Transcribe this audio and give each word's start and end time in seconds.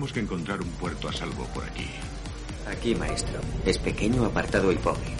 Tendremos 0.00 0.14
que 0.14 0.20
encontrar 0.20 0.62
un 0.62 0.70
puerto 0.70 1.10
a 1.10 1.12
salvo 1.12 1.44
por 1.52 1.62
aquí. 1.62 1.86
Aquí, 2.66 2.94
maestro. 2.94 3.38
Es 3.66 3.76
pequeño, 3.76 4.24
apartado 4.24 4.72
y 4.72 4.76
pobre. 4.76 5.14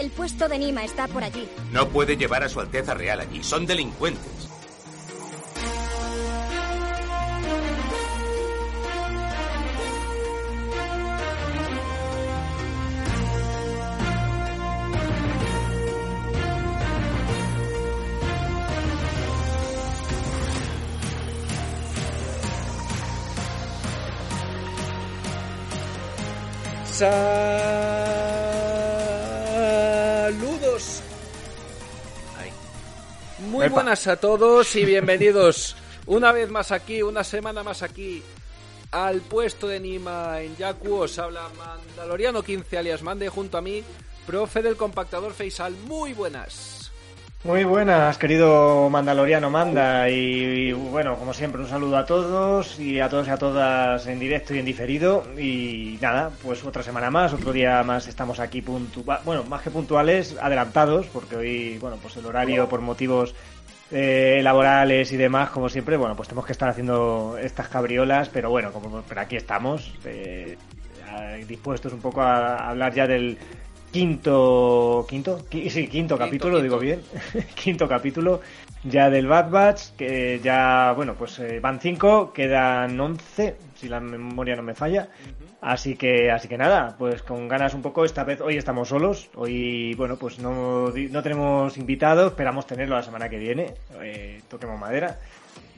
El 0.00 0.10
puesto 0.10 0.48
de 0.48 0.58
Nima 0.58 0.82
está 0.82 1.06
por 1.06 1.22
allí. 1.22 1.48
No 1.70 1.88
puede 1.90 2.16
llevar 2.16 2.42
a 2.42 2.48
su 2.48 2.58
Alteza 2.58 2.94
Real 2.94 3.20
allí. 3.20 3.44
Son 3.44 3.66
delincuentes. 3.66 4.48
Saludos. 30.24 31.02
Muy 33.40 33.68
buenas 33.68 34.06
a 34.06 34.16
todos 34.16 34.74
y 34.74 34.86
bienvenidos 34.86 35.76
una 36.06 36.32
vez 36.32 36.48
más 36.50 36.72
aquí, 36.72 37.02
una 37.02 37.22
semana 37.22 37.62
más 37.62 37.82
aquí 37.82 38.22
al 38.90 39.20
puesto 39.20 39.68
de 39.68 39.80
Nima 39.80 40.40
en 40.40 40.56
Yaku. 40.56 41.02
Os 41.02 41.18
habla 41.18 41.50
Mandaloriano 41.58 42.42
15 42.42 42.78
alias 42.78 43.02
Mande 43.02 43.28
junto 43.28 43.58
a 43.58 43.60
mí, 43.60 43.84
profe 44.26 44.62
del 44.62 44.78
compactador 44.78 45.34
Faisal. 45.34 45.74
Muy 45.86 46.14
buenas. 46.14 46.83
Muy 47.44 47.62
buenas, 47.64 48.16
querido 48.16 48.88
Mandaloriano 48.88 49.50
Manda. 49.50 50.08
Y, 50.08 50.72
bueno, 50.72 51.16
como 51.18 51.34
siempre, 51.34 51.60
un 51.60 51.68
saludo 51.68 51.98
a 51.98 52.06
todos 52.06 52.80
y 52.80 53.00
a 53.00 53.10
todos 53.10 53.28
y 53.28 53.30
a 53.30 53.36
todas 53.36 54.06
en 54.06 54.18
directo 54.18 54.54
y 54.54 54.60
en 54.60 54.64
diferido. 54.64 55.24
Y 55.38 55.98
nada, 56.00 56.30
pues 56.42 56.64
otra 56.64 56.82
semana 56.82 57.10
más, 57.10 57.34
otro 57.34 57.52
día 57.52 57.82
más 57.82 58.08
estamos 58.08 58.40
aquí, 58.40 58.62
puntu 58.62 59.04
bueno, 59.26 59.44
más 59.44 59.60
que 59.60 59.70
puntuales, 59.70 60.34
adelantados, 60.40 61.04
porque 61.08 61.36
hoy, 61.36 61.78
bueno, 61.78 61.98
pues 62.00 62.16
el 62.16 62.24
horario 62.24 62.66
por 62.66 62.80
motivos 62.80 63.34
eh, 63.90 64.40
laborales 64.42 65.12
y 65.12 65.18
demás, 65.18 65.50
como 65.50 65.68
siempre, 65.68 65.98
bueno, 65.98 66.16
pues 66.16 66.28
tenemos 66.28 66.46
que 66.46 66.52
estar 66.52 66.70
haciendo 66.70 67.36
estas 67.38 67.68
cabriolas, 67.68 68.30
pero 68.30 68.48
bueno, 68.48 68.72
como, 68.72 69.02
pero 69.02 69.20
aquí 69.20 69.36
estamos, 69.36 69.92
eh, 70.06 70.56
dispuestos 71.46 71.92
un 71.92 72.00
poco 72.00 72.22
a 72.22 72.70
hablar 72.70 72.94
ya 72.94 73.06
del 73.06 73.36
quinto 73.94 75.06
quinto 75.08 75.38
sí 75.38 75.86
quinto, 75.86 75.88
quinto 75.88 76.18
capítulo 76.18 76.54
quinto. 76.56 76.62
digo 76.64 76.78
bien 76.80 77.00
quinto 77.54 77.86
capítulo 77.86 78.40
ya 78.82 79.08
del 79.08 79.28
Bad 79.28 79.50
Batch 79.50 79.90
que 79.96 80.40
ya 80.42 80.92
bueno 80.96 81.14
pues 81.14 81.38
eh, 81.38 81.60
van 81.60 81.78
cinco 81.78 82.32
quedan 82.32 82.98
once 82.98 83.56
si 83.76 83.88
la 83.88 84.00
memoria 84.00 84.56
no 84.56 84.64
me 84.64 84.74
falla 84.74 85.02
uh 85.02 85.06
-huh. 85.06 85.58
así 85.60 85.94
que 85.94 86.28
así 86.32 86.48
que 86.48 86.58
nada 86.58 86.96
pues 86.98 87.22
con 87.22 87.46
ganas 87.46 87.72
un 87.72 87.82
poco 87.82 88.04
esta 88.04 88.24
vez 88.24 88.40
hoy 88.40 88.56
estamos 88.56 88.88
solos 88.88 89.30
hoy 89.36 89.94
bueno 89.94 90.16
pues 90.16 90.40
no 90.40 90.88
no 90.90 91.22
tenemos 91.22 91.78
invitados 91.78 92.32
esperamos 92.32 92.66
tenerlo 92.66 92.96
la 92.96 93.02
semana 93.04 93.28
que 93.28 93.38
viene 93.38 93.74
eh, 94.02 94.40
toquemos 94.48 94.76
madera 94.76 95.20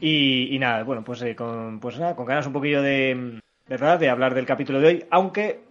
y, 0.01 0.55
y, 0.57 0.59
nada 0.59 0.85
bueno 0.85 1.05
pues 1.05 1.21
eh, 1.21 1.37
con 1.37 1.81
pues 1.81 1.99
nada 1.99 2.17
con 2.17 2.25
ganas 2.25 2.47
un 2.47 2.55
poquillo 2.55 2.81
de 2.81 3.43
verdad 3.69 3.99
de 3.99 4.09
hablar 4.09 4.33
del 4.33 4.47
capítulo 4.47 4.81
de 4.81 4.87
hoy 4.87 5.05
aunque 5.11 5.66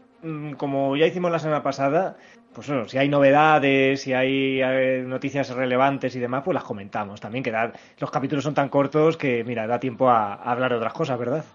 como 0.58 0.96
ya 0.96 1.06
hicimos 1.06 1.32
la 1.32 1.40
semana 1.40 1.64
pasada, 1.64 2.18
pues 2.54 2.68
bueno, 2.68 2.88
si 2.88 2.98
hay 2.98 3.10
novedades, 3.10 4.02
si 4.02 4.14
hay 4.14 4.62
eh, 4.62 5.04
noticias 5.06 5.50
relevantes 5.50 6.16
y 6.16 6.20
demás, 6.20 6.44
pues 6.44 6.56
las 6.56 6.64
comentamos. 6.64 7.20
También 7.20 7.44
que 7.44 7.52
da, 7.52 7.74
los 8.00 8.12
capítulos 8.12 8.44
son 8.44 8.54
tan 8.54 8.70
cortos 8.70 9.18
que, 9.18 9.44
mira, 9.44 9.68
da 9.68 9.80
tiempo 9.80 10.10
a, 10.10 10.36
a 10.36 10.52
hablar 10.52 10.72
de 10.72 10.78
otras 10.78 10.94
cosas, 10.94 11.20
¿verdad? 11.20 11.46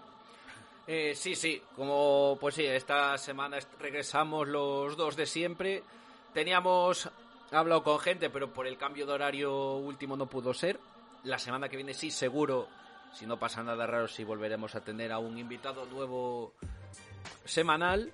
Eh, 0.87 1.13
sí, 1.15 1.35
sí, 1.35 1.61
como 1.75 2.37
pues 2.39 2.55
sí, 2.55 2.65
esta 2.65 3.17
semana 3.17 3.57
regresamos 3.79 4.47
los 4.47 4.97
dos 4.97 5.15
de 5.15 5.25
siempre. 5.25 5.83
Teníamos 6.33 7.09
hablado 7.51 7.83
con 7.83 7.99
gente, 7.99 8.29
pero 8.29 8.53
por 8.53 8.67
el 8.67 8.77
cambio 8.77 9.05
de 9.05 9.13
horario 9.13 9.77
último 9.77 10.17
no 10.17 10.25
pudo 10.25 10.53
ser. 10.53 10.79
La 11.23 11.37
semana 11.37 11.69
que 11.69 11.77
viene 11.77 11.93
sí, 11.93 12.11
seguro, 12.11 12.67
si 13.13 13.25
no 13.25 13.37
pasa 13.37 13.63
nada 13.63 13.85
raro, 13.85 14.07
sí 14.07 14.23
volveremos 14.23 14.75
a 14.75 14.81
tener 14.81 15.11
a 15.11 15.19
un 15.19 15.37
invitado 15.37 15.85
nuevo 15.85 16.53
semanal. 17.45 18.11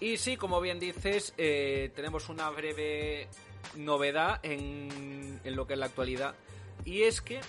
Y 0.00 0.18
sí, 0.18 0.36
como 0.36 0.60
bien 0.60 0.78
dices, 0.78 1.32
eh, 1.38 1.90
tenemos 1.94 2.28
una 2.28 2.50
breve 2.50 3.28
novedad 3.76 4.40
en, 4.42 5.40
en, 5.42 5.56
lo 5.56 5.66
que 5.66 5.72
es 5.72 5.78
la 5.78 5.86
actualidad. 5.86 6.34
Y 6.84 7.02
es 7.02 7.20
que, 7.20 7.40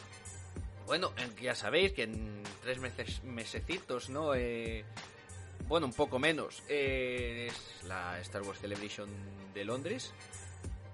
bueno, 0.86 1.12
ya 1.42 1.56
sabéis 1.56 1.92
que 1.92 2.04
en 2.04 2.44
tres 2.62 2.80
meses, 2.80 3.22
mesecitos, 3.24 4.10
¿no? 4.10 4.34
Eh, 4.34 4.86
bueno, 5.68 5.88
un 5.88 5.94
poco 5.94 6.20
menos, 6.20 6.64
eh, 6.70 7.50
es 7.50 7.84
la 7.86 8.20
Star 8.22 8.42
Wars 8.44 8.60
Celebration 8.60 9.10
de 9.54 9.66
Londres. 9.66 10.14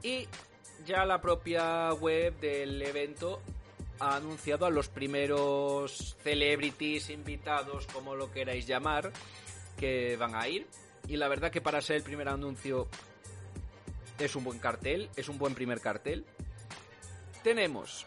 Y 0.01 0.27
ya 0.85 1.05
la 1.05 1.21
propia 1.21 1.93
web 1.93 2.39
del 2.39 2.81
evento 2.81 3.41
ha 3.99 4.15
anunciado 4.15 4.65
a 4.65 4.71
los 4.71 4.89
primeros 4.89 6.17
celebrities, 6.23 7.11
invitados, 7.11 7.85
como 7.87 8.15
lo 8.15 8.31
queráis 8.31 8.65
llamar, 8.65 9.11
que 9.77 10.17
van 10.17 10.35
a 10.35 10.47
ir 10.47 10.67
y 11.07 11.17
la 11.17 11.27
verdad 11.27 11.51
que 11.51 11.61
para 11.61 11.81
ser 11.81 11.97
el 11.97 12.03
primer 12.03 12.29
anuncio 12.29 12.87
es 14.19 14.35
un 14.35 14.43
buen 14.43 14.59
cartel, 14.59 15.09
es 15.15 15.29
un 15.29 15.37
buen 15.37 15.53
primer 15.53 15.79
cartel. 15.79 16.25
Tenemos 17.43 18.05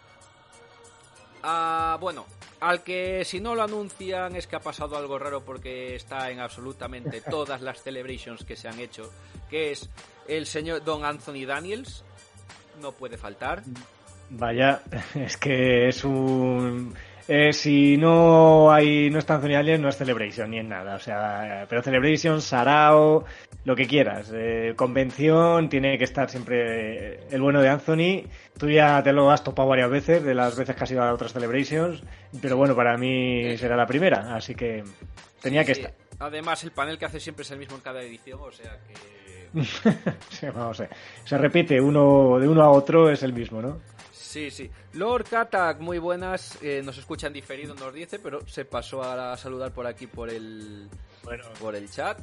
a, 1.42 1.98
bueno, 2.00 2.26
al 2.60 2.82
que 2.82 3.24
si 3.24 3.40
no 3.40 3.54
lo 3.54 3.62
anuncian 3.62 4.34
es 4.34 4.46
que 4.46 4.56
ha 4.56 4.60
pasado 4.60 4.96
algo 4.96 5.18
raro 5.18 5.44
porque 5.44 5.94
está 5.94 6.30
en 6.30 6.40
absolutamente 6.40 7.20
todas 7.30 7.60
las 7.60 7.82
celebrations 7.82 8.44
que 8.44 8.56
se 8.56 8.68
han 8.68 8.80
hecho, 8.80 9.12
que 9.50 9.72
es 9.72 9.88
el 10.26 10.46
señor 10.46 10.82
Don 10.82 11.04
Anthony 11.04 11.44
Daniels, 11.46 12.04
no 12.80 12.92
puede 12.92 13.16
faltar. 13.16 13.62
Vaya, 14.30 14.82
es 15.14 15.36
que 15.36 15.88
es 15.88 16.04
un 16.04 16.94
eh, 17.28 17.52
si 17.52 17.96
no 17.96 18.70
hay 18.72 19.10
no 19.10 19.18
está 19.18 19.34
Anthony 19.34 19.56
Allen, 19.56 19.82
no 19.82 19.88
es 19.88 19.96
Celebration 19.96 20.50
ni 20.50 20.58
en 20.58 20.68
nada. 20.68 20.94
O 20.94 21.00
sea, 21.00 21.66
pero 21.68 21.82
Celebration, 21.82 22.40
Sarao, 22.40 23.24
lo 23.64 23.74
que 23.74 23.86
quieras. 23.86 24.30
Eh, 24.32 24.74
convención, 24.76 25.68
tiene 25.68 25.98
que 25.98 26.04
estar 26.04 26.30
siempre 26.30 27.26
el 27.28 27.40
bueno 27.40 27.60
de 27.60 27.68
Anthony. 27.68 28.28
Tú 28.56 28.70
ya 28.70 29.02
te 29.02 29.12
lo 29.12 29.30
has 29.30 29.42
topado 29.42 29.68
varias 29.68 29.90
veces, 29.90 30.22
de 30.22 30.34
las 30.34 30.56
veces 30.56 30.76
que 30.76 30.84
has 30.84 30.90
ido 30.90 31.02
a 31.02 31.12
otras 31.12 31.32
Celebrations. 31.32 32.00
Pero 32.40 32.56
bueno, 32.56 32.76
para 32.76 32.96
mí 32.96 33.56
será 33.58 33.76
la 33.76 33.86
primera, 33.86 34.36
así 34.36 34.54
que 34.54 34.84
tenía 35.42 35.62
sí, 35.62 35.66
que 35.66 35.72
estar. 35.72 35.94
Además, 36.20 36.62
el 36.62 36.70
panel 36.70 36.96
que 36.96 37.06
hace 37.06 37.18
siempre 37.18 37.42
es 37.42 37.50
el 37.50 37.58
mismo 37.58 37.74
en 37.74 37.82
cada 37.82 38.02
edición, 38.02 38.38
o 38.40 38.52
sea 38.52 38.78
que. 38.86 39.16
sí, 40.30 40.46
vamos. 40.54 40.82
Se 41.24 41.38
repite 41.38 41.80
uno 41.80 42.38
de 42.38 42.46
uno 42.46 42.62
a 42.62 42.70
otro, 42.70 43.10
es 43.10 43.22
el 43.24 43.32
mismo, 43.32 43.60
¿no? 43.60 43.80
Sí, 44.36 44.50
sí. 44.50 44.70
Lord 44.92 45.24
Katak, 45.30 45.80
muy 45.80 45.96
buenas. 45.96 46.58
Eh, 46.62 46.82
nos 46.84 46.98
escuchan 46.98 47.32
diferido, 47.32 47.74
nos 47.74 47.94
dice, 47.94 48.18
pero 48.18 48.46
se 48.46 48.66
pasó 48.66 49.02
a, 49.02 49.34
saludar 49.38 49.72
por 49.72 49.86
aquí 49.86 50.06
por 50.06 50.28
el 50.28 50.90
bueno, 51.24 51.44
por 51.58 51.74
el 51.74 51.90
chat. 51.90 52.18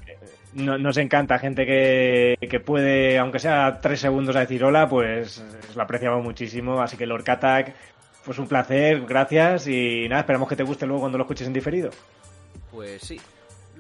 No, 0.54 0.77
nos 0.77 0.98
encanta 0.98 1.39
gente 1.39 1.65
que, 1.65 2.36
que, 2.48 2.60
puede, 2.60 3.18
aunque 3.18 3.39
sea 3.39 3.80
tres 3.81 4.00
segundos 4.01 4.36
a 4.36 4.42
decir 4.42 4.63
hola, 4.63 4.88
pues 4.88 5.44
lo 5.75 5.81
apreciamos 5.81 6.24
muchísimo. 6.24 6.80
Así 6.83 6.98
que 6.98 7.07
Lord 7.07 7.24
Katak, 7.24 7.74
pues 8.24 8.38
un 8.38 8.48
placer, 8.48 9.04
gracias 9.07 9.66
y 9.66 10.07
nada, 10.07 10.21
esperamos 10.21 10.48
que 10.48 10.56
te 10.56 10.62
guste 10.62 10.86
luego 10.86 11.01
cuando 11.01 11.18
lo 11.18 11.24
escuches 11.24 11.48
en 11.48 11.54
diferido. 11.54 11.89
Pues 12.69 13.01
sí. 13.01 13.19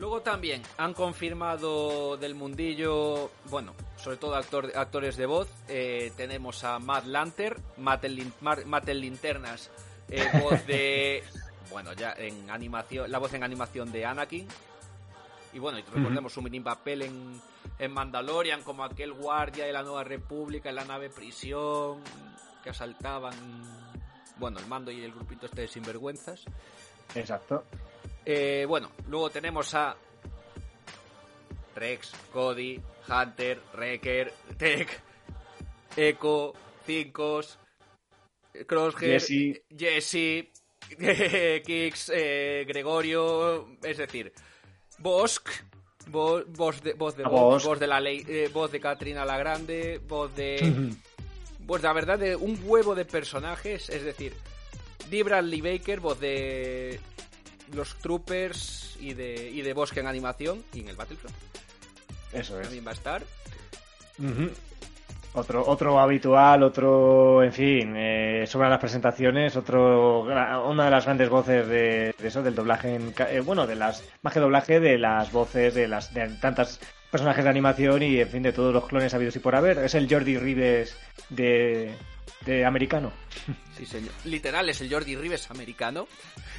Luego 0.03 0.19
también 0.19 0.61
han 0.75 0.93
confirmado 0.93 2.17
del 2.17 2.35
mundillo, 2.35 3.31
bueno, 3.45 3.73
sobre 3.95 4.17
todo 4.17 4.35
actor, 4.35 4.69
actores 4.75 5.15
de 5.15 5.25
voz. 5.25 5.47
eh, 5.69 6.11
tenemos 6.17 6.65
a 6.65 6.77
Matt 6.77 7.05
Lanter, 7.05 7.57
Matt 7.77 8.03
el, 8.03 8.29
Matt 8.41 8.89
Linternas, 8.89 9.71
eh, 10.09 10.27
voz 10.41 10.67
de. 10.67 11.23
Bueno, 11.71 11.93
ya 11.93 12.13
en 12.17 12.49
animación, 12.49 13.09
la 13.09 13.17
voz 13.17 13.33
en 13.33 13.43
animación 13.43 13.93
de 13.93 14.05
Anakin. 14.05 14.45
Y 15.53 15.59
bueno, 15.59 15.79
y 15.79 15.83
recordemos 15.83 16.33
su 16.33 16.41
mini 16.41 16.59
papel 16.59 17.03
en, 17.03 17.41
en 17.79 17.91
Mandalorian 17.93 18.61
como 18.61 18.83
aquel 18.83 19.13
guardia 19.13 19.65
de 19.65 19.71
la 19.71 19.83
Nueva 19.83 20.03
República 20.03 20.67
en 20.67 20.75
la 20.75 20.83
nave 20.83 21.09
prisión 21.09 22.01
que 22.61 22.71
asaltaban, 22.71 23.33
bueno, 24.35 24.59
el 24.59 24.67
mando 24.67 24.91
y 24.91 25.01
el 25.01 25.13
grupito 25.13 25.45
este 25.45 25.61
de 25.61 25.67
sinvergüenzas. 25.69 26.43
Exacto. 27.15 27.63
Eh, 28.25 28.65
bueno, 28.67 28.91
luego 29.07 29.29
tenemos 29.29 29.73
a 29.73 29.95
Rex, 31.75 32.11
Cody, 32.31 32.79
Hunter, 33.07 33.59
Wrecker, 33.73 34.33
Tech, 34.57 34.87
Echo, 35.97 36.53
Cincos, 36.85 37.57
Crosshair, 38.67 39.19
Jesse. 39.19 39.63
Jesse, 39.75 40.51
Kix, 41.65 42.11
eh, 42.13 42.65
Gregorio, 42.67 43.67
es 43.81 43.97
decir, 43.97 44.31
Bosk, 44.99 45.49
vo- 46.11 46.43
voz 46.47 46.81
de, 46.81 46.93
voz 46.93 47.17
de, 47.17 47.23
voz, 47.23 47.63
voz 47.63 47.79
de 47.79 47.87
la 47.87 47.99
ley, 47.99 48.23
eh, 48.27 48.49
voz 48.53 48.71
de 48.71 48.79
Katrina 48.79 49.25
la 49.25 49.37
Grande, 49.37 49.99
voz 50.07 50.33
de, 50.35 50.91
pues 51.67 51.81
la 51.81 51.93
verdad 51.93 52.19
de 52.19 52.35
un 52.35 52.59
huevo 52.63 52.93
de 52.95 53.05
personajes, 53.05 53.89
es 53.89 54.03
decir, 54.03 54.33
Dee 55.09 55.23
Bradley 55.23 55.61
Baker, 55.61 55.99
voz 55.99 56.19
de 56.19 56.99
los 57.73 57.95
Troopers 57.99 58.97
y 58.99 59.13
de, 59.13 59.49
y 59.49 59.61
de 59.61 59.73
Bosque 59.73 59.99
en 59.99 60.07
animación 60.07 60.63
y 60.73 60.81
en 60.81 60.89
el 60.89 60.95
Battlefront 60.95 61.35
Eso 62.31 62.57
es. 62.59 62.63
también 62.63 62.85
va 62.85 62.91
a 62.91 62.93
estar. 62.93 63.23
Otro, 65.35 65.65
otro 65.67 65.99
habitual, 65.99 66.61
otro, 66.61 67.43
en 67.43 67.51
fin, 67.51 67.93
eh, 67.97 68.45
sobran 68.47 68.69
las 68.69 68.79
presentaciones, 68.79 69.55
otro, 69.55 70.21
una 70.69 70.85
de 70.85 70.91
las 70.91 71.05
grandes 71.05 71.27
voces 71.27 71.67
de, 71.67 72.13
de 72.19 72.27
eso, 72.27 72.43
del 72.43 72.53
doblaje, 72.53 72.93
en, 72.93 73.15
eh, 73.17 73.39
bueno, 73.39 73.65
de 73.65 73.75
las, 73.75 74.03
más 74.21 74.31
que 74.31 74.39
doblaje, 74.39 74.79
de 74.79 74.99
las 74.99 75.31
voces 75.31 75.73
de 75.73 75.87
las, 75.87 76.13
de 76.13 76.27
tantas 76.39 76.79
personajes 77.09 77.43
de 77.43 77.49
animación 77.49 78.03
y, 78.03 78.19
en 78.19 78.29
fin, 78.29 78.43
de 78.43 78.53
todos 78.53 78.71
los 78.71 78.85
clones 78.85 79.15
habidos 79.15 79.35
y 79.35 79.39
por 79.39 79.55
haber. 79.55 79.79
Es 79.79 79.95
el 79.95 80.07
Jordi 80.07 80.37
Rives 80.37 80.95
de, 81.29 81.95
de 82.45 82.63
americano. 82.65 83.11
Sí, 83.75 83.87
señor. 83.87 84.11
Literal, 84.25 84.69
es 84.69 84.81
el 84.81 84.91
Jordi 84.93 85.15
Rives 85.15 85.49
americano. 85.49 86.07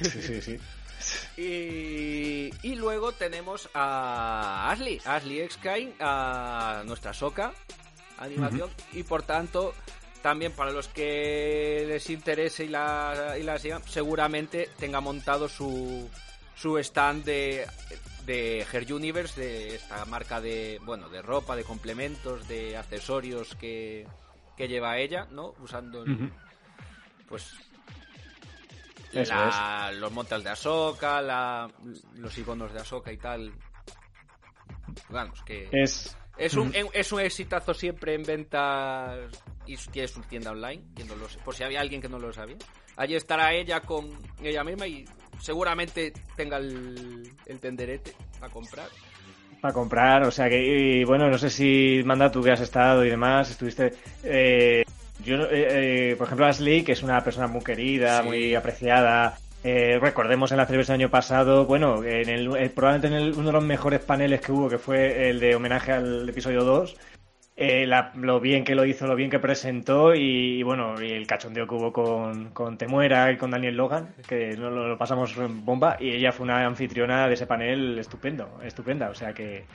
Sí, 0.01 0.21
sí, 0.21 0.41
sí. 0.41 0.57
Y, 1.37 2.49
y 2.63 2.75
luego 2.75 3.11
tenemos 3.11 3.69
a 3.73 4.69
Ashley, 4.71 5.01
Ashley 5.05 5.41
X-Kine, 5.41 5.93
a 5.99 6.83
nuestra 6.85 7.13
Soca 7.13 7.53
animación. 8.17 8.69
Y 8.93 9.03
por 9.03 9.23
tanto, 9.23 9.73
también 10.21 10.53
para 10.53 10.71
los 10.71 10.87
que 10.87 11.83
les 11.87 12.09
interese 12.09 12.65
y 12.65 12.69
la, 12.69 13.35
y 13.39 13.43
la 13.43 13.59
sigan, 13.59 13.83
seguramente 13.83 14.69
tenga 14.79 15.01
montado 15.01 15.49
su, 15.49 16.09
su 16.55 16.77
stand 16.79 17.25
de, 17.25 17.67
de 18.25 18.65
Her 18.71 18.93
Universe, 18.93 19.39
de 19.39 19.75
esta 19.75 20.05
marca 20.05 20.39
de, 20.39 20.79
bueno, 20.83 21.09
de 21.09 21.21
ropa, 21.21 21.55
de 21.57 21.63
complementos, 21.65 22.47
de 22.47 22.77
accesorios 22.77 23.55
que, 23.55 24.07
que 24.55 24.67
lleva 24.69 24.97
ella, 24.99 25.27
¿no? 25.31 25.53
Usando 25.59 26.03
el- 26.03 26.31
pues 27.27 27.51
la- 29.29 29.91
los 29.93 30.11
montas 30.11 30.43
de 30.43 30.49
Ahsoka, 30.49 31.21
la, 31.21 31.69
los 32.15 32.37
iconos 32.37 32.73
de 32.73 32.79
Ahsoka 32.79 33.11
y 33.11 33.17
tal. 33.17 33.51
Vamos, 35.09 35.41
que 35.43 35.69
Es, 35.71 36.15
es 36.37 36.53
un, 36.55 36.71
es 36.93 37.11
un 37.11 37.19
exitazo 37.21 37.73
siempre 37.73 38.13
en 38.15 38.23
ventas 38.23 39.17
y 39.65 39.75
tiene 39.77 40.07
su 40.07 40.21
tienda 40.21 40.51
online, 40.51 40.83
quien 40.95 41.07
no 41.07 41.15
lo 41.15 41.27
sé, 41.27 41.39
por 41.39 41.55
si 41.55 41.63
había 41.63 41.81
alguien 41.81 42.01
que 42.01 42.09
no 42.09 42.19
lo 42.19 42.31
sabía. 42.31 42.57
Allí 42.97 43.15
estará 43.15 43.53
ella 43.53 43.81
con 43.81 44.09
ella 44.41 44.63
misma 44.63 44.87
y 44.87 45.05
seguramente 45.39 46.13
tenga 46.35 46.57
el, 46.57 47.29
el 47.45 47.59
tenderete 47.59 48.13
a 48.41 48.47
comprar. 48.49 48.87
para 49.59 49.73
comprar, 49.73 50.23
o 50.23 50.31
sea 50.31 50.47
que, 50.47 50.61
y, 50.99 51.03
bueno, 51.03 51.29
no 51.29 51.37
sé 51.37 51.49
si 51.49 52.01
manda 52.05 52.31
tú 52.31 52.41
que 52.41 52.51
has 52.51 52.61
estado 52.61 53.03
y 53.03 53.09
demás, 53.09 53.49
estuviste... 53.51 53.93
eh, 54.23 54.83
yo, 55.25 55.43
eh, 55.45 56.11
eh, 56.11 56.15
por 56.17 56.27
ejemplo, 56.27 56.45
Ashley, 56.45 56.83
que 56.83 56.93
es 56.93 57.03
una 57.03 57.23
persona 57.23 57.47
muy 57.47 57.63
querida, 57.63 58.21
Sí. 58.21 58.27
muy 58.27 58.55
apreciada. 58.55 59.37
eh, 59.67 59.97
recordemos 59.99 60.51
en 60.51 60.57
la 60.57 60.67
celebración 60.67 60.99
del 60.99 61.05
año 61.05 61.09
pasado, 61.11 61.65
bueno, 61.65 62.03
en 62.03 62.29
el, 62.29 62.55
eh, 62.55 62.69
probablemente 62.69 63.07
en 63.07 63.13
el- 63.15 63.33
uno 63.33 63.47
de 63.47 63.51
los 63.53 63.63
mejores 63.63 63.99
paneles 63.99 64.39
que 64.41 64.51
hubo, 64.51 64.69
que 64.69 64.77
fue 64.77 65.27
el 65.31 65.39
de 65.39 65.55
homenaje 65.55 65.91
al 65.91 66.29
episodio 66.29 66.63
2, 66.63 66.95
eh, 67.57 67.87
la- 67.87 68.11
lo 68.15 68.39
bien 68.39 68.63
que 68.63 68.75
lo 68.75 68.85
hizo, 68.85 69.07
lo 69.07 69.15
bien 69.15 69.31
que 69.31 69.39
presentó 69.39 70.13
y, 70.13 70.59
y 70.59 70.61
bueno, 70.61 71.01
y 71.01 71.09
el 71.13 71.25
cachondeo 71.25 71.65
que 71.67 71.73
hubo 71.73 71.91
con, 71.91 72.51
con 72.51 72.77
Temuera 72.77 73.31
y 73.31 73.37
con 73.37 73.49
Daniel 73.49 73.75
Logan, 73.75 74.09
que 74.27 74.55
no 74.55 74.69
lo, 74.69 74.87
lo 74.87 74.97
pasamos 74.99 75.35
en 75.37 75.65
bomba 75.65 75.97
y 75.99 76.11
ella 76.11 76.31
fue 76.31 76.43
una 76.43 76.63
anfitriona 76.63 77.27
de 77.27 77.33
ese 77.33 77.47
panel 77.47 77.97
estupendo, 77.97 78.59
estupenda, 78.63 79.09
o 79.09 79.15
sea 79.15 79.33
que... 79.33 79.65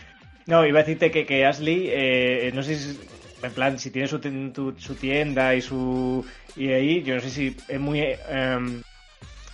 No, 0.46 0.64
iba 0.64 0.78
a 0.78 0.82
decirte 0.82 1.10
que, 1.10 1.26
que 1.26 1.44
Ashley, 1.46 1.88
eh, 1.90 2.52
no 2.54 2.62
sé 2.62 2.76
si, 2.76 2.96
en 3.42 3.52
plan, 3.52 3.78
si 3.78 3.90
tiene 3.90 4.08
su, 4.08 4.18
ten- 4.18 4.52
tu- 4.52 4.74
su 4.78 4.94
tienda 4.94 5.54
y 5.54 5.62
su... 5.62 6.24
y 6.56 6.68
ahí, 6.72 7.02
yo 7.02 7.14
no 7.16 7.20
sé 7.20 7.30
si 7.30 7.56
es 7.68 7.80
muy... 7.80 8.00
eh, 8.00 8.18
em, 8.28 8.82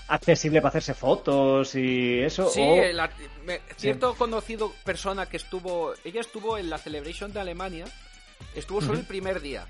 accesible 0.09 0.61
para 0.61 0.69
hacerse 0.69 0.95
fotos 0.95 1.75
y 1.75 2.21
eso 2.21 2.49
Sí, 2.49 2.61
o- 2.63 2.93
la- 2.93 3.11
me- 3.45 3.61
cierto 3.77 4.15
conocido 4.15 4.73
persona 4.85 5.27
que 5.27 5.37
estuvo, 5.37 5.95
ella 6.05 6.21
estuvo 6.21 6.59
en 6.59 6.71
la 6.71 6.79
Celebration 6.79 7.33
de 7.33 7.41
Alemania, 7.41 7.87
estuvo 8.55 8.81
solo 8.81 8.99
el 9.01 9.05
primer 9.07 9.41
día, 9.41 9.67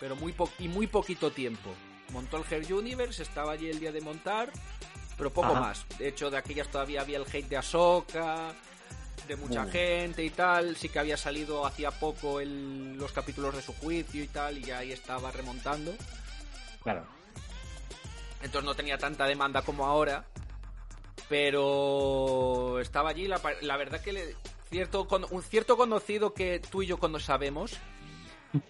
pero 0.00 0.16
muy 0.16 0.32
po- 0.32 0.50
y 0.58 0.66
muy 0.68 0.86
poquito 0.88 1.30
tiempo. 1.30 1.70
Montó 2.10 2.38
el 2.38 2.44
Her 2.52 2.72
Universe, 2.72 3.22
estaba 3.22 3.52
allí 3.52 3.68
el 3.68 3.78
día 3.78 3.92
de 3.92 4.00
montar, 4.00 4.50
pero 5.16 5.32
poco 5.32 5.48
Ajá. 5.52 5.60
más. 5.60 5.86
De 5.98 6.08
hecho, 6.08 6.30
de 6.30 6.38
aquellas 6.38 6.68
todavía 6.68 7.02
había 7.02 7.18
el 7.18 7.24
hate 7.32 7.48
de 7.48 7.56
Ahsoka, 7.58 8.52
de 9.28 9.36
mucha 9.36 9.66
gente 9.66 10.24
y 10.24 10.30
tal. 10.30 10.74
Sí 10.76 10.88
que 10.88 10.98
había 10.98 11.16
salido 11.16 11.64
hacía 11.66 11.90
poco 11.92 12.40
el- 12.40 12.96
los 12.96 13.12
capítulos 13.12 13.54
de 13.54 13.62
su 13.62 13.72
juicio 13.74 14.22
y 14.24 14.26
tal, 14.28 14.58
y 14.58 14.62
ya 14.62 14.78
ahí 14.78 14.90
estaba 14.92 15.30
remontando. 15.30 15.94
Claro. 16.82 17.04
Entonces 18.42 18.64
no 18.64 18.74
tenía 18.74 18.98
tanta 18.98 19.26
demanda 19.26 19.62
como 19.62 19.84
ahora. 19.86 20.24
Pero 21.28 22.80
estaba 22.80 23.10
allí. 23.10 23.28
La, 23.28 23.40
la 23.62 23.76
verdad 23.76 24.00
que 24.00 24.12
le- 24.12 24.36
cierto, 24.70 25.06
con- 25.06 25.26
un 25.30 25.42
cierto 25.42 25.76
conocido 25.76 26.32
que 26.34 26.60
tú 26.60 26.82
y 26.82 26.86
yo 26.86 26.96
cuando 26.98 27.20
sabemos. 27.20 27.78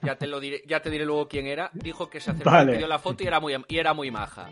Ya 0.02 0.16
te 0.16 0.26
lo 0.26 0.40
diré, 0.40 0.62
ya 0.66 0.83
te 0.83 0.90
diré 0.90 1.04
luego 1.04 1.28
quién 1.28 1.47
era. 1.47 1.71
Dijo 1.73 2.11
que 2.11 2.21
se 2.21 2.33
acercó, 2.33 2.50
Vale. 2.50 2.73
pidió 2.73 2.88
la 2.88 2.99
foto 2.99 3.23
y 3.23 3.28
era 3.28 3.38
muy 3.38 3.54
y 3.68 3.78
era 3.78 3.94
muy 3.94 4.11
maja. 4.11 4.50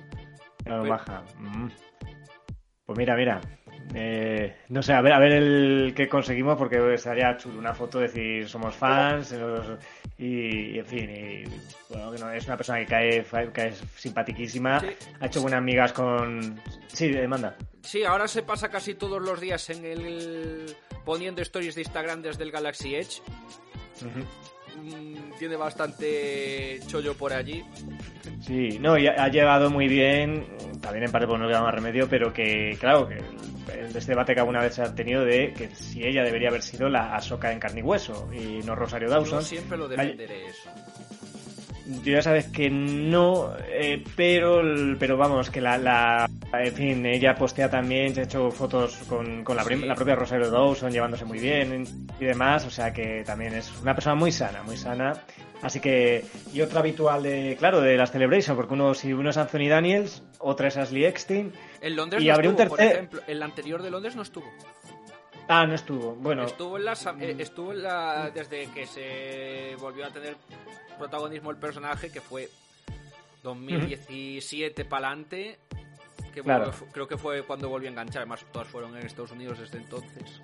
Pero- 0.62 0.85
baja. 0.88 1.25
Mm. 1.38 1.69
Pues 2.87 2.97
mira, 2.99 3.16
mira. 3.16 3.40
Eh, 3.95 4.57
no 4.69 4.83
sé, 4.83 4.93
a 4.93 5.00
ver, 5.00 5.12
a 5.12 5.19
ver 5.19 5.33
el 5.33 5.93
que 5.97 6.09
conseguimos 6.09 6.57
porque 6.59 6.95
estaría 6.95 7.37
chulo 7.37 7.59
una 7.59 7.73
foto, 7.75 7.99
decir 8.00 8.49
somos 8.49 8.75
fans 8.75 9.33
nos- 9.33 9.78
y, 10.19 10.75
y, 10.75 10.78
en 10.78 10.87
fin, 10.87 11.11
y, 11.11 11.45
bueno, 11.93 12.11
que 12.12 12.19
no, 12.19 12.31
es 12.31 12.47
una 12.47 12.57
persona 12.57 12.78
que 12.81 12.87
cae, 12.87 13.25
que 13.52 13.66
es 13.69 13.83
simpatiquísima, 13.97 14.81
Sí. 14.81 14.87
ha 15.21 15.26
hecho 15.26 15.40
buenas 15.43 15.59
amigas 15.59 15.93
con... 15.93 16.61
Sí, 16.88 17.09
demanda. 17.11 17.55
Sí, 17.83 18.02
ahora 18.05 18.26
se 18.26 18.43
pasa 18.43 18.69
casi 18.71 18.95
todos 18.95 19.23
los 19.23 19.40
días 19.40 19.71
en 19.71 19.85
el 19.85 20.66
poniendo 21.05 21.40
stories 21.43 21.75
de 21.76 21.83
Instagram 21.83 22.23
desde 22.23 22.43
el 22.43 22.50
Galaxy 22.50 22.97
Edge. 22.97 23.21
Mm, 24.83 25.33
tiene 25.38 25.57
bastante 25.57 26.81
chollo 26.87 27.14
por 27.14 27.33
allí. 27.33 27.64
Sí, 28.43 28.78
no, 28.81 28.99
y 28.99 29.07
ha, 29.07 29.23
ha 29.25 29.28
llegado 29.28 29.71
muy 29.71 29.88
bien, 29.88 30.47
también 30.83 31.05
en 31.05 31.12
parte 31.12 31.26
por 31.26 31.38
no 31.38 31.47
queda 31.49 31.62
más 31.62 31.75
remedio, 31.75 32.09
pero 32.09 32.33
que, 32.33 32.76
claro, 32.78 33.09
que 33.09 33.19
este 33.68 34.12
debate 34.12 34.35
que 34.35 34.40
alguna 34.40 34.61
vez 34.61 34.75
se 34.75 34.82
ha 34.82 34.94
tenido 34.94 35.25
de 35.25 35.52
que 35.52 35.68
si 35.75 36.02
ella 36.06 36.23
debería 36.23 36.49
haber 36.49 36.62
sido 36.62 36.88
la 36.88 37.14
Ahsoka 37.14 37.52
en 37.52 37.58
carne 37.58 37.80
y 37.80 37.82
hueso 37.82 38.28
y 38.32 38.61
no 38.64 38.75
Rosario 38.75 39.08
Yo 39.08 39.14
Dawson. 39.14 39.42
siempre 39.42 39.76
lo 39.76 39.88
defenderé 39.88 40.46
eso. 40.46 40.70
Yo 42.02 42.14
ya 42.14 42.23
sabes 42.23 42.46
que 42.49 42.68
no, 42.68 43.52
eh, 43.68 44.02
pero, 44.16 44.61
pero 44.99 45.16
vamos, 45.16 45.50
que 45.50 45.61
la, 45.61 45.78
la, 45.78 46.28
en 46.52 46.73
fin, 46.73 47.06
ella 47.06 47.37
postea 47.37 47.70
también, 47.70 48.12
se 48.12 48.23
ha 48.23 48.25
hecho 48.25 48.50
fotos 48.50 48.96
con, 49.08 49.44
con 49.44 49.56
la, 49.56 49.62
prim- 49.62 49.82
Sí. 49.82 49.87
la 49.87 49.94
propia 49.94 50.16
Rosario 50.16 50.50
Dawson 50.50 50.90
llevándose 50.90 51.25
muy 51.25 51.38
bien 51.38 51.85
y 52.18 52.25
demás, 52.25 52.66
o 52.66 52.70
sea 52.70 52.92
que 52.92 53.23
también 53.25 53.54
es 53.54 53.73
una 53.80 53.94
persona 53.94 54.16
muy 54.16 54.32
sana, 54.32 54.64
muy 54.64 54.76
sana. 54.76 55.12
Así 55.62 55.78
que, 55.78 56.25
y 56.52 56.61
otra 56.61 56.80
habitual 56.80 57.23
de, 57.23 57.54
claro, 57.56 57.80
de 57.80 57.96
las 57.96 58.11
Celebration, 58.11 58.56
porque 58.56 58.75
uno, 58.75 58.92
si 58.92 59.12
uno 59.12 59.30
es 59.30 59.37
Anthony 59.37 59.68
Daniels, 59.68 60.25
otra 60.40 60.66
es 60.68 60.76
Ashley 60.76 61.04
Eckstein. 61.04 61.52
En 61.87 61.97
Londres 61.97 62.23
Y 62.23 62.26
no 62.26 62.35
habría 62.35 62.50
un 62.50 62.57
estuvo, 62.57 62.69
por 62.71 62.78
tercer- 62.78 62.93
ejemplo. 62.93 63.23
El 63.26 63.43
anterior 63.43 63.83
de 63.83 63.90
Londres 63.90 64.16
no 64.16 64.23
estuvo. 64.23 64.50
Ah, 65.49 65.64
no 65.66 65.75
estuvo, 65.75 66.14
bueno, 66.16 66.45
Estuvo 66.45 66.76
en 66.76 66.85
la, 66.85 66.93
eh, 67.21 67.37
estuvo 67.38 67.73
en 67.73 67.83
la 67.83 68.31
desde 68.35 68.66
que 68.73 68.87
se 68.87 69.76
volvió 69.78 70.05
a 70.07 70.11
tener 70.11 70.37
protagonismo 70.99 71.50
el 71.52 71.57
personaje 71.59 72.11
que 72.11 72.21
fue 72.21 72.49
2017 73.45 74.85
para 74.85 75.09
adelante 75.09 75.59
Que 76.35 76.43
Claro. 76.43 76.71
creo 76.93 77.07
que 77.09 77.16
fue 77.16 77.43
cuando 77.45 77.69
volvió 77.71 77.88
a 77.88 77.93
enganchar. 77.93 78.19
Además, 78.23 78.45
todas 78.52 78.69
fueron 78.69 78.95
en 78.97 79.07
Estados 79.07 79.31
Unidos 79.31 79.59
desde 79.59 79.78
entonces. 79.78 80.40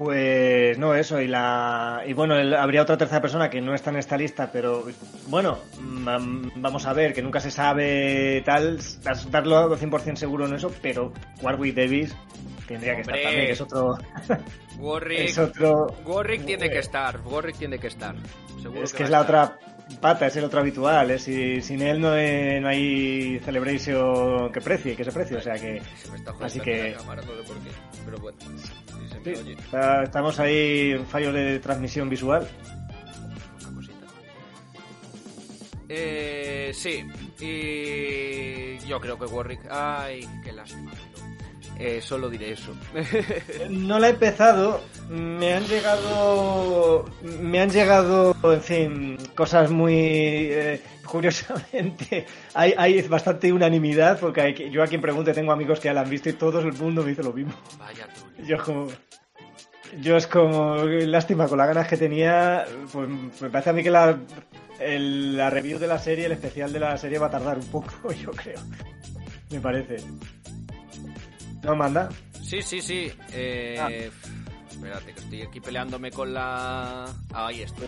Pues 0.00 0.78
no, 0.78 0.94
eso, 0.94 1.20
y 1.20 1.28
la 1.28 2.02
y 2.06 2.14
bueno, 2.14 2.34
el- 2.34 2.54
habría 2.54 2.80
otra 2.80 2.96
tercera 2.96 3.20
persona 3.20 3.50
que 3.50 3.60
no 3.60 3.74
está 3.74 3.90
en 3.90 3.96
esta 3.96 4.16
lista, 4.16 4.50
pero 4.50 4.86
bueno, 5.26 5.58
vamos 6.56 6.86
a 6.86 6.94
ver, 6.94 7.12
que 7.12 7.20
nunca 7.20 7.38
se 7.38 7.50
sabe 7.50 8.42
tal, 8.46 8.78
darlo 9.30 9.76
100% 9.76 10.16
seguro 10.16 10.46
en 10.46 10.54
eso, 10.54 10.72
pero 10.80 11.12
Warwick 11.42 11.74
Davis 11.76 12.16
tendría 12.66 12.94
que 12.94 13.02
estar 13.02 13.14
también, 13.20 13.44
que 13.46 13.52
es 13.52 13.60
otro... 13.60 13.98
Warwick, 14.78 15.18
es 15.18 15.36
otro... 15.38 15.88
Warwick 16.06 16.46
tiene 16.46 16.64
Eh, 16.64 16.70
que 16.70 16.78
estar. 16.78 17.20
Warwick 17.22 17.56
tiene 17.58 17.78
que 17.78 17.88
estar. 17.88 18.14
Seguro 18.62 18.82
Es 18.82 18.94
que 18.94 19.02
es 19.02 19.10
la 19.10 19.20
estar. 19.20 19.44
otra 19.44 19.58
pata, 20.00 20.26
es 20.28 20.36
el 20.36 20.44
otro 20.44 20.60
habitual, 20.60 21.10
¿eh? 21.10 21.18
Si, 21.18 21.60
sin 21.60 21.82
él 21.82 22.00
no, 22.00 22.12
hay- 22.12 22.58
no 22.58 22.68
hay 22.68 23.38
Celebration 23.44 24.50
que 24.50 24.62
precie, 24.62 24.96
que 24.96 25.04
se 25.04 25.12
precie, 25.12 25.36
o 25.36 25.42
sea 25.42 25.56
que... 25.56 25.82
Se 25.96 26.10
me 26.10 26.16
está 26.16 26.32
Así 26.40 26.58
que- 26.58 26.92
la 26.92 26.96
cámara, 26.96 27.20
no 27.20 27.32
sé 27.34 27.42
por 27.46 27.56
qué. 27.58 27.70
Pero 28.06 28.18
bueno, 28.18 28.38
sí 29.00 29.08
se 29.08 29.20
me 29.20 29.34
sí, 29.36 29.42
oye. 29.42 29.52
está- 29.54 30.02
estamos 30.04 30.38
ahí 30.40 30.92
en 30.92 31.06
fallo 31.06 31.32
de 31.32 31.58
transmisión 31.60 32.08
visual. 32.08 32.46
Cosita. 33.74 34.06
Eh, 35.88 36.70
sí, 36.74 37.04
y 37.40 38.78
yo 38.86 39.00
creo 39.00 39.18
que 39.18 39.24
Warwick. 39.26 39.60
Ay, 39.70 40.26
qué 40.44 40.52
lástima. 40.52 40.92
Eh, 41.78 42.00
solo 42.02 42.28
diré 42.28 42.52
eso. 42.52 42.74
No 43.70 43.98
la 43.98 44.08
he 44.08 44.10
empezado, 44.10 44.82
me 45.08 45.54
han 45.54 45.64
llegado, 45.66 47.06
me 47.40 47.60
han 47.60 47.70
llegado, 47.70 48.36
en 48.44 48.60
fin, 48.60 49.16
cosas 49.34 49.70
muy, 49.70 49.94
eh, 49.96 50.82
curiosamente, 51.10 52.26
hay, 52.54 52.74
hay 52.76 53.02
bastante 53.02 53.52
unanimidad, 53.52 54.18
porque 54.20 54.40
hay 54.40 54.70
yo 54.70 54.82
a 54.82 54.86
quien 54.86 55.00
pregunte 55.00 55.32
tengo 55.34 55.52
amigos 55.52 55.80
que 55.80 55.86
ya 55.88 55.94
la 55.94 56.02
han 56.02 56.10
visto 56.10 56.28
y 56.28 56.34
todo 56.34 56.60
el 56.60 56.72
mundo 56.74 57.02
me 57.02 57.10
dice 57.10 57.22
lo 57.22 57.32
mismo. 57.32 57.52
Vaya 57.78 58.06
tú. 58.08 58.42
Yo 58.44 58.56
es 58.56 58.62
como, 58.62 58.86
yo 60.00 60.16
es 60.16 60.26
como, 60.26 60.76
lástima, 60.84 61.48
con 61.48 61.58
las 61.58 61.68
ganas 61.68 61.88
que 61.88 61.96
tenía, 61.96 62.64
pues 62.92 63.08
me 63.40 63.50
parece 63.50 63.70
a 63.70 63.72
mí 63.72 63.82
que 63.82 63.90
la, 63.90 64.18
el- 64.78 65.36
la 65.36 65.50
review 65.50 65.78
de 65.78 65.86
la 65.86 65.98
serie, 65.98 66.26
el 66.26 66.32
especial 66.32 66.72
de 66.72 66.80
la 66.80 66.96
serie 66.96 67.18
va 67.18 67.26
a 67.26 67.30
tardar 67.30 67.58
un 67.58 67.66
poco, 67.66 68.12
yo 68.22 68.30
creo, 68.30 68.60
me 69.50 69.60
parece. 69.60 69.96
¿No 71.62 71.76
manda? 71.76 72.08
Sí, 72.42 72.62
sí, 72.62 72.80
sí. 72.80 73.12
Eh, 73.32 73.76
Ah. 73.80 73.88
Espérate, 74.70 75.12
que 75.12 75.20
estoy 75.20 75.42
aquí 75.42 75.60
peleándome 75.60 76.10
con 76.10 76.32
la. 76.32 77.04
Ah, 77.34 77.46
ahí 77.48 77.60
estoy. 77.60 77.86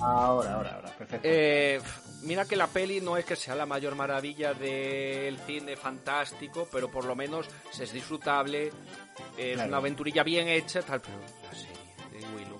Ahora, 0.00 0.54
ahora, 0.54 0.74
ahora, 0.74 0.88
perfecto. 0.98 1.20
Eh, 1.22 1.78
mira 2.22 2.44
que 2.44 2.56
la 2.56 2.66
peli 2.66 3.00
no 3.00 3.16
es 3.16 3.24
que 3.24 3.36
sea 3.36 3.54
la 3.54 3.66
mayor 3.66 3.94
maravilla 3.94 4.52
del 4.54 5.38
cine 5.46 5.76
fantástico, 5.76 6.68
pero 6.70 6.90
por 6.90 7.04
lo 7.04 7.14
menos 7.14 7.46
es 7.80 7.92
disfrutable, 7.92 8.72
es 9.36 9.54
Claro. 9.54 9.68
una 9.68 9.76
aventurilla 9.78 10.22
bien 10.22 10.48
hecha, 10.48 10.82
tal, 10.82 11.00
pero 11.00 11.16
la 11.18 11.54
serie 11.54 11.76
de 12.12 12.36
Willow. 12.36 12.58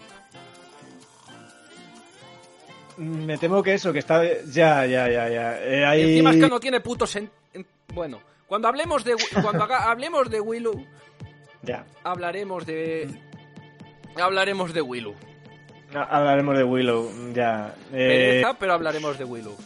Me 2.98 3.36
temo 3.36 3.62
que 3.62 3.74
eso, 3.74 3.92
que 3.92 3.98
está. 3.98 4.22
Ya, 4.44 4.86
ya, 4.86 5.08
ya, 5.10 5.28
ya. 5.28 5.58
Eh, 5.62 6.00
Y 6.00 6.02
encima 6.12 6.30
es 6.30 6.36
que 6.36 6.48
no 6.48 6.58
tiene 6.60 6.80
puto 6.80 7.04
sen- 7.06 7.28
en- 7.52 7.66
Bueno, 7.92 8.20
cuando 8.46 8.68
hablemos 8.68 9.04
de 9.04 9.16
cuando 9.42 9.64
haga- 9.64 9.84
hablemos 9.90 10.30
de 10.30 10.40
Willow, 10.40 10.86
Ya. 11.62 11.84
hablaremos 12.04 12.64
de 12.64 13.20
hablaremos 14.16 14.72
de 14.72 14.80
Willow. 14.80 15.14
Ha- 15.96 16.02
Hablaremos 16.18 16.56
de 16.58 16.64
Willow, 16.64 17.10
ya. 17.32 17.74
Eh, 17.92 18.40
Pereza, 18.42 18.54
pero 18.58 18.74
hablaremos 18.74 19.18
de 19.18 19.24
Willow. 19.24 19.56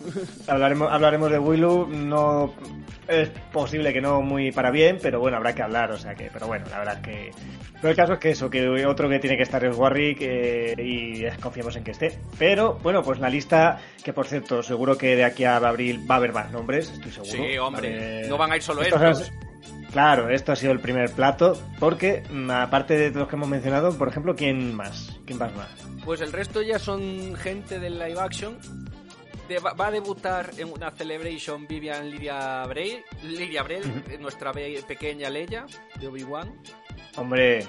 hablaremos, 0.47 0.89
hablaremos 0.93 1.31
de 1.31 1.39
Willow. 1.39 1.89
No. 1.89 2.55
Es 3.09 3.29
posible 3.53 3.93
que 3.93 4.01
no 4.01 4.23
muy 4.23 4.53
para 4.53 4.71
bien, 4.71 4.99
pero 5.03 5.19
bueno, 5.19 5.37
habrá 5.39 5.53
que 5.55 5.63
hablar, 5.63 5.91
o 5.91 5.99
sea 5.99 6.15
que. 6.15 6.31
Pero 6.33 6.47
bueno, 6.47 6.65
la 6.71 6.79
verdad 6.79 6.97
es 6.99 7.03
que. 7.03 7.31
Pero 7.81 7.91
el 7.91 7.97
caso 7.97 8.13
es 8.13 8.19
que 8.21 8.31
eso, 8.31 8.49
que 8.51 8.69
otro 8.87 9.09
que 9.09 9.19
tiene 9.19 9.37
que 9.37 9.43
estar 9.43 9.65
es 9.65 9.75
Warwick 9.77 10.19
eh, 10.21 10.75
y 10.79 11.25
confiamos 11.41 11.75
en 11.77 11.83
que 11.83 11.91
esté. 11.93 12.17
Pero 12.39 12.79
bueno, 12.83 13.03
pues 13.03 13.19
la 13.19 13.29
lista, 13.31 13.79
que 14.05 14.13
por 14.13 14.27
cierto, 14.27 14.63
seguro 14.63 14.97
que 14.99 15.17
de 15.17 15.25
aquí 15.25 15.45
a 15.45 15.57
abril 15.57 16.09
va 16.09 16.15
a 16.17 16.19
haber 16.19 16.33
más 16.33 16.53
nombres, 16.53 16.91
estoy 16.93 17.11
seguro. 17.11 17.33
Sí, 17.33 17.59
hombre, 17.59 18.29
no 18.29 18.37
van 18.37 18.53
a 18.53 18.57
ir 18.57 18.63
solo 18.63 18.83
Estos 18.83 19.03
estos. 19.03 19.33
Claro, 19.93 20.31
esto 20.31 20.53
ha 20.53 20.57
sido 20.57 20.73
el 20.73 20.79
primer 20.81 21.11
plato, 21.13 21.61
porque 21.81 22.23
mm, 22.31 22.51
aparte 22.51 22.97
de 22.97 23.11
los 23.11 23.29
que 23.29 23.37
hemos 23.37 23.49
mencionado, 23.49 23.97
por 23.99 24.09
ejemplo, 24.09 24.37
¿quién 24.37 24.75
más? 24.75 25.19
¿Quién 25.27 25.39
más 25.39 25.55
más? 25.57 25.69
Pues 26.05 26.21
el 26.21 26.33
resto 26.33 26.63
ya 26.63 26.79
son 26.79 27.35
gente 27.37 27.81
del 27.81 27.99
live 27.99 28.21
action. 28.21 28.57
De- 29.49 29.59
va, 29.59 29.75
a 29.89 29.91
debutar 29.91 30.51
en 30.59 30.73
una 30.73 30.93
celebration 30.93 31.67
Vivian 31.67 32.09
Lidia 32.09 32.65
Bray, 32.67 33.03
Lidia 33.25 33.65
Bray, 33.65 33.81
nuestra 34.21 34.53
pequeña 34.53 35.29
Leia 35.29 35.67
de 35.99 36.07
Obi-Wan. 36.07 36.55
Hombre, 37.17 37.67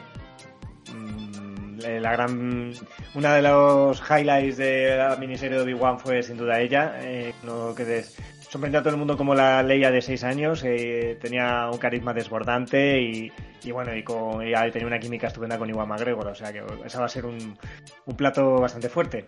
mm, 0.93 1.79
eh, 1.83 1.99
la 1.99 2.11
gran, 2.11 2.71
una 3.15 3.33
de 3.33 3.41
los 3.41 3.99
highlights 4.07 4.57
de 4.57 4.95
la 4.95 5.15
miniserie 5.15 5.57
de 5.57 5.63
Obi-Wan 5.63 5.99
fue 5.99 6.21
sin 6.21 6.37
duda 6.37 6.59
ella. 6.59 6.99
Eh, 7.01 7.33
no 7.41 7.73
quedes 7.73 8.15
sorprendió 8.51 8.81
a 8.81 8.83
todo 8.83 8.93
el 8.93 8.99
mundo 8.99 9.15
como 9.15 9.33
la 9.33 9.63
Leia 9.63 9.91
de 9.91 10.01
6 10.01 10.25
años 10.25 10.61
eh, 10.65 11.17
tenía 11.21 11.69
un 11.71 11.77
carisma 11.77 12.13
desbordante 12.13 13.01
y, 13.01 13.31
y 13.63 13.71
bueno, 13.71 13.95
y 13.95 14.03
con 14.03 14.39
tenía 14.39 14.87
una 14.87 14.99
química 14.99 15.27
estupenda 15.27 15.57
con 15.57 15.69
Iwan 15.69 15.87
McGregor, 15.87 16.27
o 16.27 16.35
sea 16.35 16.51
que 16.51 16.61
esa 16.85 16.99
va 16.99 17.05
a 17.05 17.09
ser 17.09 17.25
un, 17.25 17.57
un 18.05 18.15
plato 18.17 18.59
bastante 18.59 18.89
fuerte. 18.89 19.25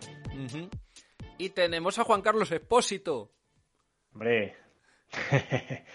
Y 1.38 1.48
tenemos 1.50 1.98
a 1.98 2.04
Juan 2.04 2.20
Carlos 2.20 2.52
Espósito. 2.52 3.32
Hombre. 4.12 4.56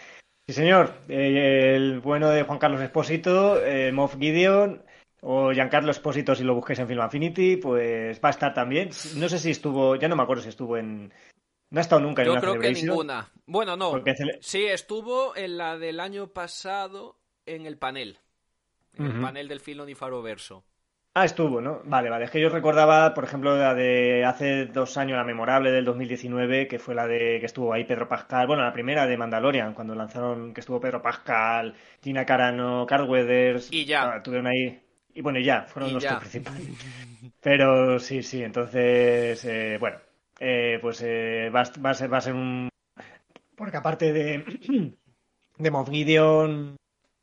sí, 0.47 0.53
señor. 0.53 0.95
Eh, 1.07 1.75
el 1.75 1.99
bueno 1.99 2.29
de 2.29 2.41
Juan 2.41 2.57
Carlos 2.57 2.81
Espósito, 2.81 3.63
eh, 3.63 3.91
Moff 3.91 4.17
Gideon 4.17 4.83
o 5.21 5.51
Giancarlo 5.51 5.91
Espósito, 5.91 6.33
si 6.33 6.43
lo 6.43 6.55
busquéis 6.55 6.79
en 6.79 6.87
Film 6.87 7.01
Affinity, 7.01 7.57
pues 7.57 8.19
va 8.23 8.29
a 8.29 8.31
estar 8.31 8.55
también. 8.55 8.89
No 9.17 9.29
sé 9.29 9.37
si 9.37 9.51
estuvo, 9.51 9.97
ya 9.97 10.07
no 10.07 10.15
me 10.15 10.23
acuerdo 10.23 10.41
si 10.41 10.49
estuvo 10.49 10.77
en. 10.77 11.13
No 11.71 11.79
ha 11.79 11.81
estado 11.81 12.01
nunca 12.01 12.21
en 12.23 12.27
Yo 12.27 12.31
una 12.33 12.41
creo 12.41 12.59
que 12.59 12.71
ninguna. 12.71 13.29
Bueno, 13.45 13.77
no. 13.77 13.91
porque 13.91 14.15
Sí, 14.41 14.65
estuvo 14.65 15.35
en 15.35 15.57
la 15.57 15.77
del 15.77 15.99
año 15.99 16.27
pasado 16.27 17.19
en 17.45 17.65
el 17.65 17.77
panel. 17.77 18.19
En 18.95 19.05
el 19.05 19.21
panel 19.21 19.47
del 19.47 19.59
Filon 19.59 19.89
y 19.89 19.95
Faroverso. 19.95 20.65
Ah, 21.13 21.25
estuvo, 21.25 21.59
¿no? 21.59 21.81
Vale, 21.85 22.09
vale. 22.09 22.25
Es 22.25 22.31
que 22.31 22.39
yo 22.39 22.49
recordaba, 22.49 23.13
por 23.13 23.23
ejemplo, 23.23 23.57
la 23.57 23.73
de 23.73 24.23
hace 24.25 24.67
dos 24.67 24.95
años, 24.97 25.17
la 25.17 25.23
memorable 25.23 25.71
del 25.71 25.83
2019, 25.83 26.67
que 26.67 26.79
fue 26.79 26.95
la 26.95 27.07
de 27.07 27.39
que 27.39 27.45
estuvo 27.45 27.73
ahí 27.73 27.83
Pedro 27.83 28.07
Pascal. 28.07 28.47
Bueno, 28.47 28.63
la 28.63 28.71
primera 28.71 29.05
de 29.07 29.17
Mandalorian, 29.17 29.73
cuando 29.73 29.95
lanzaron 29.95 30.53
que 30.53 30.61
estuvo 30.61 30.79
Pedro 30.79 31.01
Pascal, 31.01 31.75
Gina 32.01 32.25
Carano, 32.25 32.85
Carl 32.87 33.09
Weathers. 33.09 33.69
Y 33.71 33.85
ya. 33.85 34.13
Ah, 34.15 34.23
tuvieron 34.23 34.47
ahí. 34.47 34.81
Y 35.13 35.21
bueno, 35.21 35.39
y 35.39 35.43
ya, 35.43 35.63
fueron 35.63 35.89
Y 35.89 35.93
los 35.95 36.03
ya. 36.03 36.19
principales. 36.19 36.67
Pero 37.41 37.99
sí, 37.99 38.23
sí, 38.23 38.43
entonces, 38.43 39.43
eh, 39.45 39.77
bueno, 39.79 39.97
eh, 40.39 40.79
pues 40.81 41.01
eh, 41.03 41.49
va, 41.53 41.61
a- 41.61 41.93
ser, 41.93 42.11
va 42.11 42.17
a 42.17 42.21
ser 42.21 42.33
un. 42.33 42.69
Porque 43.55 43.77
aparte 43.77 44.13
de. 44.13 44.43
de 45.57 45.71
Moff 45.71 45.89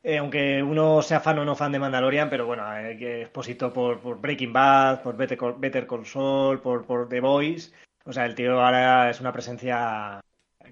eh, 0.08 0.18
aunque 0.18 0.62
uno 0.62 1.02
sea 1.02 1.18
fan 1.18 1.38
o 1.40 1.44
no 1.44 1.56
fan 1.56 1.72
de 1.72 1.80
Mandalorian, 1.80 2.30
pero 2.30 2.46
bueno, 2.46 2.62
eh, 2.78 2.96
que 2.96 3.22
exposito 3.22 3.72
por, 3.72 4.00
Breaking 4.20 4.52
Bad, 4.52 5.02
por 5.02 5.16
Better 5.16 5.36
Call, 5.36 6.60
por, 6.60 7.08
The 7.08 7.18
Voice. 7.20 7.72
O 8.04 8.12
sea, 8.12 8.24
el 8.24 8.36
tío 8.36 8.60
ahora 8.60 9.10
es 9.10 9.20
una 9.20 9.32
presencia 9.32 10.20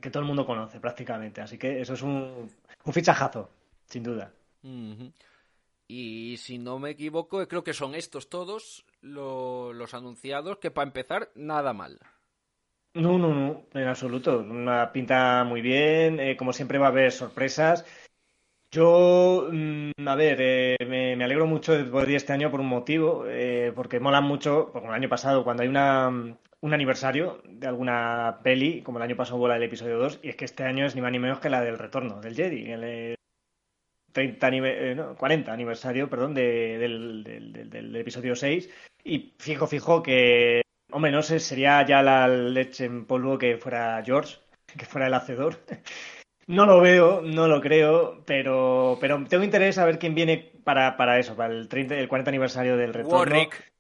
que 0.01 0.11
todo 0.11 0.21
el 0.21 0.29
mundo 0.29 0.47
conoce 0.47 0.79
prácticamente. 0.79 1.41
Así 1.41 1.59
que 1.59 1.81
eso 1.81 1.95
es 1.95 2.03
un, 2.03 2.49
fichajazo, 2.93 3.51
sin 3.87 4.05
duda. 4.05 4.33
Y 5.89 6.37
si 6.39 6.59
no 6.59 6.79
me 6.79 6.91
equivoco, 6.91 7.49
creo 7.49 7.65
que 7.65 7.75
son 7.75 7.97
estos 7.97 8.31
todos 8.31 8.85
lo- 9.01 9.73
los 9.73 9.95
anunciados, 9.95 10.59
que 10.59 10.71
para 10.71 10.87
empezar, 10.87 11.31
nada 11.35 11.73
mal. 11.73 11.99
No, 12.95 13.19
no, 13.19 13.35
no, 13.35 13.67
en 13.75 13.89
absoluto. 13.89 14.39
Una 14.39 14.93
pinta 14.93 15.43
muy 15.45 15.61
bien. 15.61 16.21
eh, 16.21 16.37
como 16.37 16.53
siempre 16.53 16.79
va 16.79 16.87
a 16.87 16.89
haber 16.91 17.11
sorpresas. 17.13 17.85
Yo, 18.71 19.49
mm, 19.53 19.93
a 20.09 20.17
ver, 20.17 20.39
eh, 20.41 20.77
me, 20.89 21.23
alegro 21.25 21.47
mucho 21.47 21.75
de 21.75 21.85
poder 21.85 22.11
ir 22.11 22.17
este 22.17 22.33
año 22.35 22.51
por 22.51 22.61
un 22.61 22.69
motivo, 22.69 23.25
eh, 23.29 23.73
porque 23.77 24.01
molan 24.01 24.25
mucho, 24.25 24.73
como 24.73 24.89
el 24.89 24.95
año 24.95 25.09
pasado, 25.11 25.45
cuando 25.45 25.63
hay 25.65 25.69
una, 25.71 26.09
un 26.09 26.75
aniversario 26.75 27.43
de 27.49 27.67
alguna 27.69 28.41
peli, 28.45 28.83
como 28.83 28.99
el 28.99 29.05
año 29.05 29.17
pasado 29.17 29.39
hubo 29.39 29.49
la 29.49 29.55
del 29.55 29.65
episodio 29.65 29.99
2, 29.99 30.21
y 30.23 30.31
es 30.31 30.37
que 30.37 30.47
este 30.47 30.65
año 30.65 30.87
es 30.87 30.95
ni 30.97 31.03
más 31.03 31.13
ni 31.13 31.21
menos 31.21 31.41
que 31.41 31.51
la 31.51 31.63
del 31.63 31.79
retorno, 31.79 32.21
del 32.21 32.37
Jedi, 32.37 32.71
el 32.73 32.85
eh, 32.85 33.17
30 34.13 34.49
anive- 34.49 34.93
eh, 34.93 34.95
no, 34.97 35.17
40 35.17 35.53
aniversario, 35.53 36.11
perdón, 36.11 36.35
de- 36.35 36.79
del, 36.79 37.25
del- 37.25 37.53
del- 37.55 37.71
del 37.71 37.97
episodio 37.97 38.37
6, 38.37 38.71
y 39.05 39.35
fijo, 39.39 39.67
fijo 39.69 40.03
que, 40.03 40.64
hombre, 40.95 41.11
no 41.13 41.23
sé, 41.23 41.41
sería 41.41 41.85
ya 41.87 42.03
la 42.03 42.27
leche 42.29 42.85
en 42.87 43.05
polvo 43.05 43.37
que 43.37 43.57
fuera 43.59 44.03
George, 44.05 44.39
que 44.79 44.87
fuera 44.87 45.07
el 45.09 45.15
hacedor. 45.15 45.59
No 46.47 46.67
lo 46.67 46.79
veo, 46.83 47.23
no 47.23 47.49
lo 47.49 47.59
creo, 47.63 48.23
pero, 48.27 48.99
pero 49.01 49.25
tengo 49.27 49.45
interés 49.45 49.79
a 49.79 49.87
ver 49.87 49.99
quién 49.99 50.15
viene 50.15 50.53
para, 50.63 50.95
para 50.95 51.19
eso, 51.19 51.35
para 51.35 51.55
el, 51.55 51.69
30, 51.71 51.95
el 51.95 52.07
40 52.07 52.29
aniversario 52.31 52.77
del 52.77 52.93
retorno. 52.93 53.17
Warwick. 53.35 53.73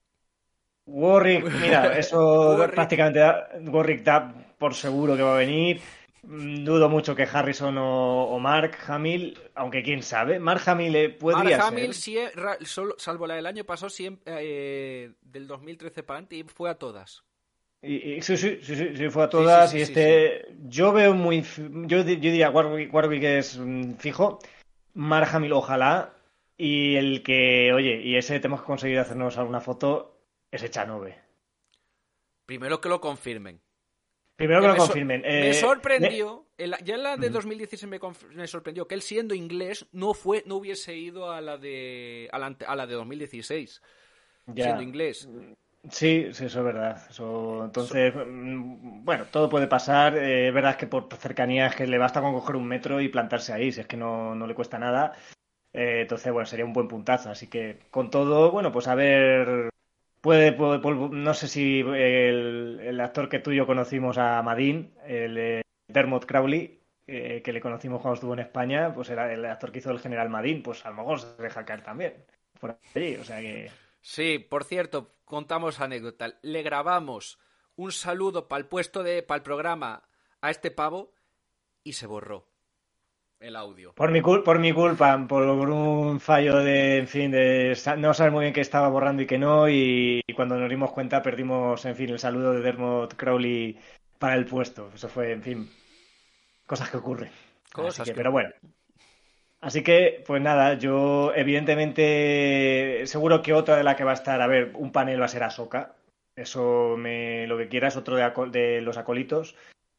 Warwick, 0.87 1.45
mira, 1.61 1.99
eso 1.99 2.17
Warwick. 2.59 2.75
prácticamente 2.75 3.19
da- 3.19 3.49
Warwick 3.67 4.03
da 4.03 4.33
por 4.57 4.73
seguro 4.73 5.15
que 5.15 5.23
va 5.23 5.35
a 5.35 5.39
venir. 5.39 5.79
Dudo 6.27 6.89
mucho 6.89 7.15
que 7.15 7.25
Harrison 7.25 7.77
o, 7.79 8.25
o 8.31 8.39
Mark 8.39 8.77
Hamill, 8.89 9.39
aunque 9.55 9.83
quién 9.83 10.03
sabe, 10.03 10.39
Mark 10.39 10.63
Hamill 10.67 10.97
eh, 10.97 11.09
podría 11.11 11.59
Mark 11.59 11.69
Hamill, 11.69 11.95
ser. 11.95 12.33
eh, 12.37 12.65
solo- 12.65 12.95
salvo 12.99 13.27
la 13.27 13.35
del 13.35 13.47
año 13.47 13.65
pasado, 13.65 13.91
siempre, 13.91 14.35
eh, 14.39 15.13
del 15.21 15.47
2013 15.47 16.03
para 16.03 16.19
adelante, 16.19 16.37
y 16.37 16.43
fue 16.45 16.71
a 16.71 16.75
todas. 16.77 17.25
Y, 17.83 18.15
y- 18.15 18.23
sí, 18.23 18.37
sí, 18.37 18.59
sí, 18.63 18.97
sí, 18.97 19.11
fue 19.11 19.25
a 19.25 19.29
todas. 19.29 19.71
sí, 19.71 19.79
y 19.79 19.81
este, 19.83 20.47
yo 20.67 20.93
veo 20.93 21.13
muy, 21.15 21.43
yo, 21.43 21.99
yo 21.99 22.03
diría 22.05 22.51
Warwick, 22.51 22.93
Warwick 22.95 23.23
es 23.25 23.59
mm, 23.59 23.95
fijo, 23.97 24.39
Mark 24.95 25.29
Hamill 25.33 25.53
ojalá, 25.53 26.15
y 26.57 26.95
el 26.97 27.23
que, 27.23 27.73
oye, 27.75 28.01
y 28.03 28.17
ese 28.17 28.41
tenemos 28.41 28.61
que 28.63 28.67
conseguir 28.67 28.99
hacernos 28.99 29.37
alguna 29.37 29.61
foto, 29.61 30.19
es 30.51 30.63
Echanove. 30.63 31.17
Primero 32.47 32.81
que 32.81 32.89
lo 32.89 33.01
confirmen. 33.01 33.61
Primero 34.37 34.61
que 34.61 34.67
Que 34.67 34.73
lo 34.73 34.77
confirmen. 34.77 35.23
me 35.25 35.53
Eh, 35.53 35.53
sorprendió, 35.53 36.47
ya 36.59 36.95
en 36.95 37.03
la 37.03 37.17
de 37.17 37.27
Ujú. 37.27 37.35
2016 37.35 37.89
me, 37.91 38.01
conf- 38.01 38.29
me 38.35 38.47
sorprendió 38.47 38.87
que 38.87 38.95
él 38.95 39.03
siendo 39.03 39.35
inglés 39.35 39.87
no 39.93 40.15
fue 40.15 40.43
no 40.47 40.57
hubiese 40.57 40.95
ido 40.97 41.31
a 41.31 41.41
la 41.41 41.57
de 41.59 42.29
a 42.33 42.39
la, 42.39 42.57
a 42.67 42.77
la 42.77 42.87
de 42.87 42.95
2016 42.95 43.83
ya. 44.57 44.65
siendo 44.65 44.83
inglés. 44.83 45.29
Sí, 45.91 46.29
sí, 46.33 46.47
eso 46.47 46.59
es 46.61 46.65
verdad. 46.65 47.03
Eso, 47.11 47.65
entonces, 47.65 48.15
mm, 48.15 49.05
bueno, 49.05 49.27
todo 49.31 49.51
puede 49.51 49.67
pasar. 49.67 50.17
Eh, 50.17 50.49
es 50.49 50.55
verdad 50.55 50.77
que 50.77 50.87
por 50.87 51.09
cercanía 51.17 51.67
es 51.67 51.77
que 51.77 51.87
le 51.87 51.99
basta 51.99 52.23
con 52.23 52.33
coger 52.33 52.57
un 52.57 52.67
metro 52.67 53.01
y 53.01 53.09
plantarse 53.09 53.53
ahí, 53.53 53.71
si 53.71 53.81
es 53.81 53.87
que 53.87 53.97
no, 53.99 54.35
no 54.35 54.47
le 54.47 54.55
cuesta 54.55 54.79
nada. 54.79 55.13
Eh, 55.75 56.03
entonces, 56.03 56.33
bueno, 56.33 56.47
sería 56.47 56.65
un 56.67 56.73
buen 56.75 56.89
puntazo. 56.89 57.31
Así 57.31 57.49
que, 57.49 57.81
con 57.91 58.11
todo, 58.11 58.51
bueno, 58.53 58.73
pues 58.73 58.89
a 58.89 58.95
ver. 58.95 59.71
Puede, 60.25 60.57
no 60.57 61.35
sé 61.35 61.49
si 61.49 61.81
el, 61.81 62.99
actor 62.99 63.29
que 63.29 63.41
tú 63.41 63.51
y 63.51 63.57
yo 63.57 63.67
conocimos 63.67 64.17
a 64.17 64.41
Madin, 64.43 64.95
el 65.05 65.37
eh, 65.37 65.63
Dermot 65.87 66.25
Crowley, 66.25 66.81
eh, 67.07 67.43
que 67.45 67.53
le 67.53 67.61
conocimos 67.61 68.01
cuando 68.01 68.15
estuvo 68.15 68.33
en 68.33 68.39
España, 68.39 68.95
pues 68.95 69.11
era 69.11 69.31
el 69.31 69.45
actor 69.45 69.71
que 69.71 69.81
hizo 69.81 69.91
el 69.91 70.01
general 70.01 70.31
Madin, 70.31 70.63
pues 70.63 70.87
a 70.87 70.89
lo 70.89 70.97
mejor 70.97 71.21
se 71.21 71.43
deja 71.43 71.67
caer 71.67 71.83
también. 71.83 72.25
Sí, 74.01 74.39
por 74.39 74.65
cierto, 74.65 75.15
contamos 75.27 75.83
anécdota. 75.83 76.39
Le 76.41 76.63
grabamos 76.63 77.39
un 77.77 77.93
saludo 77.93 78.49
para 78.49 78.61
el 78.63 78.67
puesto 78.67 79.03
de 79.03 79.23
para 79.23 79.37
el 79.37 79.43
programa 79.43 80.09
a 80.41 80.49
este 80.49 80.71
pavo 80.71 81.13
y 81.83 81.93
se 81.93 82.07
borró 82.07 82.54
el 83.45 83.57
audio. 83.57 83.93
Por 83.93 84.11
mi, 84.11 84.21
cul- 84.21 84.43
por 84.43 84.59
mi 84.59 84.73
culpa, 84.73 85.23
por 85.29 85.43
un 85.45 86.19
fallo 86.21 86.57
de, 86.57 86.99
en 86.99 87.07
fin, 87.09 87.31
de 87.31 87.77
no 87.99 88.15
saber 88.15 88.33
muy 88.33 88.43
bien 88.45 88.55
qué 88.55 88.61
estaba 88.61 88.89
borrando 88.89 89.23
y 89.23 89.27
qué 89.27 89.39
no, 89.39 89.69
y, 89.69 90.23
y 90.27 90.33
cuando 90.35 90.57
nos 90.57 90.71
dimos 90.71 90.93
cuenta 90.93 91.23
perdimos, 91.23 91.85
en 91.85 91.95
fin, 91.95 92.11
el 92.11 92.19
saludo 92.19 92.53
de 92.53 92.61
Dermot 92.63 93.15
Crowley 93.17 93.79
para 94.19 94.35
el 94.35 94.47
puesto. 94.47 94.91
Eso 94.95 95.09
fue, 95.09 95.33
en 95.33 95.43
fin, 95.43 95.71
cosas 96.67 96.91
que 96.91 96.97
ocurren. 96.97 97.31
Cosas 97.73 98.05
que- 98.07 98.13
que 98.13 98.17
pero 98.17 98.33
bueno. 98.33 98.51
Así 99.61 99.83
que, 99.83 100.23
pues 100.27 100.43
nada, 100.43 100.75
yo 100.75 101.33
evidentemente 101.35 103.03
seguro 103.07 103.41
que 103.43 103.55
otra 103.55 103.77
de 103.77 103.85
la 103.85 103.97
que 103.97 104.05
va 104.05 104.11
a 104.11 104.15
estar, 104.15 104.41
a 104.43 104.47
ver, 104.47 104.73
un 104.75 104.93
panel 104.93 105.21
va 105.21 105.25
a 105.25 105.29
ser 105.29 105.43
Ahsoka. 105.43 105.95
Eso 106.37 106.97
me 106.99 107.47
lo 107.47 107.57
que 107.57 107.69
quieras, 107.69 107.97
otro 107.97 108.17
de, 108.17 108.31
de 108.51 108.81
los 108.83 108.99
acolitos. 108.99 109.55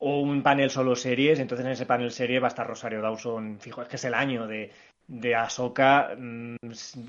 O 0.10 0.20
un 0.22 0.44
panel 0.44 0.70
solo 0.70 0.96
series, 0.96 1.40
entonces 1.40 1.66
en 1.66 1.72
ese 1.72 1.86
panel 1.92 2.12
serie 2.12 2.40
va 2.40 2.48
a 2.48 2.54
estar 2.54 2.68
Rosario 2.68 3.02
Dawson, 3.02 3.60
fijo, 3.60 3.82
es 3.82 3.88
que 3.90 3.96
es 3.96 4.06
el 4.06 4.14
año 4.14 4.46
de, 4.48 4.72
de 5.08 5.36
Ahsoka. 5.36 6.16
mm, 6.18 6.58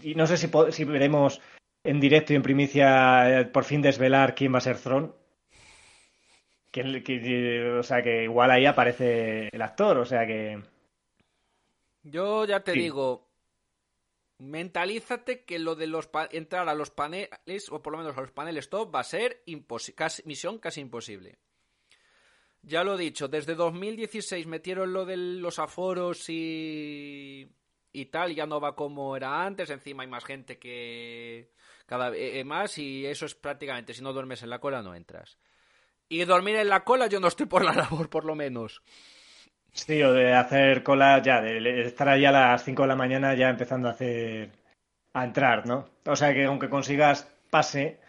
Y 0.03 0.15
no 0.15 0.27
sé 0.27 0.37
si, 0.39 0.49
si 0.71 0.85
veremos 0.85 1.41
en 1.85 2.01
directo 2.01 2.33
y 2.33 2.37
en 2.37 2.43
primicia 2.43 3.41
eh, 3.41 3.45
por 3.45 3.65
fin 3.65 3.83
desvelar 3.83 4.35
quién 4.35 4.53
va 4.55 4.59
a 4.59 4.69
ser 4.69 4.79
Thrawn. 4.79 5.13
Que, 6.73 7.03
que- 7.03 7.71
o 7.79 7.83
sea, 7.83 8.03
que 8.03 8.25
igual 8.25 8.51
ahí 8.51 8.67
aparece 8.67 9.49
el 9.53 9.63
actor, 9.63 9.99
o 9.99 10.05
sea 10.07 10.27
que... 10.27 10.61
Yo 12.03 12.45
ya 12.47 12.61
te 12.61 12.73
Sí. 12.73 12.81
digo, 12.81 13.29
mentalízate 14.39 15.45
que 15.45 15.59
lo 15.59 15.75
de 15.75 15.87
los 15.87 16.09
entrar 16.31 16.69
a 16.69 16.75
los 16.75 16.91
paneles, 16.91 17.71
o 17.71 17.83
por 17.83 17.93
lo 17.93 17.99
menos 17.99 18.17
a 18.17 18.21
los 18.21 18.31
paneles 18.33 18.71
top, 18.71 18.95
va 18.95 19.01
a 19.01 19.05
ser 19.05 19.43
casi- 19.95 20.23
misión 20.25 20.59
casi 20.59 20.81
imposible. 20.81 21.37
Ya 22.67 22.83
lo 22.83 22.97
he 22.97 22.99
dicho, 22.99 23.29
desde 23.29 23.55
2016 23.55 24.45
metieron 24.49 24.93
lo 24.93 25.05
de 25.05 25.17
los 25.17 25.61
aforos 25.61 26.29
y, 26.29 27.49
y 27.93 28.07
tal, 28.07 28.35
ya 28.35 28.45
no 28.45 28.61
va 28.61 28.75
como 28.75 29.17
era 29.17 29.47
antes, 29.47 29.71
encima 29.71 30.03
hay 30.03 30.09
más 30.09 30.25
gente 30.25 30.59
que 30.59 31.53
cada 31.87 32.11
vez 32.11 32.45
más 32.45 32.77
y 32.79 33.07
eso 33.07 33.25
es 33.25 33.37
prácticamente, 33.37 33.95
si 33.95 34.03
no 34.03 34.13
duermes 34.13 34.43
en 34.43 34.51
la 34.51 34.59
cola 34.59 34.83
no 34.83 34.97
entras. 34.97 35.39
Y 36.09 36.25
dormir 36.25 36.57
en 36.57 36.69
la 36.69 36.83
cola 36.83 37.07
yo 37.07 37.21
no 37.21 37.29
estoy 37.29 37.47
por 37.47 37.65
la 37.65 37.73
labor, 37.73 38.11
por 38.11 38.25
lo 38.25 38.35
menos. 38.35 38.83
Sí, 39.71 40.03
o 40.03 40.13
de 40.13 40.35
hacer 40.35 40.83
cola 40.83 41.23
ya, 41.23 41.41
de 41.41 41.87
estar 41.87 42.09
allá 42.09 42.31
a 42.31 42.33
las 42.33 42.65
5 42.65 42.83
de 42.83 42.89
la 42.89 42.97
mañana 42.97 43.35
ya 43.35 43.49
empezando 43.49 43.87
a 43.87 43.93
hacer, 43.93 44.51
a 45.13 45.23
entrar, 45.23 45.67
¿no? 45.67 45.89
O 46.05 46.17
sea 46.17 46.35
que 46.35 46.47
aunque 46.47 46.69
consigas 46.69 47.33
pase, 47.49 48.01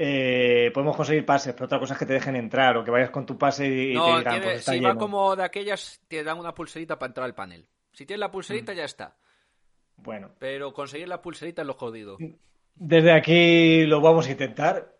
eh, 0.00 0.70
podemos 0.72 0.96
conseguir 0.96 1.26
pases, 1.26 1.54
pero 1.54 1.64
otra 1.66 1.80
cosa 1.80 1.94
es 1.94 1.98
que 1.98 2.06
te 2.06 2.12
dejen 2.12 2.36
entrar 2.36 2.76
o 2.76 2.84
que 2.84 2.90
vayas 2.92 3.10
con 3.10 3.26
tu 3.26 3.36
pase 3.36 3.66
y, 3.66 3.94
No, 3.94 4.04
te 4.04 4.18
digan, 4.18 4.32
tiene- 4.34 4.44
pues 4.46 4.58
está 4.60 4.72
si 4.72 4.80
va 4.80 4.94
como 4.94 5.34
de 5.34 5.42
aquellas, 5.42 6.00
te 6.06 6.22
dan 6.22 6.38
una 6.38 6.54
pulserita 6.54 6.98
para 6.98 7.08
entrar 7.10 7.24
al 7.24 7.34
panel. 7.34 7.66
Si 7.92 8.06
tienes 8.06 8.20
la 8.20 8.28
Mm. 8.28 8.32
pulserita, 8.32 8.72
ya 8.74 8.84
está. 8.84 9.16
Bueno, 9.96 10.30
Pero 10.38 10.72
conseguir 10.72 11.08
la 11.08 11.20
pulserita 11.20 11.62
es 11.62 11.66
lo 11.66 11.74
jodido. 11.74 12.16
desde 12.76 13.12
aquí 13.12 13.84
lo 13.86 14.00
vamos 14.00 14.28
a 14.28 14.30
intentar, 14.30 14.94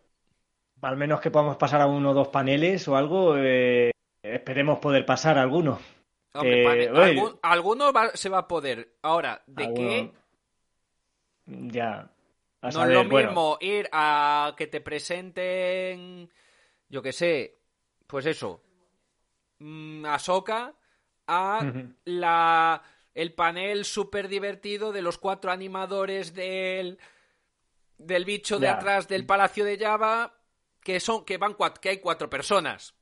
al 0.82 0.96
menos 0.96 1.20
que 1.20 1.30
podamos 1.30 1.56
pasar 1.56 1.80
a 1.80 1.86
uno 1.86 2.10
o 2.10 2.14
dos 2.14 2.28
paneles 2.28 2.88
o 2.88 2.96
algo, 2.96 3.36
eh, 3.38 3.92
esperemos 4.22 4.80
poder 4.80 5.06
pasar 5.06 5.38
a 5.38 5.42
alguno. 5.42 5.78
Hombre, 6.34 6.62
Eh, 6.62 6.64
pane- 6.64 6.90
oye. 6.90 7.10
algún- 7.20 7.38
alguno 7.42 7.92
va- 7.92 8.10
se 8.14 8.28
va 8.28 8.38
a 8.38 8.48
poder. 8.48 8.96
Ahora, 9.02 9.42
¿de 9.46 9.64
Alguno. 9.64 9.88
qué? 9.88 10.12
Ya. 11.46 12.10
A 12.60 12.70
No 12.70 12.84
saber, 12.84 12.94
es 13.00 13.04
lo 13.04 13.04
bueno, 13.08 13.32
mismo 13.32 13.56
ir 13.60 13.88
a 13.92 14.54
que 14.56 14.66
te 14.66 14.80
presenten, 14.80 16.30
yo 16.88 17.02
que 17.02 17.12
sé, 17.12 17.58
pues 18.06 18.26
eso, 18.26 18.62
mm, 19.58 20.04
a 20.06 20.18
Soca, 20.18 20.74
a 21.26 21.70
la 22.04 22.82
el 23.14 23.34
panel 23.34 23.84
súper 23.84 24.28
divertido 24.28 24.92
de 24.92 25.02
los 25.02 25.18
cuatro 25.18 25.50
animadores 25.50 26.34
del 26.34 26.98
del 27.98 28.24
bicho 28.24 28.58
de 28.60 28.68
atrás 28.68 29.08
del 29.08 29.26
Palacio 29.26 29.64
de 29.64 29.78
Java, 29.78 30.40
que 30.82 31.00
son 31.00 31.24
que 31.24 31.38
van 31.38 31.56
que 31.80 31.90
hay 31.90 31.98
cuatro 32.00 32.30
personas. 32.30 32.94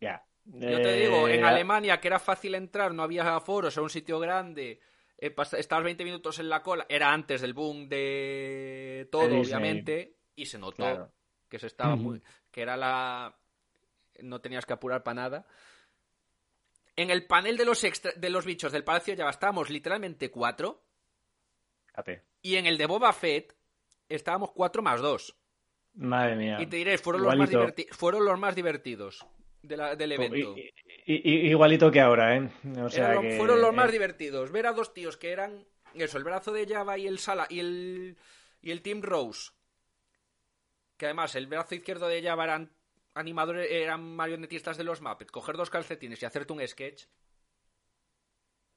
ya. 0.00 0.24
Yo 0.44 0.80
te 0.80 0.92
digo, 0.94 1.28
en 1.28 1.44
Eh, 1.44 1.44
Alemania, 1.44 2.00
que 2.00 2.08
era 2.08 2.18
fácil 2.18 2.54
entrar, 2.54 2.92
no 2.94 3.02
había 3.02 3.36
aforos, 3.36 3.74
era 3.76 3.82
un 3.82 3.90
sitio 3.90 4.18
grande, 4.18 4.80
eh, 5.18 5.34
estabas 5.58 5.84
20 5.84 6.04
minutos 6.04 6.38
en 6.38 6.48
la 6.48 6.62
cola, 6.62 6.86
era 6.88 7.12
antes 7.12 7.40
del 7.40 7.52
boom 7.54 7.88
de 7.88 9.08
todo, 9.10 9.22
Disney. 9.28 9.40
obviamente, 9.42 10.16
y 10.36 10.46
se 10.46 10.58
notó 10.58 10.76
Claro. 10.76 11.12
que 11.48 11.58
se 11.58 11.66
estaba 11.66 11.96
muy, 11.96 12.22
que 12.50 12.62
era 12.62 12.76
la, 12.76 13.36
no 14.20 14.40
tenías 14.40 14.64
que 14.66 14.72
apurar 14.74 15.02
para 15.02 15.14
nada. 15.22 15.46
En 16.96 17.10
el 17.10 17.26
panel 17.26 17.56
de 17.56 17.64
los 17.64 17.84
extra- 17.84 18.12
de 18.16 18.30
los 18.30 18.44
bichos 18.44 18.72
del 18.72 18.84
Palacio 18.84 19.14
ya 19.14 19.28
estábamos 19.28 19.70
literalmente 19.70 20.30
cuatro, 20.30 20.84
y 22.42 22.56
en 22.56 22.66
el 22.66 22.78
de 22.78 22.86
Boba 22.86 23.12
Fett 23.12 23.56
estábamos 24.08 24.52
cuatro 24.52 24.82
más 24.82 25.00
dos. 25.00 25.36
Madre 25.94 26.36
mía. 26.36 26.58
Y 26.60 26.66
te 26.66 26.76
diré, 26.76 26.96
fueron 26.98 27.22
los, 27.24 27.36
más 27.36 27.50
diverti- 27.50 27.88
fueron 27.90 28.24
los 28.24 28.38
más 28.38 28.54
divertidos 28.54 29.26
de 29.68 29.76
la- 29.76 29.94
del 29.96 30.12
evento. 30.12 30.56
I- 30.56 30.72
i- 31.06 31.48
igualito 31.50 31.90
que 31.90 32.00
ahora, 32.00 32.36
¿eh? 32.36 32.48
O 32.82 32.88
sea 32.88 33.04
Eran 33.12 33.14
lo- 33.16 33.22
que- 33.22 33.36
Fueron 33.36 33.60
los 33.60 33.74
más 33.74 33.92
divertidos. 33.92 34.50
Ver 34.50 34.66
a 34.66 34.72
dos 34.72 34.92
tíos 34.94 35.16
que 35.16 35.30
eran 35.30 35.64
eso, 35.94 36.18
el 36.18 36.24
brazo 36.24 36.52
de 36.52 36.66
Java 36.66 36.98
y 36.98 37.06
el 37.06 37.18
Sala 37.18 37.46
y 37.48 37.60
el 37.60 38.16
y 38.60 38.70
el 38.72 38.82
Team 38.82 39.02
Rose. 39.02 39.52
Que 40.96 41.06
además 41.06 41.34
el 41.36 41.46
brazo 41.46 41.74
izquierdo 41.76 42.08
de 42.08 42.22
Java 42.22 42.44
eran 42.44 42.72
animadores, 43.14 43.70
eran 43.70 44.02
marionetistas 44.16 44.76
de 44.76 44.84
los 44.84 45.00
Muppets. 45.00 45.30
Coger 45.30 45.56
dos 45.56 45.70
calcetines 45.70 46.20
y 46.22 46.26
hacerte 46.26 46.52
un 46.52 46.66
sketch. 46.66 47.04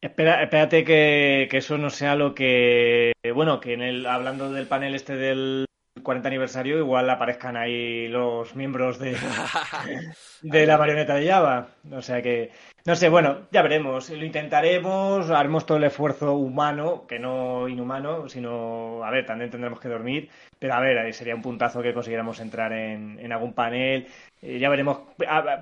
Espera, 0.02 0.42
espérate 0.42 0.84
que, 0.84 1.48
que 1.50 1.58
eso 1.58 1.78
no 1.78 1.90
sea 1.92 2.16
lo 2.16 2.34
que. 2.34 3.12
Bueno, 3.36 3.60
que 3.60 3.74
en 3.74 3.82
el 3.84 4.06
hablando 4.08 4.52
del 4.52 4.68
panel 4.68 4.96
este 4.96 5.16
del 5.16 5.66
40 6.04 6.28
aniversario, 6.28 6.78
igual 6.78 7.10
aparezcan 7.10 7.58
ahí 7.58 8.08
los 8.08 8.56
miembros 8.56 9.00
de, 9.00 9.16
de 10.42 10.66
la 10.66 10.78
marioneta 10.78 11.16
de 11.16 11.28
Java. 11.28 11.68
O 11.92 12.02
sea 12.02 12.22
que. 12.22 12.52
No 12.84 12.96
sé, 12.96 13.10
bueno, 13.10 13.42
ya 13.52 13.62
veremos. 13.62 14.10
Lo 14.10 14.26
intentaremos, 14.26 15.30
haremos 15.30 15.68
todo 15.68 15.78
el 15.78 15.84
esfuerzo 15.84 16.34
humano, 16.34 17.06
que 17.08 17.20
no 17.20 17.68
inhumano, 17.68 18.28
sino. 18.28 19.04
A 19.04 19.12
ver, 19.12 19.26
también 19.26 19.52
tendremos 19.52 19.80
que 19.80 19.88
dormir. 19.90 20.30
Pero 20.58 20.74
a 20.74 20.80
ver, 20.80 20.98
ahí 20.98 21.14
sería 21.14 21.36
un 21.36 21.42
puntazo 21.44 21.82
que 21.82 21.94
consiguiéramos 21.94 22.40
entrar 22.40 22.74
en, 22.74 23.20
en 23.20 23.32
algún 23.32 23.54
panel. 23.54 24.08
Eh, 24.42 24.58
ya 24.58 24.70
veremos. 24.70 25.00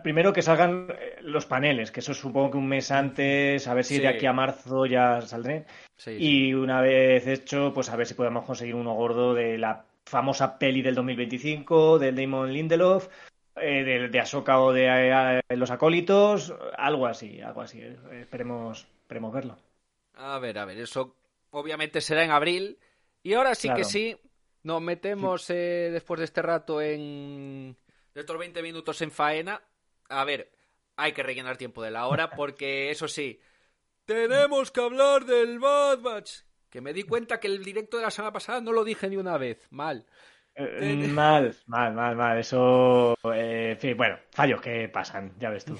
Primero 0.03 0.31
que 0.31 0.41
salgan 0.41 0.87
eh, 0.89 1.17
los 1.21 1.45
paneles, 1.45 1.91
que 1.91 1.99
eso 1.99 2.13
supongo 2.13 2.51
que 2.51 2.57
un 2.57 2.67
mes 2.67 2.89
antes, 2.91 3.67
a 3.67 3.73
ver 3.73 3.83
si 3.83 3.95
Sí. 3.95 4.01
de 4.01 4.07
aquí 4.07 4.25
a 4.25 4.31
marzo 4.33 4.85
ya 4.85 5.19
saldré. 5.21 5.65
Sí, 5.97 6.17
sí. 6.17 6.47
Y 6.47 6.53
una 6.53 6.79
vez 6.79 7.27
hecho, 7.27 7.73
pues 7.73 7.89
a 7.89 7.97
ver 7.97 8.07
si 8.07 8.13
podemos 8.13 8.45
conseguir 8.45 8.75
uno 8.75 8.93
gordo 8.93 9.33
de 9.33 9.57
la 9.57 9.83
famosa 10.09 10.57
peli 10.57 10.81
del 10.81 10.95
2025, 10.95 11.99
del 11.99 12.15
Damon 12.15 12.51
Lindelof. 12.51 13.07
eh, 13.61 13.83
de, 13.83 14.07
de 14.09 14.19
Ahsoka 14.19 14.59
o 14.61 14.71
de 14.73 14.87
eh, 14.87 15.41
los 15.57 15.69
acólitos, 15.71 16.53
algo 16.77 17.07
así, 17.07 17.41
algo 17.41 17.61
así. 17.61 17.81
Esperemos, 18.11 18.87
esperemos 19.01 19.33
verlo. 19.33 19.57
A 20.13 20.39
ver, 20.39 20.57
a 20.59 20.65
ver, 20.65 20.77
eso 20.79 21.15
obviamente 21.51 21.99
será 22.01 22.23
en 22.23 22.31
abril. 22.31 22.77
Y 23.21 23.33
ahora 23.33 23.55
sí 23.55 23.67
Claro. 23.67 23.77
que 23.79 23.83
sí, 23.83 24.17
nos 24.63 24.81
metemos 24.81 25.49
eh, 25.49 25.89
después 25.91 26.19
de 26.19 26.25
este 26.25 26.41
rato 26.41 26.81
en. 26.81 27.75
de 28.13 28.21
estos 28.21 28.37
20 28.37 28.61
minutos 28.63 29.01
en 29.01 29.11
faena. 29.11 29.61
A 30.07 30.23
ver, 30.23 30.49
hay 30.95 31.11
que 31.11 31.23
rellenar 31.23 31.57
tiempo 31.57 31.83
de 31.83 31.91
la 31.91 32.07
hora 32.07 32.29
porque 32.31 32.91
eso 32.91 33.07
sí, 33.09 33.39
tenemos 34.05 34.71
que 34.71 34.81
hablar 34.81 35.25
del 35.25 35.59
Bad 35.59 35.99
Batch. 35.99 36.31
Que 36.69 36.81
me 36.81 36.93
di 36.93 37.03
cuenta 37.03 37.39
que 37.39 37.47
el 37.47 37.63
directo 37.63 37.97
de 37.97 38.03
la 38.03 38.11
semana 38.11 38.31
pasada 38.31 38.61
no 38.61 38.71
lo 38.71 38.83
dije 38.83 39.09
ni 39.09 39.17
una 39.17 39.37
vez. 39.37 39.67
Mal. 39.71 40.05
Eh, 40.55 41.07
mal, 41.11 41.55
mal, 41.67 41.93
mal, 41.93 42.15
mal. 42.15 42.37
Eso, 42.37 43.15
eh, 43.33 43.71
en 43.71 43.79
fin, 43.79 43.97
bueno, 43.97 44.17
fallos 44.31 44.61
que 44.61 44.87
pasan, 44.89 45.33
ya 45.39 45.49
ves 45.49 45.65
tú. 45.65 45.77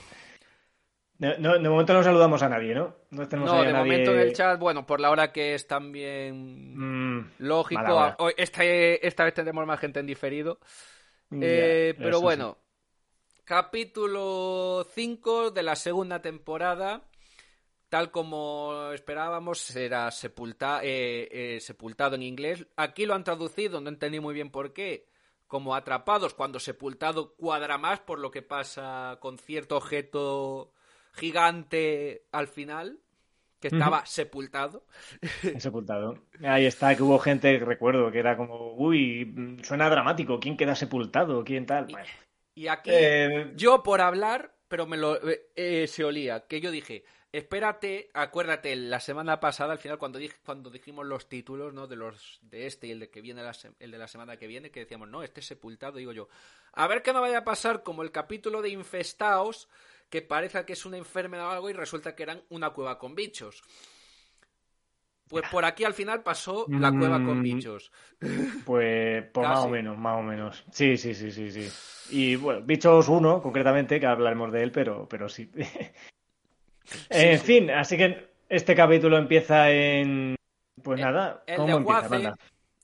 De, 1.18 1.38
no- 1.38 1.60
de 1.60 1.70
momento 1.70 1.94
no 1.94 2.02
saludamos 2.02 2.42
a 2.44 2.50
nadie, 2.50 2.74
¿no? 2.74 2.96
No 3.12 3.28
tenemos 3.28 3.52
No, 3.52 3.58
ahí 3.58 3.64
a 3.66 3.68
de 3.68 3.74
nadie- 3.74 3.92
momento 3.92 4.12
en 4.14 4.20
el 4.20 4.34
chat, 4.34 4.58
bueno, 4.58 4.86
por 4.86 5.02
la 5.02 5.12
hora 5.12 5.34
que 5.34 5.54
es 5.54 5.68
también 5.68 6.78
Mm, 7.20 7.32
lógico. 7.40 8.16
hoy- 8.20 8.34
esta, 8.38 8.64
esta 8.64 9.26
vez 9.26 9.34
tendremos 9.34 9.66
más 9.68 9.80
gente 9.82 10.00
en 10.00 10.06
diferido. 10.08 10.60
Eh, 11.32 11.94
pero 11.98 12.22
bueno, 12.22 12.58
capítulo 13.44 14.88
5 14.94 15.52
de 15.52 15.62
la 15.64 15.76
segunda 15.76 16.22
temporada. 16.22 17.02
Tal 17.90 18.12
como 18.12 18.92
esperábamos, 18.94 19.60
será 19.60 20.12
sepulta- 20.12 20.82
eh, 20.84 21.28
eh, 21.32 21.60
sepultado 21.60 22.16
en 22.16 22.24
inglés. 22.24 22.68
Aquí 22.76 23.06
lo 23.06 23.16
han 23.16 23.24
traducido, 23.24 23.82
no 23.82 23.90
entendí 23.90 24.20
muy 24.20 24.34
bien 24.34 24.52
por 24.52 24.74
qué. 24.74 25.08
Como 25.48 25.74
atrapados, 25.76 26.36
cuando 26.36 26.60
sepultado 26.60 27.34
cuadra 27.36 27.80
más 27.80 28.00
por 28.02 28.20
lo 28.20 28.30
que 28.30 28.44
pasa 28.44 29.18
con 29.20 29.40
cierto 29.40 29.78
objeto 29.78 30.72
gigante 31.14 32.26
al 32.32 32.48
final, 32.48 33.00
que 33.60 33.70
estaba 33.70 34.06
sepultado. 34.06 34.86
sepultado. 35.60 36.20
Ahí 36.44 36.66
está, 36.68 36.96
que 36.96 37.02
hubo 37.04 37.18
gente, 37.18 37.58
recuerdo, 37.60 38.12
que 38.12 38.20
era 38.20 38.38
como, 38.38 38.74
uy, 38.76 39.58
suena 39.64 39.90
dramático, 39.90 40.40
¿quién 40.40 40.56
queda 40.56 40.76
sepultado? 40.76 41.44
¿Quién 41.44 41.66
tal? 41.66 41.86
Bueno, 41.86 42.08
Y 42.56 42.68
aquí, 42.68 42.92
eh, 42.94 43.52
yo 43.56 43.84
por 43.84 44.02
hablar, 44.02 44.54
pero 44.68 44.86
me 44.86 44.98
lo 44.98 45.20
eh, 45.56 45.88
se 45.88 46.04
olía, 46.04 46.42
que 46.48 46.62
yo 46.62 46.72
dije, 46.72 47.04
espérate, 47.32 48.10
acuérdate, 48.14 48.76
la 48.76 49.00
semana 49.00 49.40
pasada, 49.40 49.74
al 49.74 49.80
final, 49.80 49.98
cuando 49.98 50.20
dije, 50.20 50.36
cuando 50.44 50.70
dijimos 50.70 51.06
los 51.06 51.30
títulos, 51.30 51.74
¿no? 51.74 51.88
De 51.88 51.96
los 51.96 52.40
de 52.42 52.68
este 52.68 52.88
y 52.88 52.92
el 52.92 53.00
de 53.00 53.10
que 53.10 53.22
viene 53.22 53.44
la 53.44 53.56
el 53.80 53.92
de 53.92 53.98
la 53.98 54.08
semana 54.08 54.38
que 54.38 54.48
viene, 54.48 54.72
que 54.72 54.82
decíamos, 54.82 55.10
no, 55.10 55.24
este 55.24 55.42
es 55.42 55.46
sepultado, 55.48 55.98
digo 55.98 56.12
yo. 56.12 56.28
A 56.74 56.88
ver 56.88 57.02
qué 57.02 57.14
no 57.14 57.22
vaya 57.22 57.40
a 57.40 57.44
pasar 57.44 57.84
como 57.84 58.04
el 58.04 58.12
capítulo 58.12 58.62
de 58.62 58.70
Infestaos, 58.70 59.70
que 60.10 60.22
parece 60.22 60.66
que 60.66 60.74
es 60.74 60.86
una 60.86 60.98
enfermedad 60.98 61.48
o 61.48 61.52
algo, 61.52 61.70
y 61.70 61.74
resulta 61.74 62.16
que 62.16 62.24
eran 62.24 62.42
una 62.50 62.72
cueva 62.72 62.98
con 62.98 63.14
bichos. 63.16 63.62
Pues 65.28 65.48
por 65.52 65.64
aquí 65.64 65.84
al 65.84 65.94
final 65.94 66.24
pasó 66.24 66.66
la 66.70 66.90
cueva 66.92 67.24
con 67.24 67.40
Mm. 67.40 67.44
bichos. 67.44 67.92
Pues, 68.66 69.24
pues 69.32 69.48
más 69.48 69.60
o 69.60 69.70
menos, 69.70 69.96
más 69.96 70.18
o 70.18 70.24
menos. 70.24 70.66
Sí, 70.72 70.98
sí, 70.98 71.14
sí, 71.14 71.30
sí, 71.32 71.52
sí. 71.52 71.70
Y 72.10 72.36
bueno, 72.36 72.62
Bichos 72.64 73.08
1, 73.08 73.40
concretamente, 73.40 74.00
que 74.00 74.08
hablaremos 74.08 74.52
de 74.52 74.64
él, 74.64 74.72
pero, 74.72 75.08
pero 75.08 75.30
sí. 75.30 75.52
En 77.10 77.40
fin, 77.40 77.70
así 77.72 77.98
que 77.98 78.30
este 78.50 78.76
capítulo 78.76 79.18
empieza 79.18 79.72
en. 79.72 80.36
Pues 80.84 81.00
El- 81.00 81.06
nada, 81.06 81.44
el 81.48 81.58
¿cómo 81.58 81.78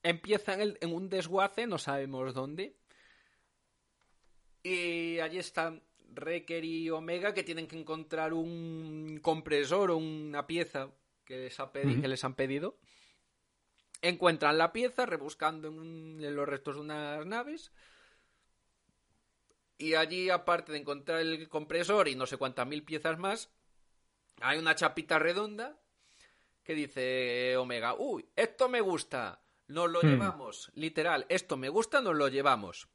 empieza, 0.04 0.54
en, 0.54 0.62
el- 0.62 0.78
en 0.82 0.94
un 0.94 1.10
desguace, 1.10 1.66
no 1.68 1.78
sabemos 1.78 2.34
dónde. 2.34 2.76
Y 4.64 5.20
allí 5.20 5.38
están 5.38 5.82
Reker 6.14 6.64
y 6.64 6.90
Omega 6.90 7.34
que 7.34 7.44
tienen 7.44 7.68
que 7.68 7.78
encontrar 7.80 8.34
un 8.34 9.20
compresor 9.22 9.92
o 9.92 9.98
una 9.98 10.46
pieza 10.48 10.90
que 11.24 11.38
les, 11.38 11.60
ha 11.60 11.72
pedi- 11.72 11.94
Ujú. 11.94 12.02
que 12.02 12.08
les 12.08 12.24
han 12.24 12.36
pedido. 12.36 12.78
Encuentran 14.02 14.58
la 14.58 14.72
pieza 14.72 15.06
rebuscando 15.06 15.68
en, 15.70 15.80
un- 15.80 16.20
en 16.24 16.36
los 16.36 16.48
restos 16.48 16.76
de 16.76 16.82
unas 16.82 17.26
naves. 17.26 17.72
Y 19.78 19.96
allí, 19.96 20.30
aparte 20.30 20.72
de 20.72 20.78
encontrar 20.80 21.20
el 21.22 21.50
compresor 21.50 22.08
y 22.08 22.16
no 22.16 22.26
sé 22.26 22.38
cuántas 22.38 22.68
mil 22.68 22.84
piezas 22.84 23.18
más, 23.18 23.50
hay 24.42 24.58
una 24.58 24.76
chapita 24.76 25.20
redonda 25.20 25.78
que 26.64 26.74
dice 26.74 27.56
Omega, 27.58 27.96
uy, 27.98 28.26
esto 28.36 28.68
me 28.70 28.82
gusta, 28.82 29.42
nos 29.68 29.90
lo 29.90 30.02
Hmm. 30.02 30.08
llevamos, 30.08 30.72
literal, 30.76 31.26
esto 31.30 31.58
me 31.58 31.70
gusta, 31.70 32.02
nos 32.02 32.16
lo 32.16 32.28
llevamos. 32.28 32.88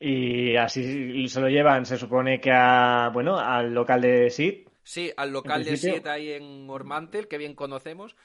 Y 0.00 0.56
así 0.56 1.28
se 1.28 1.40
lo 1.40 1.48
llevan, 1.48 1.86
se 1.86 1.96
supone 1.96 2.40
que 2.40 2.50
a. 2.52 3.10
Bueno, 3.12 3.38
al 3.38 3.72
local 3.72 4.02
de 4.02 4.28
Sid. 4.28 4.66
Sí, 4.82 5.10
al 5.16 5.30
local 5.30 5.64
de 5.64 5.76
Siete 5.76 6.10
ahí 6.10 6.32
en 6.32 6.68
Ormantel, 6.68 7.26
que 7.28 7.38
bien 7.38 7.54
conocemos. 7.54 8.16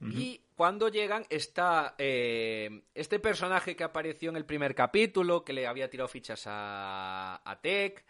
Y 0.00 0.40
cuando 0.56 0.88
llegan 0.88 1.24
está 1.30 1.94
eh, 1.96 2.82
este 2.92 3.20
personaje 3.20 3.76
que 3.76 3.84
apareció 3.84 4.30
en 4.30 4.36
el 4.36 4.44
primer 4.44 4.74
capítulo, 4.74 5.44
que 5.44 5.52
le 5.52 5.68
había 5.68 5.88
tirado 5.90 6.08
fichas 6.08 6.42
a, 6.46 7.40
a 7.44 7.60
Tech. 7.60 8.04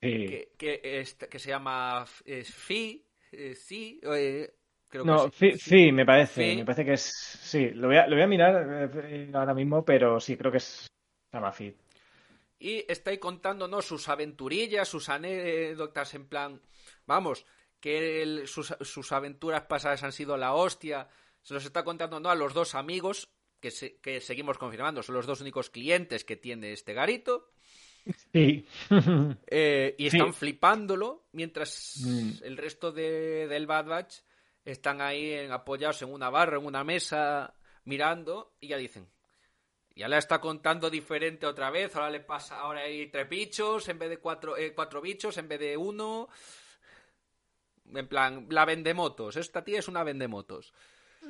Que, 0.00 0.52
que, 0.56 0.80
es- 1.00 1.14
que 1.14 1.38
se 1.38 1.48
llama 1.50 2.04
eh, 2.24 2.44
Fi, 2.44 3.04
eh, 3.32 3.54
sí, 3.54 4.00
eh, 4.04 4.54
creo 4.88 5.04
que 5.04 5.06
No, 5.10 5.30
sí. 5.30 5.52
Fi, 5.52 5.92
me 5.92 6.06
parece. 6.06 6.50
Fi. 6.52 6.56
Me 6.56 6.64
parece 6.64 6.84
que 6.84 6.92
es. 6.94 7.02
Sí, 7.02 7.70
lo 7.70 7.88
voy 7.88 7.96
a, 7.96 8.06
lo 8.06 8.14
voy 8.16 8.22
a 8.22 8.26
mirar 8.26 8.90
eh, 9.04 9.30
ahora 9.34 9.54
mismo, 9.54 9.84
pero 9.84 10.20
sí, 10.20 10.36
creo 10.36 10.50
que 10.52 10.58
es. 10.58 10.86
Se 11.30 11.36
llama 11.36 11.52
Fi. 11.52 11.74
Y 12.60 12.84
está 12.90 13.10
ahí 13.10 13.18
contándonos 13.18 13.84
sus 13.86 14.08
aventurillas, 14.08 14.88
sus 14.88 15.08
anécdotas 15.08 16.14
en 16.14 16.26
plan, 16.28 16.60
vamos, 17.06 17.46
que 17.80 18.22
él- 18.22 18.48
sus, 18.48 18.74
sus 18.80 19.12
aventuras 19.12 19.62
pasadas 19.62 20.02
han 20.02 20.12
sido 20.12 20.36
la 20.36 20.54
hostia. 20.54 21.08
Se 21.42 21.54
los 21.54 21.64
está 21.64 21.84
contando 21.84 22.18
¿no? 22.18 22.30
a 22.30 22.34
los 22.34 22.54
dos 22.54 22.74
amigos, 22.74 23.28
que, 23.60 23.70
se- 23.70 23.98
que 24.00 24.20
seguimos 24.20 24.58
confirmando, 24.58 25.02
son 25.02 25.14
los 25.14 25.26
dos 25.26 25.40
únicos 25.40 25.70
clientes 25.70 26.24
que 26.24 26.36
tiene 26.36 26.72
este 26.72 26.94
garito. 26.94 27.48
Sí. 28.32 28.66
eh, 29.46 29.94
y 29.98 30.10
Sí. 30.10 30.16
están 30.16 30.32
flipándolo, 30.34 31.26
mientras 31.32 31.96
Mm. 32.04 32.30
el 32.44 32.56
resto 32.56 32.92
de- 32.92 33.46
del 33.48 33.66
Bad 33.66 33.86
Batch 33.86 34.14
están 34.64 35.00
ahí 35.00 35.32
en- 35.32 35.52
apoyados 35.52 36.02
en 36.02 36.12
una 36.12 36.30
barra, 36.30 36.58
en 36.58 36.64
una 36.66 36.84
mesa, 36.84 37.54
mirando, 37.84 38.54
y 38.60 38.68
ya 38.68 38.76
dicen, 38.76 39.08
ya 39.96 40.08
la 40.08 40.18
está 40.18 40.40
contando 40.40 40.90
diferente 40.90 41.46
otra 41.46 41.70
vez, 41.70 41.96
ahora 41.96 42.10
le 42.10 42.20
pasa, 42.20 42.60
ahora 42.60 42.80
hay 42.82 43.08
tres 43.10 43.28
bichos 43.28 43.88
en 43.88 43.98
vez 43.98 44.10
de 44.10 44.18
cuatro, 44.18 44.56
eh, 44.56 44.72
cuatro 44.74 45.00
bichos 45.00 45.36
en 45.38 45.48
vez 45.48 45.58
de 45.60 45.76
uno. 45.76 46.28
En 47.94 48.06
plan, 48.06 48.46
la 48.50 48.64
vendemotos, 48.66 49.36
esta 49.36 49.64
tía 49.64 49.78
es 49.78 49.88
una 49.88 50.04
vendemotos. 50.04 50.74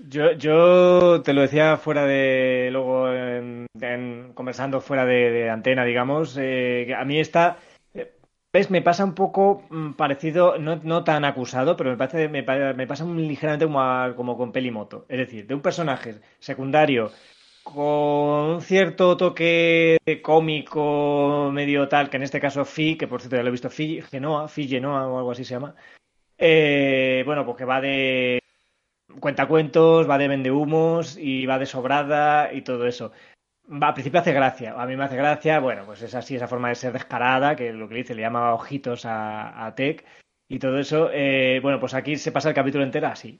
Yo, 0.06 0.32
yo 0.32 1.22
te 1.22 1.32
lo 1.32 1.42
decía 1.42 1.76
fuera 1.76 2.04
de, 2.06 2.68
luego 2.72 3.12
en- 3.12 4.32
conversando 4.34 4.80
fuera 4.80 5.04
de, 5.04 5.50
antena, 5.50 5.84
digamos, 5.84 6.36
eh, 6.38 6.94
a 6.96 7.04
mí 7.04 7.18
esta, 7.18 7.58
eh, 7.94 8.12
ves, 8.52 8.70
me 8.70 8.82
pasa 8.82 9.04
un 9.04 9.14
poco 9.14 9.64
mm, 9.70 9.92
parecido, 9.94 10.58
no, 10.58 10.76
no 10.82 11.04
tan 11.04 11.24
acusado, 11.24 11.76
pero 11.76 11.90
me 11.90 11.96
parece, 11.96 12.28
me, 12.28 12.42
pa- 12.42 12.72
me 12.74 12.86
pasa 12.86 13.04
un- 13.04 13.26
ligeramente 13.26 13.66
como, 13.66 13.80
a- 13.82 14.14
como 14.16 14.36
con 14.36 14.52
Pelimoto, 14.52 15.04
es 15.08 15.18
decir, 15.18 15.46
de 15.46 15.54
un 15.54 15.62
personaje 15.62 16.20
secundario 16.38 17.12
con 17.62 17.76
un 18.56 18.62
cierto 18.62 19.16
toque 19.16 19.98
cómico 20.22 21.50
medio 21.52 21.88
tal, 21.88 22.08
que 22.10 22.16
en 22.16 22.22
este 22.22 22.40
caso 22.40 22.64
Fi, 22.64 22.96
que 22.96 23.06
por 23.08 23.20
cierto 23.20 23.36
ya 23.36 23.42
lo 23.42 23.48
he 23.48 23.52
visto, 23.52 23.68
Fi 23.70 24.00
Genoa, 24.02 24.48
Fi 24.48 24.68
Genoa 24.68 25.06
o 25.08 25.18
algo 25.18 25.32
así 25.32 25.44
se 25.44 25.54
llama, 25.54 25.74
eh, 26.38 27.22
bueno, 27.26 27.44
pues 27.44 27.56
que 27.58 27.64
va 27.64 27.80
de 27.80 28.40
cuentacuentos, 29.20 30.08
va 30.08 30.18
de 30.18 30.28
vendehumos 30.28 31.16
y 31.18 31.46
va 31.46 31.58
de 31.58 31.66
sobrada 31.66 32.52
y 32.52 32.62
todo 32.62 32.86
eso. 32.86 33.12
Al 33.70 33.92
principio 33.94 34.20
hace 34.20 34.32
gracia, 34.32 34.74
a 34.80 34.86
mí 34.86 34.96
me 34.96 35.04
hace 35.04 35.16
gracia, 35.16 35.60
bueno, 35.60 35.84
pues 35.84 36.00
es 36.02 36.14
así, 36.14 36.36
esa 36.36 36.48
forma 36.48 36.70
de 36.70 36.74
ser 36.74 36.92
descarada, 36.92 37.54
que 37.54 37.72
lo 37.72 37.88
que 37.88 37.96
dice, 37.96 38.14
le 38.14 38.22
llama 38.22 38.54
ojitos 38.54 39.04
a, 39.04 39.66
a 39.66 39.74
Tech 39.74 40.04
y 40.48 40.58
todo 40.58 40.78
eso. 40.78 41.10
eh, 41.12 41.60
bueno, 41.62 41.78
pues 41.78 41.94
aquí 41.94 42.16
se 42.16 42.32
pasa 42.32 42.48
el 42.48 42.54
capítulo 42.54 42.84
entero 42.84 43.08
así. 43.08 43.38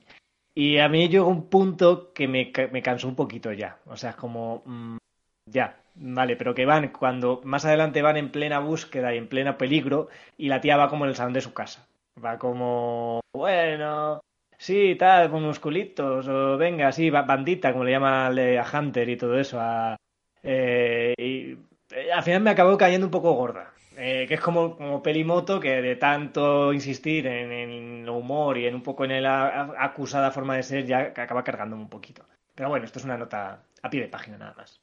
Y 0.53 0.77
a 0.79 0.89
mí 0.89 1.07
llegó 1.09 1.27
un 1.27 1.49
punto 1.49 2.13
que 2.13 2.27
me, 2.27 2.51
me 2.71 2.81
cansó 2.81 3.07
un 3.07 3.15
poquito 3.15 3.51
ya. 3.53 3.79
O 3.85 3.95
sea, 3.97 4.11
es 4.11 4.15
como, 4.17 4.61
mm, 4.65 4.97
ya, 5.45 5.81
vale, 5.95 6.35
pero 6.35 6.53
que 6.53 6.65
van, 6.65 6.89
cuando 6.89 7.41
más 7.43 7.65
adelante 7.65 8.01
van 8.01 8.17
en 8.17 8.31
plena 8.31 8.59
búsqueda 8.59 9.13
y 9.13 9.17
en 9.17 9.27
pleno 9.29 9.57
peligro, 9.57 10.09
y 10.37 10.49
la 10.49 10.61
tía 10.61 10.77
va 10.77 10.89
como 10.89 11.05
en 11.05 11.09
el 11.09 11.15
salón 11.15 11.33
de 11.33 11.41
su 11.41 11.53
casa. 11.53 11.87
Va 12.23 12.37
como, 12.37 13.21
bueno, 13.33 14.19
sí, 14.65 14.95
tal, 15.01 15.23
con 15.31 15.43
musculitos, 15.43 16.27
o 16.27 16.57
venga, 16.57 16.91
sí, 16.91 17.09
ba- 17.09 17.23
bandita, 17.31 17.71
como 17.73 17.83
le 17.85 17.91
llama 17.93 18.27
al 18.27 18.35
de- 18.35 18.59
a 18.59 18.65
Hunter 18.79 19.09
y 19.09 19.17
todo 19.17 19.39
eso. 19.39 19.57
A, 19.61 19.97
eh, 20.43 21.13
y 21.17 21.57
eh, 21.95 22.11
al 22.13 22.23
final 22.23 22.41
me 22.43 22.51
acabó 22.51 22.77
cayendo 22.77 23.07
un 23.07 23.11
poco 23.11 23.33
gorda. 23.33 23.73
Eh, 23.97 24.25
que 24.27 24.35
es 24.35 24.41
como, 24.41 24.77
como 24.77 25.03
Pelimoto, 25.03 25.59
que 25.59 25.81
de 25.81 25.95
tanto 25.97 26.71
insistir 26.73 27.27
en, 27.27 27.51
en 27.51 27.69
el 28.03 28.09
humor 28.09 28.57
y 28.57 28.65
en 28.67 28.75
un 28.75 28.83
poco 28.83 29.03
en 29.05 29.21
la 29.23 29.73
acusada 29.79 30.31
forma 30.31 30.55
de 30.55 30.63
ser, 30.63 30.85
ya 30.85 30.99
acaba 30.99 31.43
cargándome 31.43 31.81
un 31.83 31.89
poquito. 31.89 32.25
Pero 32.55 32.69
bueno, 32.69 32.85
esto 32.85 32.99
es 32.99 33.05
una 33.05 33.17
nota 33.17 33.63
a 33.81 33.89
pie 33.89 34.01
de 34.01 34.07
página 34.09 34.37
nada 34.37 34.53
más. 34.55 34.81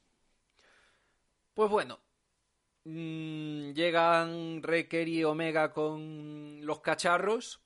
Pues 1.53 1.69
bueno, 1.69 1.99
mm, 2.85 3.71
llegan 3.73 4.63
Reker 4.63 5.07
y 5.09 5.23
Omega 5.25 5.73
con 5.73 6.65
los 6.65 6.81
cacharros. 6.81 7.61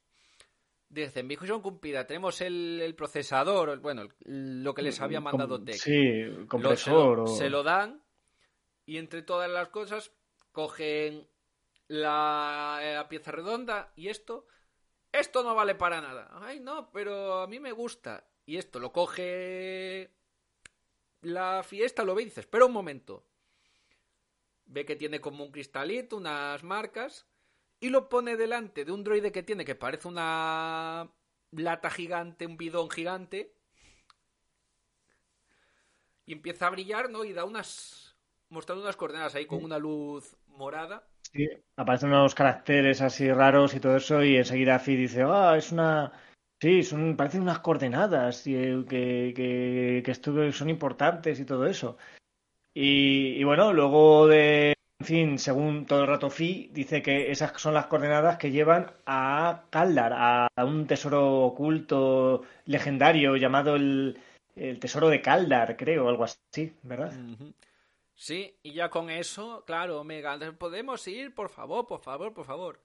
Dicen, 0.91 1.29
son 1.47 1.61
Cúmpida, 1.61 2.05
tenemos 2.05 2.41
el, 2.41 2.81
el 2.83 2.95
procesador, 2.95 3.79
bueno, 3.79 4.01
el- 4.25 4.61
lo 4.61 4.73
que 4.73 4.81
les 4.81 4.99
había 4.99 5.21
mandado 5.21 5.63
Tech. 5.63 5.75
Sí, 5.75 6.23
Lo- 6.23 6.47
compresor. 6.47 7.15
se, 7.15 7.15
lo, 7.15 7.23
o- 7.23 7.27
se 7.37 7.49
lo 7.49 7.63
dan 7.63 8.03
y 8.85 8.97
entre 8.97 9.21
todas 9.21 9.49
las 9.49 9.69
cosas 9.69 10.11
cogen 10.51 11.29
la, 11.87 12.81
la 12.83 13.07
pieza 13.07 13.31
redonda 13.31 13.93
y 13.95 14.09
esto, 14.09 14.47
esto 15.13 15.43
no 15.43 15.55
vale 15.55 15.75
para 15.75 16.01
nada. 16.01 16.29
Ay, 16.41 16.59
no, 16.59 16.91
pero 16.91 17.39
a 17.41 17.47
mí 17.47 17.59
me 17.61 17.71
gusta. 17.71 18.27
Y 18.45 18.57
esto 18.57 18.77
lo 18.79 18.91
coge 18.91 20.11
la 21.21 21.63
fiesta, 21.63 22.03
lo 22.03 22.15
ve 22.15 22.23
y 22.23 22.25
dice, 22.25 22.41
espera 22.41 22.65
un 22.65 22.73
momento. 22.73 23.25
Ve 24.65 24.85
que 24.85 24.97
tiene 24.97 25.21
como 25.21 25.45
un 25.45 25.51
cristalito, 25.51 26.17
unas 26.17 26.63
marcas, 26.63 27.27
y 27.81 27.89
lo 27.89 28.07
pone 28.07 28.37
delante 28.37 28.85
de 28.85 28.93
un 28.93 29.03
droide 29.03 29.33
que 29.33 29.43
tiene 29.43 29.65
que 29.65 29.75
parece 29.75 30.07
una 30.07 31.11
lata 31.51 31.89
gigante, 31.89 32.45
un 32.45 32.55
bidón 32.55 32.89
gigante, 32.89 33.53
y 36.25 36.31
empieza 36.31 36.67
a 36.67 36.69
brillar, 36.69 37.09
¿no? 37.09 37.25
Y 37.25 37.33
da 37.33 37.43
unas. 37.43 38.15
mostrando 38.49 38.83
unas 38.83 38.95
coordenadas 38.95 39.35
ahí 39.35 39.45
con 39.45 39.63
una 39.63 39.79
luz 39.79 40.37
morada. 40.47 41.07
Sí, 41.33 41.47
aparecen 41.77 42.09
unos 42.09 42.35
caracteres 42.35 43.01
así 43.01 43.31
raros 43.31 43.73
y 43.73 43.79
todo 43.79 43.97
eso, 43.97 44.23
y 44.23 44.37
enseguida 44.37 44.79
Fi 44.79 44.95
dice, 44.95 45.23
ah, 45.25 45.55
es 45.57 45.71
una... 45.71 46.11
Sí, 46.61 46.83
son, 46.83 47.17
parecen 47.17 47.41
unas 47.41 47.59
coordenadas 47.59 48.45
y, 48.45 48.55
eh, 48.55 48.85
que, 48.87 49.33
que, 49.35 50.03
que 50.05 50.51
son 50.51 50.69
importantes 50.69 51.39
y 51.39 51.45
todo 51.45 51.65
eso. 51.65 51.97
Y, 52.73 53.39
y 53.39 53.43
bueno, 53.43 53.73
luego 53.73 54.27
de... 54.27 54.75
En 55.01 55.05
fin, 55.05 55.39
según 55.39 55.87
todo 55.87 56.01
el 56.01 56.07
rato 56.07 56.29
Fi, 56.29 56.69
dice 56.71 57.01
que 57.01 57.31
esas 57.31 57.59
son 57.59 57.73
las 57.73 57.87
coordenadas 57.87 58.37
que 58.37 58.51
llevan 58.51 58.91
a 59.07 59.63
Kaldar, 59.71 60.13
a, 60.13 60.47
a 60.55 60.63
un 60.63 60.85
tesoro 60.85 61.39
oculto 61.39 62.43
legendario 62.67 63.35
llamado 63.35 63.75
el, 63.75 64.21
el 64.55 64.79
Tesoro 64.79 65.09
de 65.09 65.19
Kaldar, 65.19 65.75
creo, 65.75 66.07
algo 66.07 66.25
así, 66.25 66.71
¿verdad? 66.83 67.11
Sí, 68.13 68.55
y 68.61 68.73
ya 68.73 68.89
con 68.91 69.09
eso, 69.09 69.63
claro, 69.65 70.01
Omega, 70.01 70.37
podemos 70.59 71.07
ir, 71.07 71.33
por 71.33 71.49
favor, 71.49 71.87
por 71.87 72.01
favor, 72.01 72.31
por 72.35 72.45
favor. 72.45 72.79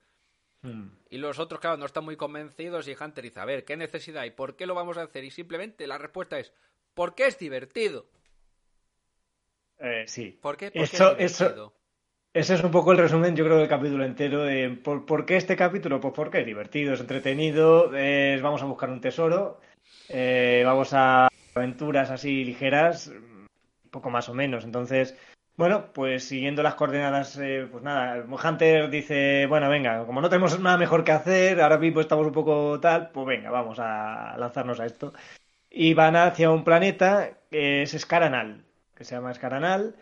Mm. 0.62 0.87
Y 1.11 1.18
los 1.18 1.38
otros, 1.38 1.61
claro, 1.61 1.76
no 1.76 1.85
están 1.85 2.07
muy 2.07 2.16
convencidos 2.16 2.88
y 2.88 2.96
Hunter 2.98 3.24
dice, 3.24 3.40
a 3.40 3.44
ver, 3.44 3.66
¿qué 3.66 3.76
necesidad 3.76 4.22
hay? 4.22 4.31
¿Por 4.31 4.57
qué 4.57 4.64
lo 4.64 4.74
vamos 4.74 4.96
a 4.96 5.02
hacer? 5.02 5.22
Y 5.22 5.31
simplemente 5.31 5.87
la 5.87 5.98
respuesta 5.98 6.38
es, 6.38 6.50
porque 6.94 7.26
es 7.26 7.38
divertido. 7.38 8.07
Eh, 9.81 10.05
sí. 10.07 10.31
¿Por 10.40 10.57
qué? 10.57 10.70
Porque 10.70 10.83
es 11.22 11.38
divertido. 11.38 11.74
Ese 12.40 12.55
es 12.55 12.62
un 12.62 12.70
poco 12.70 12.92
el 12.92 12.99
resumen, 12.99 13.35
yo 13.35 13.44
creo, 13.44 13.57
del 13.59 13.68
capítulo 13.68 14.05
entero. 14.05 14.42
De, 14.44 14.68
¿por, 14.70 15.07
por 15.07 15.25
qué 15.25 15.37
este 15.37 15.57
capítulo? 15.57 16.01
Pues 16.01 16.12
porque 16.14 16.40
es 16.40 16.46
divertido, 16.46 16.92
es 16.94 17.01
entretenido, 17.01 17.94
es- 17.96 18.42
vamos 18.42 18.62
a 18.62 18.66
buscar 18.66 18.90
un 18.90 19.01
tesoro, 19.01 19.61
eh, 20.09 20.62
vamos 20.66 20.90
a 20.92 21.29
aventuras 21.55 22.11
así 22.11 22.44
ligeras, 22.44 23.11
poco 23.90 24.11
más 24.11 24.29
o 24.29 24.35
menos. 24.35 24.64
Entonces, 24.64 25.16
bueno, 25.57 25.92
pues 25.94 26.25
siguiendo 26.29 26.62
las 26.62 26.75
coordenadas, 26.75 27.38
eh, 27.38 27.66
pues 27.70 27.83
nada, 27.83 28.25
Hunter 28.29 28.90
dice, 28.90 29.46
bueno, 29.49 29.70
venga, 29.70 30.05
como 30.07 30.20
no 30.20 30.29
tenemos 30.29 30.59
nada 30.61 30.77
mejor 30.79 31.05
que 31.05 31.12
hacer, 31.12 31.61
ahora 31.62 31.79
mismo 31.79 32.01
estamos 32.03 32.27
un 32.27 32.33
poco 32.35 32.79
tal, 32.81 33.11
pues 33.12 33.27
venga, 33.27 33.51
vamos 33.51 33.79
a 33.81 34.37
lanzarnos 34.38 34.79
a 34.81 34.87
esto. 34.87 35.14
Y 35.70 35.94
van 35.94 36.16
hacia 36.16 36.51
un 36.51 36.64
planeta 36.64 37.38
que 37.51 37.83
es 37.83 37.94
Escaranal, 37.94 38.64
que 38.96 39.05
se 39.05 39.14
llama 39.16 39.33
Escaranal. 39.33 39.96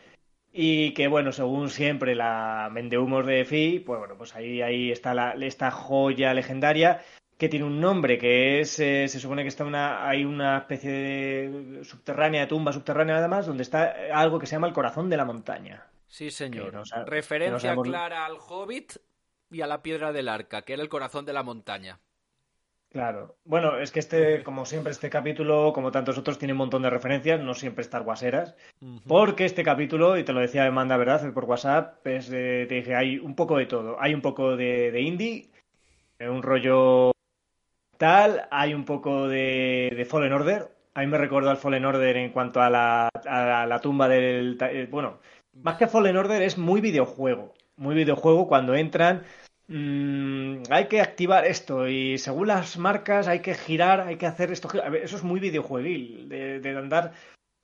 Y 0.56 0.94
que, 0.94 1.08
bueno, 1.08 1.32
según 1.32 1.68
siempre 1.68 2.14
la 2.14 2.70
vendehumos 2.72 3.26
de 3.26 3.44
Fi, 3.44 3.80
pues 3.80 3.98
bueno, 3.98 4.16
pues 4.16 4.36
ahí, 4.36 4.62
ahí 4.62 4.92
está 4.92 5.12
la, 5.12 5.32
esta 5.32 5.72
joya 5.72 6.32
legendaria 6.32 7.02
que 7.36 7.48
tiene 7.48 7.66
un 7.66 7.80
nombre 7.80 8.18
que 8.18 8.60
es, 8.60 8.78
eh, 8.78 9.08
se 9.08 9.18
supone 9.18 9.42
que 9.42 9.48
está 9.48 9.64
una, 9.64 10.08
hay 10.08 10.24
una 10.24 10.58
especie 10.58 10.92
de 10.92 11.84
subterránea, 11.84 12.42
de 12.42 12.46
tumba 12.46 12.72
subterránea 12.72 13.16
además, 13.16 13.46
donde 13.46 13.64
está 13.64 13.96
algo 14.12 14.38
que 14.38 14.46
se 14.46 14.54
llama 14.54 14.68
el 14.68 14.72
corazón 14.72 15.10
de 15.10 15.16
la 15.16 15.24
montaña. 15.24 15.88
Sí, 16.06 16.30
señor. 16.30 16.72
no 16.72 16.82
no 16.84 17.04
Referencia 17.04 17.74
clara 17.74 18.24
al 18.24 18.36
Hobbit 18.38 18.92
y 19.50 19.62
a 19.62 19.66
la 19.66 19.82
Piedra 19.82 20.12
del 20.12 20.28
Arca, 20.28 20.62
que 20.62 20.74
era 20.74 20.82
el 20.82 20.88
corazón 20.88 21.24
de 21.24 21.32
la 21.32 21.42
montaña. 21.42 21.98
Claro. 22.94 23.35
Bueno, 23.44 23.76
es 23.80 23.90
que 23.90 23.98
este, 23.98 24.44
como 24.44 24.64
siempre, 24.64 24.92
este 24.92 25.11
capítulo, 25.11 25.72
como 25.72 25.90
tantos 25.90 26.16
otros, 26.16 26.38
tiene 26.38 26.52
un 26.52 26.59
montón 26.59 26.83
de 26.83 26.90
referencias, 26.90 27.40
no 27.40 27.52
siempre 27.52 27.83
Star 27.83 28.02
Warseras. 28.02 28.54
Porque 29.09 29.46
este 29.46 29.64
capítulo, 29.64 30.16
y 30.16 30.22
te 30.22 30.33
lo 30.33 30.38
decía 30.38 30.64
Amanda, 30.64 30.96
¿verdad? 30.96 31.33
Por 31.33 31.44
WhatsApp, 31.44 32.07
es, 32.07 32.30
eh, 32.33 32.66
te 32.68 32.76
dije, 32.76 32.94
hay 32.94 33.18
un 33.18 33.35
poco 33.35 33.57
de 33.59 33.66
todo. 33.66 33.96
Hay 34.00 34.14
un 34.14 34.20
poco 34.20 34.57
de, 34.57 34.92
de 34.92 35.00
indie, 35.00 35.48
eh, 36.20 36.28
un 36.28 36.44
rollo 36.44 37.11
tal, 37.98 38.46
hay 38.52 38.74
un 38.74 38.85
poco 38.85 39.26
de, 39.26 39.92
de 39.96 40.04
Fallen 40.04 40.33
Order. 40.33 40.68
A 40.94 41.00
mí 41.00 41.09
me 41.09 41.18
recuerda 41.18 41.50
al 41.50 41.57
Fallen 41.57 41.85
Order 41.85 42.16
en 42.16 42.30
cuanto 42.30 42.62
a 42.62 42.70
la, 42.70 43.09
a 43.09 43.44
la, 43.44 43.66
la 43.66 43.80
tumba 43.80 44.07
del... 44.09 44.57
eh, 44.61 44.87
Bueno, 44.88 45.18
más 45.64 45.78
que 45.78 45.88
Fallen 45.88 46.16
Order 46.16 46.42
es 46.42 46.59
muy 46.59 46.80
videojuego. 46.80 47.54
Muy 47.76 47.96
videojuego 47.96 48.46
cuando 48.46 48.76
entran... 48.76 49.24
mm, 49.68 50.62
hay 50.70 50.87
que 50.88 51.00
activar 51.00 51.44
esto 51.46 51.88
y 51.88 52.18
según 52.18 52.48
las 52.48 52.79
marcas 52.79 53.29
hay 53.29 53.40
que 53.40 53.55
girar, 53.55 54.00
hay 54.00 54.16
que 54.16 54.27
hacer 54.27 54.50
esto. 54.53 54.68
Eso 54.94 55.16
es 55.16 55.22
muy 55.22 55.40
videojueguil, 55.40 56.29
de, 56.29 56.61
de 56.61 56.77
andar 56.77 57.12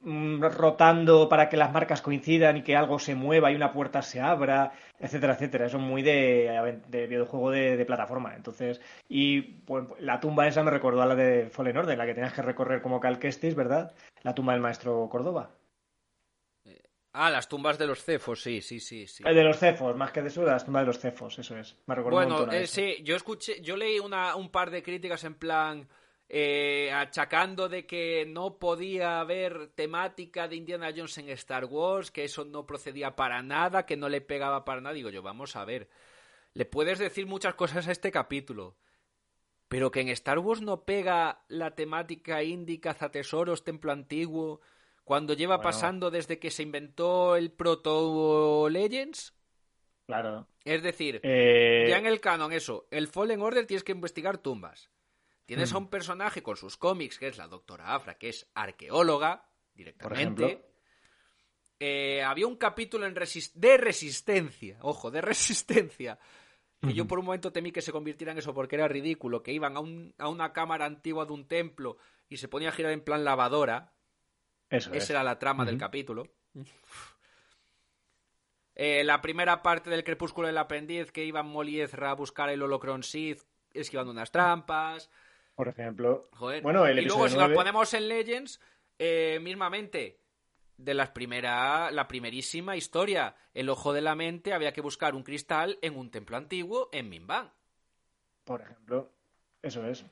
mm, 0.01 0.43
rotando 0.43 1.29
para 1.29 1.49
que 1.49 1.57
las 1.57 1.73
marcas 1.73 2.03
coincidan 2.03 2.57
y 2.59 2.63
que 2.63 2.77
algo 2.77 2.99
se 2.99 3.15
mueva 3.15 3.53
y 3.53 3.57
una 3.57 3.73
puerta 3.73 4.03
se 4.03 4.21
abra, 4.21 4.73
etcétera, 4.99 5.35
etcétera. 5.35 5.67
Eso 5.67 5.79
es 5.79 5.83
muy 5.83 6.03
de, 6.03 6.81
videojuego 7.09 7.51
de, 7.51 7.85
plataforma. 7.87 8.35
Entonces, 8.37 8.81
y 9.09 9.43
pues, 9.43 9.87
la 10.01 10.21
tumba 10.21 10.47
esa 10.47 10.63
me 10.63 10.71
recordó 10.71 11.03
a 11.03 11.07
la 11.07 11.15
de 11.15 11.51
Fallen 11.51 11.77
Order, 11.77 11.99
la 11.99 12.07
que 12.07 12.15
tenías 12.15 12.33
que 12.35 12.43
recorrer 12.43 12.83
como 12.83 13.01
Cal 13.01 13.19
Kestis, 13.19 13.55
¿verdad? 13.55 13.93
La 14.23 14.35
tumba 14.35 14.53
del 14.53 14.63
maestro 14.63 15.09
Córdoba. 15.11 15.51
Ah, 17.13 17.31
las 17.31 17.49
tumbas 17.49 17.77
de 17.79 17.87
los 17.87 18.03
cefos, 18.05 18.41
sí, 18.43 18.61
sí, 18.63 18.79
sí. 18.81 19.07
sí. 19.07 19.25
El 19.27 19.35
de 19.35 19.43
los 19.45 19.59
cefos, 19.59 19.97
más 19.97 20.13
que 20.13 20.23
de 20.23 20.29
eso, 20.29 20.43
las 20.45 20.65
tumbas 20.65 20.83
de 20.83 20.87
los 20.87 20.99
cefos, 20.99 21.39
eso 21.39 21.57
es. 21.57 21.77
Me 21.87 21.95
un 21.97 22.11
Bueno, 22.11 22.37
montón 22.37 22.51
a 22.51 22.59
eh, 22.59 22.63
eso. 22.65 22.75
sí, 22.75 22.99
yo 23.03 23.17
escuché, 23.17 23.61
yo 23.61 23.77
leí 23.77 23.99
una, 23.99 24.37
un 24.37 24.51
par 24.51 24.71
de 24.71 24.83
críticas 24.83 25.25
en 25.25 25.35
plan 25.35 25.89
eh, 26.29 26.93
achacando 26.93 27.69
de 27.69 27.85
que 27.87 28.25
no 28.27 28.59
podía 28.59 29.21
haber 29.21 29.69
temática 29.75 30.47
de 30.47 30.57
Indiana 30.57 30.93
Jones 30.95 31.19
en 31.19 31.29
Star 31.31 31.65
Wars, 31.65 32.13
que 32.13 32.25
eso 32.25 32.45
no 32.45 32.65
procedía 32.67 33.17
para 33.17 33.43
nada, 33.43 33.85
que 33.87 33.97
no 33.97 34.09
le 34.09 34.21
pegaba 34.21 34.65
para 34.65 34.81
nada. 34.81 34.95
Digo 34.95 35.11
yo, 35.11 35.23
vamos 35.23 35.57
a 35.57 35.65
ver, 35.65 35.89
le 36.55 36.65
puedes 36.67 36.99
decir 37.01 37.27
muchas 37.27 37.55
cosas 37.55 37.89
a 37.89 37.93
este 37.93 38.13
capítulo, 38.13 38.77
pero 39.69 39.91
que 39.91 40.01
en 40.01 40.09
Star 40.11 40.39
Wars 40.39 40.63
no 40.63 40.85
pega 40.85 41.45
la 41.49 41.75
temática 41.75 42.43
indie, 42.43 42.81
cazatesoros, 42.81 43.65
templo 43.65 43.93
antiguo, 43.93 44.61
cuando 45.11 45.35
lleva 45.35 45.57
Bueno. 45.57 45.69
pasando 45.71 46.09
desde 46.13 46.39
que 46.39 46.53
se 46.53 46.63
inventó 46.63 47.35
el 47.35 47.51
Proto 47.51 48.69
Legends. 48.69 49.35
Claro. 50.07 50.47
Es 50.65 50.85
decir, 50.85 51.19
Eh, 51.25 51.87
ya 51.89 51.99
en 51.99 52.07
el 52.07 52.21
canon, 52.21 52.53
eso, 52.53 52.87
el 52.93 53.09
Fallen 53.09 53.43
Order 53.43 53.67
tienes 53.67 53.83
que 53.83 53.91
investigar 53.91 54.39
tumbas. 54.39 54.89
Tienes 55.47 55.73
Hmm. 55.73 55.75
a 55.75 55.79
un 55.81 55.91
personaje 55.91 56.45
con 56.45 56.57
sus 56.57 56.77
cómics, 56.77 57.19
que 57.19 57.27
es 57.27 57.39
la 57.39 57.49
doctora 57.49 57.93
Afra, 57.93 58.19
que 58.19 58.29
es 58.29 58.49
arqueóloga, 58.55 59.49
directamente. 59.75 60.65
Eh, 61.81 62.23
había 62.23 62.47
un 62.47 62.55
capítulo 62.55 63.05
en 63.05 63.15
de 63.15 63.77
resistencia, 63.79 64.79
ojo, 64.83 65.11
de 65.11 65.21
resistencia. 65.33 66.21
Que 66.81 66.95
yo 66.95 67.03
Ujú. 67.03 67.09
por 67.09 67.19
un 67.19 67.25
momento 67.25 67.51
temí 67.51 67.73
que 67.73 67.83
se 67.83 67.91
convirtiera 67.91 68.31
en 68.31 68.39
eso 68.39 68.55
porque 68.55 68.77
era 68.77 68.87
ridículo, 68.87 69.43
que 69.43 69.53
iban 69.53 69.77
a, 69.77 69.81
un- 69.81 70.15
a 70.19 70.29
una 70.29 70.53
cámara 70.53 70.85
antigua 70.87 71.27
de 71.27 71.33
un 71.33 71.49
templo 71.49 71.97
y 72.29 72.37
se 72.37 72.47
ponía 72.47 72.69
a 72.69 72.73
girar 72.73 72.93
en 72.93 73.01
plan 73.03 73.25
lavadora. 73.25 73.93
Eso 74.71 74.93
es. 74.93 75.03
Esa 75.03 75.15
era 75.15 75.25
la 75.25 75.39
trama 75.39 75.65
del 75.65 75.77
capítulo. 75.77 76.29
Eh, 78.75 79.05
la 79.05 79.21
primera 79.21 79.63
parte 79.63 79.91
del 79.91 80.05
Crepúsculo 80.05 80.47
del 80.47 80.57
Aprendiz, 80.57 81.13
que 81.13 81.25
iba 81.25 81.43
Moliezra 81.43 82.13
a 82.13 82.15
buscar 82.15 82.49
el 82.49 82.63
Holocron 82.63 83.03
Sith 83.03 83.43
esquivando 83.75 84.13
unas 84.13 84.31
trampas. 84.31 85.11
Por 85.55 85.69
ejemplo. 85.69 86.29
Joder. 86.33 86.63
Bueno, 86.63 86.87
el 86.87 87.01
y 87.01 87.05
luego, 87.05 87.29
si 87.29 87.35
9. 87.35 87.49
nos 87.49 87.57
ponemos 87.57 87.93
en 87.93 88.09
Legends, 88.09 88.61
eh, 88.99 89.39
mismamente, 89.43 90.21
de 90.79 90.95
las 90.95 91.11
primera, 91.11 91.91
la 91.91 92.09
primerísima 92.09 92.77
historia, 92.77 93.37
el 93.53 93.69
ojo 93.69 93.93
de 93.93 94.01
la 94.01 94.15
mente, 94.15 94.55
había 94.55 94.73
que 94.73 94.81
buscar 94.81 95.15
un 95.15 95.25
cristal 95.25 95.79
en 95.83 95.97
un 95.97 96.11
templo 96.11 96.37
antiguo 96.37 96.89
en 96.93 97.09
Minban. 97.11 97.53
Por 98.45 98.63
ejemplo, 98.63 99.13
eso 99.63 99.87
es. 99.87 100.05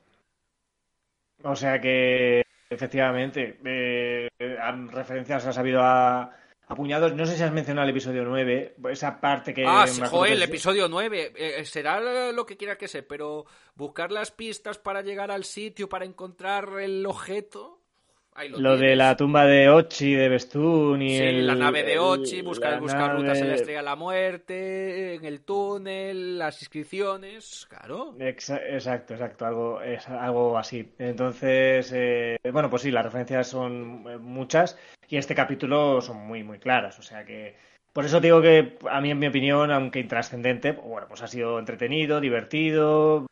O 1.43 1.57
sea 1.57 1.81
que, 1.81 2.43
efectivamente, 2.71 3.59
eh, 3.65 4.29
han- 4.61 4.89
referencias 4.89 5.47
has 5.47 5.59
habido 5.59 5.81
a, 5.83 6.23
a 6.67 6.75
puñados. 6.75 7.15
No 7.15 7.27
sé 7.27 7.37
si 7.37 7.43
has 7.43 7.53
mencionado 7.53 7.85
el 7.85 7.91
episodio 7.91 8.25
9, 8.25 8.77
esa 8.91 9.21
parte 9.21 9.55
que... 9.55 9.65
ah, 9.67 9.87
sí, 9.87 10.01
joder, 10.11 10.33
el 10.35 10.43
episodio 10.43 10.89
9. 10.89 11.33
eh, 11.35 11.65
será 11.65 12.01
lo 12.33 12.45
que 12.47 12.57
quiera 12.57 12.77
que 12.77 12.89
sea, 12.89 13.03
pero 13.09 13.47
buscar 13.75 14.13
las 14.13 14.31
pistas 14.31 14.79
para 14.79 15.03
llegar 15.03 15.31
al 15.31 15.45
sitio, 15.45 15.89
para 15.89 16.05
encontrar 16.05 16.69
el 16.81 17.05
objeto. 17.07 17.81
Lo, 18.47 18.77
de 18.77 18.97
la 18.97 19.17
tumba 19.17 19.45
de 19.45 19.69
Ochi, 19.69 20.15
de 20.15 20.29
Bestún 20.29 21.03
y 21.03 21.19
sí, 21.19 21.33
la 21.43 21.55
nave 21.55 21.83
de 21.83 21.99
Ochi, 21.99 22.43
buscar, 22.43 22.81
buscar 22.81 23.17
rutas 23.17 23.41
en 23.41 23.49
la 23.49 23.55
estrella 23.55 23.81
de 23.81 23.85
la 23.85 23.97
muerte, 23.97 25.15
en 25.15 25.25
el 25.25 25.41
túnel, 25.41 26.39
las 26.39 26.61
inscripciones, 26.63 27.67
claro. 27.69 28.15
exacto, 28.19 29.15
exacto, 29.15 29.47
algo, 29.47 29.83
es 29.83 30.09
algo 30.09 30.57
así. 30.57 30.93
Entonces, 30.99 31.93
eh, 31.95 32.39
bueno, 32.53 32.71
pues 32.71 32.83
sí, 32.83 32.91
las 32.91 33.05
referencias 33.05 33.49
son 33.49 34.05
eh, 34.09 34.19
muchas 34.19 34.79
y 35.09 35.17
este 35.17 35.35
capítulo 35.35 36.01
son 36.01 36.19
muy, 36.19 36.45
muy 36.45 36.59
claras, 36.59 36.99
o 36.99 37.03
sea 37.03 37.25
que... 37.25 37.57
Por 37.93 38.05
eso 38.05 38.21
digo 38.21 38.41
que 38.41 38.79
a 38.89 39.01
mí, 39.01 39.11
en 39.11 39.19
mi 39.19 39.27
opinión, 39.27 39.73
aunque 39.73 39.99
intrascendente, 39.99 40.73
bueno, 40.73 41.09
pues 41.09 41.23
ha 41.23 41.27
sido 41.27 41.59
entretenido, 41.59 42.21
divertido. 42.21 43.27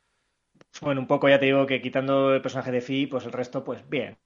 Bueno, 0.81 1.03
un 1.03 1.07
poco 1.07 1.29
ya 1.29 1.39
te 1.39 1.47
digo 1.47 1.67
que 1.67 1.81
quitando 1.81 2.35
el 2.35 2.43
personaje 2.43 2.73
de 2.73 2.81
Fi, 2.81 3.07
pues 3.07 3.25
el 3.27 3.33
resto, 3.33 3.63
pues 3.63 3.89
bien. 3.89 4.17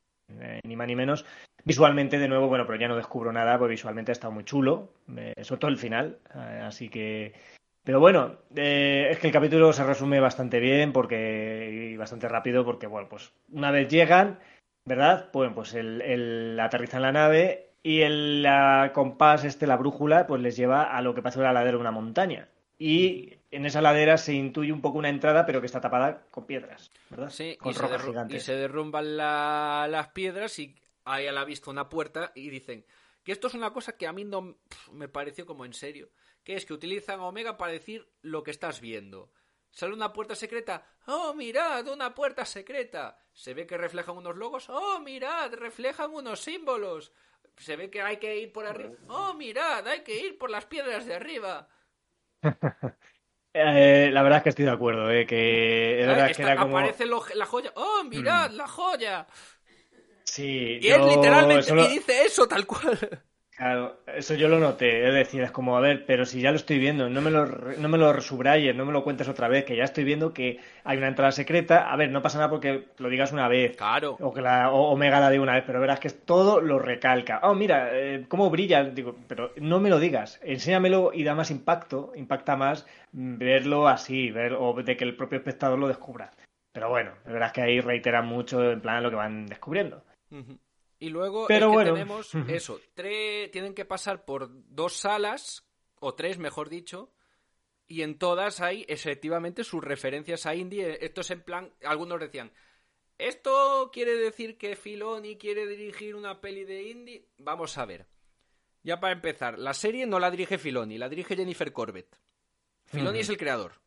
Eh, 0.40 0.61
ni 0.64 0.77
más 0.77 0.87
ni 0.87 0.97
menos. 0.97 1.25
Visualmente, 1.64 2.19
de 2.19 2.29
nuevo, 2.29 2.49
bueno, 2.49 2.66
pero 2.66 2.79
ya 2.79 2.88
no 2.88 2.97
descubro 2.97 3.33
nada, 3.33 3.59
porque 3.59 3.73
visualmente 3.73 4.11
ha 4.11 4.14
estado 4.14 4.33
muy 4.33 4.45
chulo, 4.45 4.93
eh, 5.16 5.35
sobre 5.43 5.59
todo 5.61 5.71
el 5.71 5.79
final, 5.79 6.19
eh, 6.35 6.62
así 6.64 6.88
que... 6.88 7.35
Pero 7.83 7.99
bueno, 7.99 8.37
es 8.55 9.19
que 9.19 9.27
el 9.27 9.33
capítulo 9.33 9.73
se 9.73 9.85
resume 9.85 10.21
bastante 10.21 10.61
bien 10.61 10.93
porque 10.93 11.90
y 11.93 11.97
bastante 11.97 12.29
rápido 12.29 12.62
porque, 12.62 12.87
bueno, 12.87 13.09
pues 13.09 13.33
una 13.51 13.71
vez 13.71 13.88
llegan, 13.88 14.38
¿verdad? 14.85 15.31
Pues, 15.33 15.51
pues 15.55 15.75
el, 15.75 16.03
el 16.03 16.61
aterrizan 16.61 17.01
la 17.01 17.12
nave 17.12 17.71
y 17.83 18.03
el 18.03 18.43
la 18.43 18.93
compás, 18.95 19.45
este, 19.45 19.66
la 19.66 19.79
brújula, 19.79 20.27
pues 20.27 20.43
les 20.43 20.57
lleva 20.57 20.83
a 20.95 21.01
lo 21.01 21.14
que 21.14 21.23
pasó 21.23 21.40
en 21.40 21.47
la 21.47 21.55
ladera 21.55 21.77
de 21.79 21.81
una 21.81 21.90
montaña. 21.90 22.49
Y 22.83 23.35
en 23.51 23.66
esa 23.66 23.83
ladera 23.83 24.16
se 24.16 24.33
intuye 24.33 24.73
un 24.73 24.81
poco 24.81 24.97
una 24.97 25.11
entrada, 25.11 25.45
pero 25.45 25.61
que 25.61 25.66
está 25.66 25.83
tapada 25.83 26.25
con 26.31 26.47
piedras, 26.47 26.90
¿verdad? 27.11 27.29
Sí, 27.29 27.59
con 27.59 27.73
y, 27.73 27.75
se 27.75 28.37
y 28.37 28.40
se 28.40 28.57
derrumban 28.57 29.19
las 29.19 30.09
piedras 30.09 30.59
y 30.59 30.75
hay 31.05 31.27
a 31.27 31.33
la 31.33 31.45
vista 31.45 31.71
una 31.71 31.90
puerta 31.90 32.33
y 32.35 32.49
dicen 32.49 32.87
que 33.23 33.33
esto 33.33 33.49
es 33.49 33.55
una 33.55 33.75
cosa 33.75 33.99
que 33.99 34.07
a 34.07 34.14
mí 34.14 34.25
no 34.25 34.57
me 34.93 35.09
pareció 35.09 35.45
como 35.45 35.66
en 35.66 35.75
serio, 35.75 36.09
que 36.43 36.55
es 36.55 36.64
que 36.64 36.73
utilizan 36.73 37.21
Omega 37.21 37.59
para 37.59 37.73
decir 37.73 38.09
lo 38.23 38.43
que 38.43 38.51
estás 38.51 38.81
viendo. 38.81 39.31
Sale 39.71 39.93
una 39.93 40.14
puerta 40.14 40.35
secreta. 40.35 40.87
¡Oh, 41.07 41.35
mirad! 41.35 41.87
¡Una 41.87 42.14
puerta 42.14 42.47
secreta! 42.47 43.19
Se 43.35 43.53
ve 43.53 43.66
que 43.66 43.77
reflejan 43.77 44.16
unos 44.16 44.37
logos. 44.37 44.71
¡Oh, 44.71 45.01
mirad! 45.01 45.53
Reflejan 45.53 46.14
unos 46.14 46.40
símbolos. 46.40 47.12
Se 47.59 47.77
ve 47.77 47.90
que 47.90 48.01
hay 48.01 48.16
que 48.16 48.38
ir 48.38 48.53
por 48.53 48.64
arriba. 48.64 48.95
¡Oh, 49.09 49.35
mirad! 49.35 49.87
Hay 49.87 50.01
que 50.01 50.19
ir 50.19 50.38
por 50.38 50.49
las 50.49 50.64
piedras 50.64 51.05
de 51.05 51.14
arriba. 51.14 51.69
Eh, 53.53 54.11
la 54.12 54.22
verdad 54.22 54.37
es 54.38 54.42
que 54.44 54.48
estoy 54.50 54.64
de 54.64 54.70
acuerdo, 54.70 55.11
eh, 55.11 55.26
que, 55.26 56.07
aparece 56.09 57.05
la 57.05 57.46
joya. 57.46 57.72
¡Oh, 57.74 58.05
mirad, 58.05 58.53
mm. 58.53 58.55
la 58.55 58.68
joya! 58.68 59.26
Sí, 60.22 60.79
y 60.81 60.87
él 60.87 61.05
literalmente 61.09 61.74
dice 61.88 62.26
eso 62.26 62.46
tal 62.46 62.64
cual. 62.64 63.24
Claro, 63.61 63.99
eso 64.07 64.37
yo 64.37 64.49
lo 64.49 64.59
noté, 64.59 65.07
es 65.07 65.12
decir, 65.12 65.42
es 65.42 65.51
como, 65.51 65.77
a 65.77 65.81
ver, 65.81 66.07
pero 66.07 66.25
si 66.25 66.40
ya 66.40 66.51
lo 66.51 66.57
estoy 66.57 66.79
viendo, 66.79 67.11
no 67.11 67.20
me 67.20 67.31
lo, 67.31 67.44
no 67.44 67.88
me 67.90 67.99
lo 67.99 68.18
subrayes, 68.23 68.75
no 68.75 68.87
me 68.87 68.92
lo 68.94 69.05
cuentes 69.05 69.29
otra 69.29 69.49
vez, 69.49 69.66
que 69.66 69.77
ya 69.77 69.85
estoy 69.85 70.03
viendo 70.03 70.33
que 70.33 70.61
hay 70.83 70.96
una 70.96 71.09
entrada 71.09 71.31
secreta, 71.31 71.92
a 71.92 71.94
ver, 71.96 72.11
no 72.11 72.23
pasa 72.23 72.38
nada 72.38 72.49
porque 72.49 72.87
lo 72.96 73.11
digas 73.11 73.33
una 73.33 73.49
vez, 73.49 73.77
claro. 73.77 74.16
o 74.18 74.33
que 74.33 74.40
la 74.40 74.70
Omega 74.70 75.20
la 75.20 75.29
de 75.29 75.40
una 75.40 75.57
vez, 75.57 75.64
pero 75.66 75.79
verás 75.79 76.01
que 76.01 76.09
todo 76.09 76.62
lo 76.62 76.79
recalca. 76.79 77.40
Oh, 77.42 77.55
mira, 77.55 77.90
eh, 77.92 78.25
cómo 78.29 78.49
brilla, 78.49 78.83
digo, 78.83 79.14
pero 79.29 79.53
no 79.57 79.79
me 79.79 79.90
lo 79.90 79.99
digas, 79.99 80.40
enséñamelo 80.42 81.11
y 81.12 81.23
da 81.23 81.35
más 81.35 81.51
impacto, 81.51 82.12
impacta 82.16 82.57
más 82.57 82.87
verlo 83.12 83.88
así, 83.88 84.31
ver, 84.31 84.55
o 84.55 84.73
de 84.73 84.96
que 84.96 85.05
el 85.05 85.16
propio 85.16 85.37
espectador 85.37 85.79
lo 85.79 85.88
descubra. 85.88 86.31
Pero 86.73 86.88
bueno, 86.88 87.11
verás 87.27 87.53
que 87.53 87.61
ahí 87.61 87.81
reitera 87.83 88.23
mucho 88.23 88.73
en 88.73 88.81
plan 88.81 89.03
lo 89.03 89.11
que 89.11 89.16
van 89.16 89.44
descubriendo. 89.44 90.03
Y 91.01 91.09
luego 91.09 91.47
tenemos 91.47 92.33
eso, 92.49 92.81
tienen 92.95 93.75
que 93.75 93.87
pasar 93.87 94.25
por 94.25 94.51
dos 94.73 94.97
salas, 94.97 95.67
o 95.99 96.15
tres 96.15 96.39
mejor 96.39 96.69
dicho, 96.69 97.11
y 97.89 98.03
en 98.03 98.19
todas 98.19 98.61
hay 98.61 98.85
efectivamente 98.87 99.65
sus 99.65 99.83
referencias 99.83 100.47
a 100.47 100.55
indie. 100.55 101.05
Esto 101.05 101.23
es 101.23 101.31
en 101.31 101.43
plan, 101.43 101.73
algunos 101.83 102.21
decían, 102.21 102.53
¿esto 103.19 103.91
quiere 103.93 104.15
decir 104.15 104.59
que 104.59 104.77
Filoni 104.77 105.37
quiere 105.39 105.67
dirigir 105.67 106.15
una 106.15 106.41
peli 106.41 106.65
de 106.65 106.83
indie? 106.83 107.27
Vamos 107.39 107.79
a 107.79 107.87
ver. 107.87 108.07
Ya 108.83 109.01
para 109.01 109.15
empezar, 109.15 109.59
la 109.59 109.75
serie 109.75 110.07
no 110.07 110.21
la 110.21 110.31
dirige 110.31 110.59
Filoni, 110.59 110.99
la 110.99 111.09
dirige 111.09 111.35
Jennifer 111.35 111.73
Corbett. 111.73 112.17
Filoni 112.85 113.21
es 113.21 113.29
el 113.29 113.39
creador. 113.39 113.81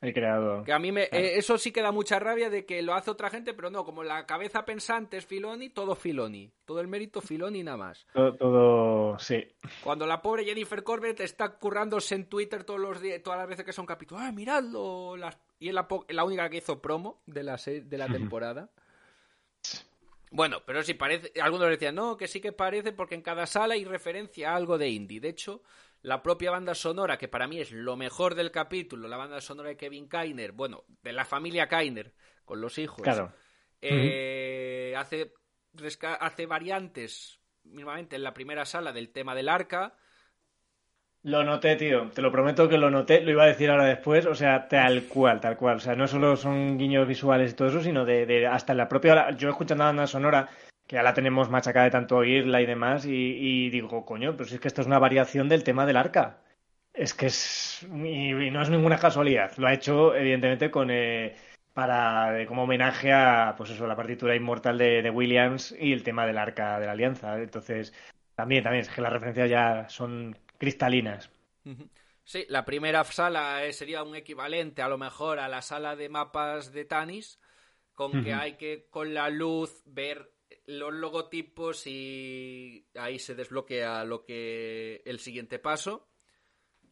El 0.00 0.14
creador. 0.14 0.64
Que 0.64 0.72
a 0.72 0.78
mí 0.78 0.92
me, 0.92 1.04
eh, 1.04 1.38
eso 1.38 1.58
sí 1.58 1.72
que 1.72 1.82
da 1.82 1.90
mucha 1.90 2.20
rabia 2.20 2.48
de 2.50 2.64
que 2.64 2.82
lo 2.82 2.94
hace 2.94 3.10
otra 3.10 3.30
gente, 3.30 3.52
pero 3.52 3.68
no, 3.68 3.84
como 3.84 4.04
la 4.04 4.26
cabeza 4.26 4.64
pensante 4.64 5.16
es 5.16 5.26
Filoni, 5.26 5.70
todo 5.70 5.96
Filoni. 5.96 6.52
Todo 6.64 6.80
el 6.80 6.86
mérito 6.86 7.20
Filoni 7.20 7.64
nada 7.64 7.76
más. 7.78 8.06
Todo, 8.12 9.18
sí. 9.18 9.44
Cuando 9.82 10.06
la 10.06 10.22
pobre 10.22 10.44
Jennifer 10.44 10.84
Corbett 10.84 11.18
está 11.20 11.48
currándose 11.48 12.14
en 12.14 12.26
Twitter 12.26 12.62
todos 12.62 12.78
los 12.78 13.00
días, 13.00 13.22
todas 13.22 13.40
las 13.40 13.48
veces 13.48 13.64
que 13.64 13.72
son 13.72 13.86
capítulos, 13.86 14.22
¡ah, 14.24 14.30
miradlo! 14.30 15.16
Y 15.58 15.68
es 15.68 15.74
la, 15.74 15.88
la, 16.08 16.24
única 16.24 16.48
que 16.48 16.58
hizo 16.58 16.80
promo 16.80 17.20
de 17.26 17.42
la, 17.42 17.56
de 17.56 17.98
la 17.98 18.06
temporada. 18.08 18.70
Bueno, 20.30 20.58
pero 20.64 20.82
sí 20.82 20.94
parece. 20.94 21.32
Algunos 21.40 21.70
decían, 21.70 21.94
no, 21.94 22.16
que 22.16 22.28
sí 22.28 22.40
que 22.40 22.52
parece 22.52 22.92
porque 22.92 23.14
en 23.14 23.22
cada 23.22 23.46
sala 23.46 23.74
hay 23.74 23.84
referencia 23.84 24.52
a 24.52 24.56
algo 24.56 24.78
de 24.78 24.88
indie. 24.88 25.20
De 25.20 25.30
hecho, 25.30 25.62
la 26.02 26.22
propia 26.22 26.50
banda 26.50 26.74
sonora, 26.74 27.18
que 27.18 27.28
para 27.28 27.48
mí 27.48 27.60
es 27.60 27.72
lo 27.72 27.96
mejor 27.96 28.34
del 28.34 28.50
capítulo, 28.50 29.08
la 29.08 29.16
banda 29.16 29.40
sonora 29.40 29.70
de 29.70 29.76
Kevin 29.76 30.08
Kainer, 30.08 30.52
bueno, 30.52 30.84
de 31.02 31.12
la 31.12 31.24
familia 31.24 31.68
Kainer, 31.68 32.14
con 32.44 32.60
los 32.60 32.78
hijos, 32.78 33.02
claro. 33.02 33.32
Eh, 33.80 34.94
hace, 34.96 35.32
hace 36.20 36.46
variantes, 36.46 37.40
mismamente 37.64 38.16
en 38.16 38.22
la 38.22 38.34
primera 38.34 38.64
sala, 38.64 38.92
del 38.92 39.10
tema 39.10 39.34
del 39.34 39.48
arca. 39.48 39.96
Lo 41.22 41.42
noté, 41.42 41.76
tío, 41.76 42.08
te 42.14 42.22
lo 42.22 42.30
prometo 42.30 42.68
que 42.68 42.78
lo 42.78 42.90
noté, 42.90 43.20
lo 43.20 43.32
iba 43.32 43.42
a 43.42 43.48
decir 43.48 43.70
ahora 43.70 43.84
después, 43.84 44.24
o 44.26 44.34
sea, 44.34 44.68
tal 44.68 45.04
cual, 45.04 45.40
tal 45.40 45.56
cual, 45.56 45.76
o 45.76 45.80
sea, 45.80 45.96
no 45.96 46.06
solo 46.06 46.36
son 46.36 46.78
guiños 46.78 47.08
visuales 47.08 47.52
y 47.52 47.54
todo 47.54 47.68
eso, 47.68 47.82
sino 47.82 48.04
de, 48.04 48.24
de 48.24 48.46
hasta 48.46 48.72
la 48.72 48.88
propia, 48.88 49.32
yo 49.32 49.50
escuchando 49.50 49.82
la 49.82 49.88
banda 49.88 50.06
sonora, 50.06 50.48
que 50.88 50.96
ya 50.96 51.02
la 51.02 51.14
tenemos 51.14 51.50
machacada 51.50 51.84
de 51.84 51.90
tanto 51.90 52.16
oírla 52.16 52.62
y 52.62 52.66
demás, 52.66 53.04
y, 53.06 53.68
digo, 53.70 54.06
coño, 54.06 54.32
pero 54.36 54.48
si 54.48 54.54
es 54.54 54.60
que 54.60 54.68
esto 54.68 54.80
es 54.80 54.86
una 54.86 54.98
variación 54.98 55.48
del 55.48 55.62
tema 55.62 55.84
del 55.86 55.98
arca. 55.98 56.40
Es 56.94 57.14
que 57.14 57.26
es. 57.26 57.86
Y, 57.92 58.32
no 58.50 58.62
es 58.62 58.70
ninguna 58.70 58.98
casualidad. 58.98 59.52
Lo 59.58 59.68
ha 59.68 59.74
hecho, 59.74 60.14
evidentemente, 60.14 60.70
con. 60.70 60.90
Eh, 60.90 61.36
para 61.74 62.44
como 62.46 62.64
homenaje 62.64 63.12
a 63.12 63.54
pues 63.56 63.70
eso 63.70 63.86
la 63.86 63.94
partitura 63.94 64.34
inmortal 64.34 64.76
de, 64.78 65.10
Williams 65.10 65.72
y 65.78 65.92
el 65.92 66.02
tema 66.02 66.26
del 66.26 66.36
arca 66.36 66.80
de 66.80 66.86
la 66.86 66.92
alianza 66.92 67.40
entonces 67.40 67.94
también 68.34 68.64
también 68.64 68.82
es 68.82 68.88
que 68.88 69.00
las 69.00 69.12
referencias 69.12 69.48
ya 69.48 69.88
son 69.88 70.36
cristalinas 70.58 71.30
sí 72.24 72.46
la 72.48 72.64
primera 72.64 73.04
sala 73.04 73.64
eh, 73.64 73.72
sería 73.72 74.02
un 74.02 74.16
equivalente 74.16 74.82
a 74.82 74.88
lo 74.88 74.98
mejor 74.98 75.38
a 75.38 75.46
la 75.46 75.62
sala 75.62 75.94
de 75.94 76.08
mapas 76.08 76.72
de 76.72 76.84
Tanis 76.84 77.38
con 77.94 78.24
que 78.24 78.34
hay 78.34 78.54
que 78.54 78.88
con 78.90 79.14
la 79.14 79.30
luz 79.30 79.84
ver 79.86 80.32
los 80.68 80.92
logotipos 80.92 81.86
y 81.86 82.86
ahí 82.94 83.18
se 83.18 83.34
desbloquea 83.34 84.04
lo 84.04 84.22
que 84.22 85.00
el 85.06 85.18
siguiente 85.18 85.58
paso 85.58 86.10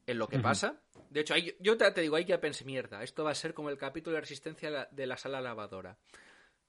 en 0.06 0.18
lo 0.18 0.28
que 0.28 0.38
pasa. 0.38 0.80
De 1.10 1.20
hecho, 1.20 1.34
yo 1.60 1.76
te, 1.76 2.00
digo, 2.00 2.16
ahí 2.16 2.24
ya 2.24 2.40
pensé, 2.40 2.64
mierda, 2.64 3.02
esto 3.02 3.22
va 3.22 3.32
a 3.32 3.34
ser 3.34 3.52
como 3.52 3.68
el 3.68 3.76
capítulo 3.76 4.14
de 4.14 4.22
resistencia 4.22 4.88
de 4.90 5.06
la 5.06 5.18
sala 5.18 5.42
lavadora. 5.42 5.98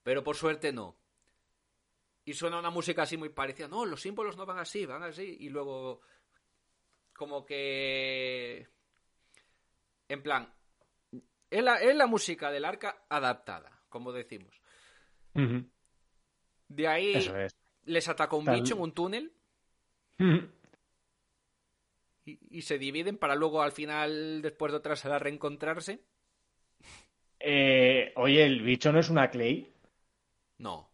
Pero 0.04 0.22
por 0.22 0.36
suerte 0.36 0.74
no. 0.74 0.98
Y 2.26 2.34
suena 2.34 2.60
una 2.60 2.72
música 2.72 3.04
así 3.04 3.16
muy 3.16 3.30
parecida. 3.30 3.70
No, 3.70 3.86
los 3.86 4.02
símbolos 4.02 4.36
no 4.36 4.46
van 4.46 4.60
así, 4.60 4.86
van 4.86 5.04
así. 5.04 5.38
Y 5.40 5.48
luego, 5.48 6.02
como 7.14 7.46
que... 7.46 8.68
En 10.10 10.22
plan, 10.22 10.54
es 11.50 11.64
la, 11.64 11.76
es 11.76 11.96
la 11.96 12.08
música 12.08 12.52
del 12.52 12.66
arca 12.66 13.06
adaptada, 13.08 13.82
como 13.88 14.12
decimos. 14.12 14.62
De 16.68 16.88
ahí 16.88 17.30
les 17.86 18.08
ataca 18.08 18.36
un 18.36 18.46
bicho 18.46 18.76
en 18.76 18.82
un 18.82 18.92
túnel. 18.92 19.32
y, 22.26 22.62
se 22.62 22.78
dividen 22.78 23.18
para 23.18 23.36
luego 23.36 23.62
al 23.62 23.72
final, 23.72 24.42
después 24.42 24.72
de 24.72 24.78
otra 24.78 24.96
sala, 24.96 25.20
reencontrarse. 25.20 26.02
Eh, 27.40 28.14
oye, 28.16 28.44
¿el 28.46 28.62
bicho 28.62 28.92
no 28.92 29.00
es 29.00 29.10
una 29.10 29.30
Clay? 29.30 29.72
No. 30.58 30.90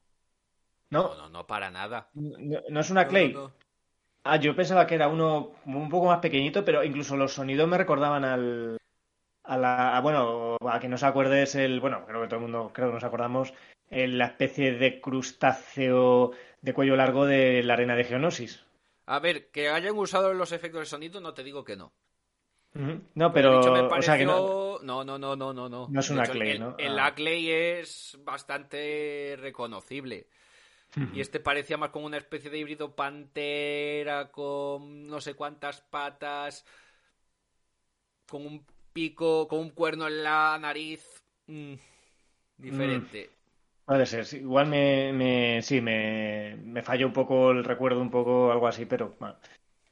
¿No? 0.90 1.16
No, 1.16 1.30
no, 1.30 1.48
para 1.48 1.72
nada. 1.72 2.10
¿No, 2.14 2.80
es 2.80 2.90
una 2.90 3.08
Clay? 3.08 3.36
ah, 4.24 4.38
yo 4.38 4.56
pensaba 4.56 4.86
que 4.86 4.96
era 4.96 5.08
uno 5.08 5.56
un 5.66 5.90
poco 5.90 6.08
más 6.08 6.20
pequeñito, 6.20 6.64
pero 6.64 6.84
incluso 6.84 7.18
los 7.18 7.34
sonidos 7.34 7.68
me 7.68 7.78
recordaban 7.78 8.24
al. 8.26 8.78
A 9.44 9.58
la, 9.58 10.00
bueno, 10.02 10.58
a 10.62 10.80
que 10.80 10.88
no 10.88 10.98
se 10.98 11.06
acuerde 11.06 11.44
es 11.44 11.56
el. 11.56 11.80
Bueno, 11.80 12.06
creo 12.06 12.22
que 12.22 12.28
todo 12.28 12.38
el 12.38 12.44
mundo, 12.44 12.72
creo 12.74 12.88
que 12.88 12.94
nos 12.94 13.04
acordamos 13.04 13.54
la 13.90 14.26
especie 14.26 14.74
de 14.74 15.02
crustáceo 15.02 16.32
de 16.62 16.74
cuello 16.74 16.96
largo 16.96 17.26
de 17.26 17.62
la 17.64 17.74
arena 17.74 17.96
de 17.96 18.06
Geonosis. 18.06 18.66
A 19.06 19.20
ver, 19.20 19.52
que 19.52 19.70
hayan 19.70 19.98
usado 19.98 20.34
los 20.34 20.52
efectos 20.52 20.82
de 20.82 20.86
sonido, 20.86 21.20
no 21.20 21.34
te 21.34 21.44
digo 21.44 21.64
que 21.64 21.76
no. 21.76 21.94
No, 23.14 23.32
pero. 23.32 23.60
o 23.60 24.02
sea 24.02 24.18
que 24.18 24.26
no... 24.26 24.80
no... 24.82 25.04
no, 25.04 25.18
no, 25.20 25.36
no, 25.36 25.54
no, 25.54 25.70
no. 25.70 26.00
es 26.00 26.10
una 26.10 26.24
Clay, 26.24 26.58
¿no? 26.58 26.76
El, 26.80 26.98
ah. 26.98 27.14
Clay 27.14 27.52
es 27.52 28.18
bastante 28.24 29.36
reconocible. 29.40 30.28
Y 31.12 31.22
este 31.22 31.40
parecía 31.40 31.76
más 31.76 31.90
como 31.90 32.06
una 32.06 32.18
especie 32.18 32.52
de 32.52 32.60
híbrido 32.60 32.96
pantera 32.96 34.32
con 34.32 35.08
no 35.08 35.20
sé 35.22 35.34
cuántas 35.34 35.82
patas, 35.82 36.66
con 38.30 38.46
un 38.46 38.66
pico, 38.94 39.48
con 39.48 39.60
un 39.60 39.70
cuerno 39.72 40.08
en 40.08 40.24
la 40.24 40.58
nariz. 40.60 41.24
Mm, 41.48 41.74
diferente. 42.58 43.30
Mm, 43.30 43.86
puede 43.86 44.06
ser, 44.06 44.26
igual 44.40 44.68
me, 44.68 45.12
me 45.12 45.62
sí, 45.62 45.82
me, 45.82 46.56
me 46.64 46.84
falló 46.84 47.08
un 47.08 47.14
poco 47.14 47.52
el 47.52 47.64
recuerdo, 47.64 48.00
un 48.00 48.12
poco 48.12 48.52
algo 48.52 48.68
así, 48.68 48.86
pero 48.86 49.16
bueno. 49.20 49.36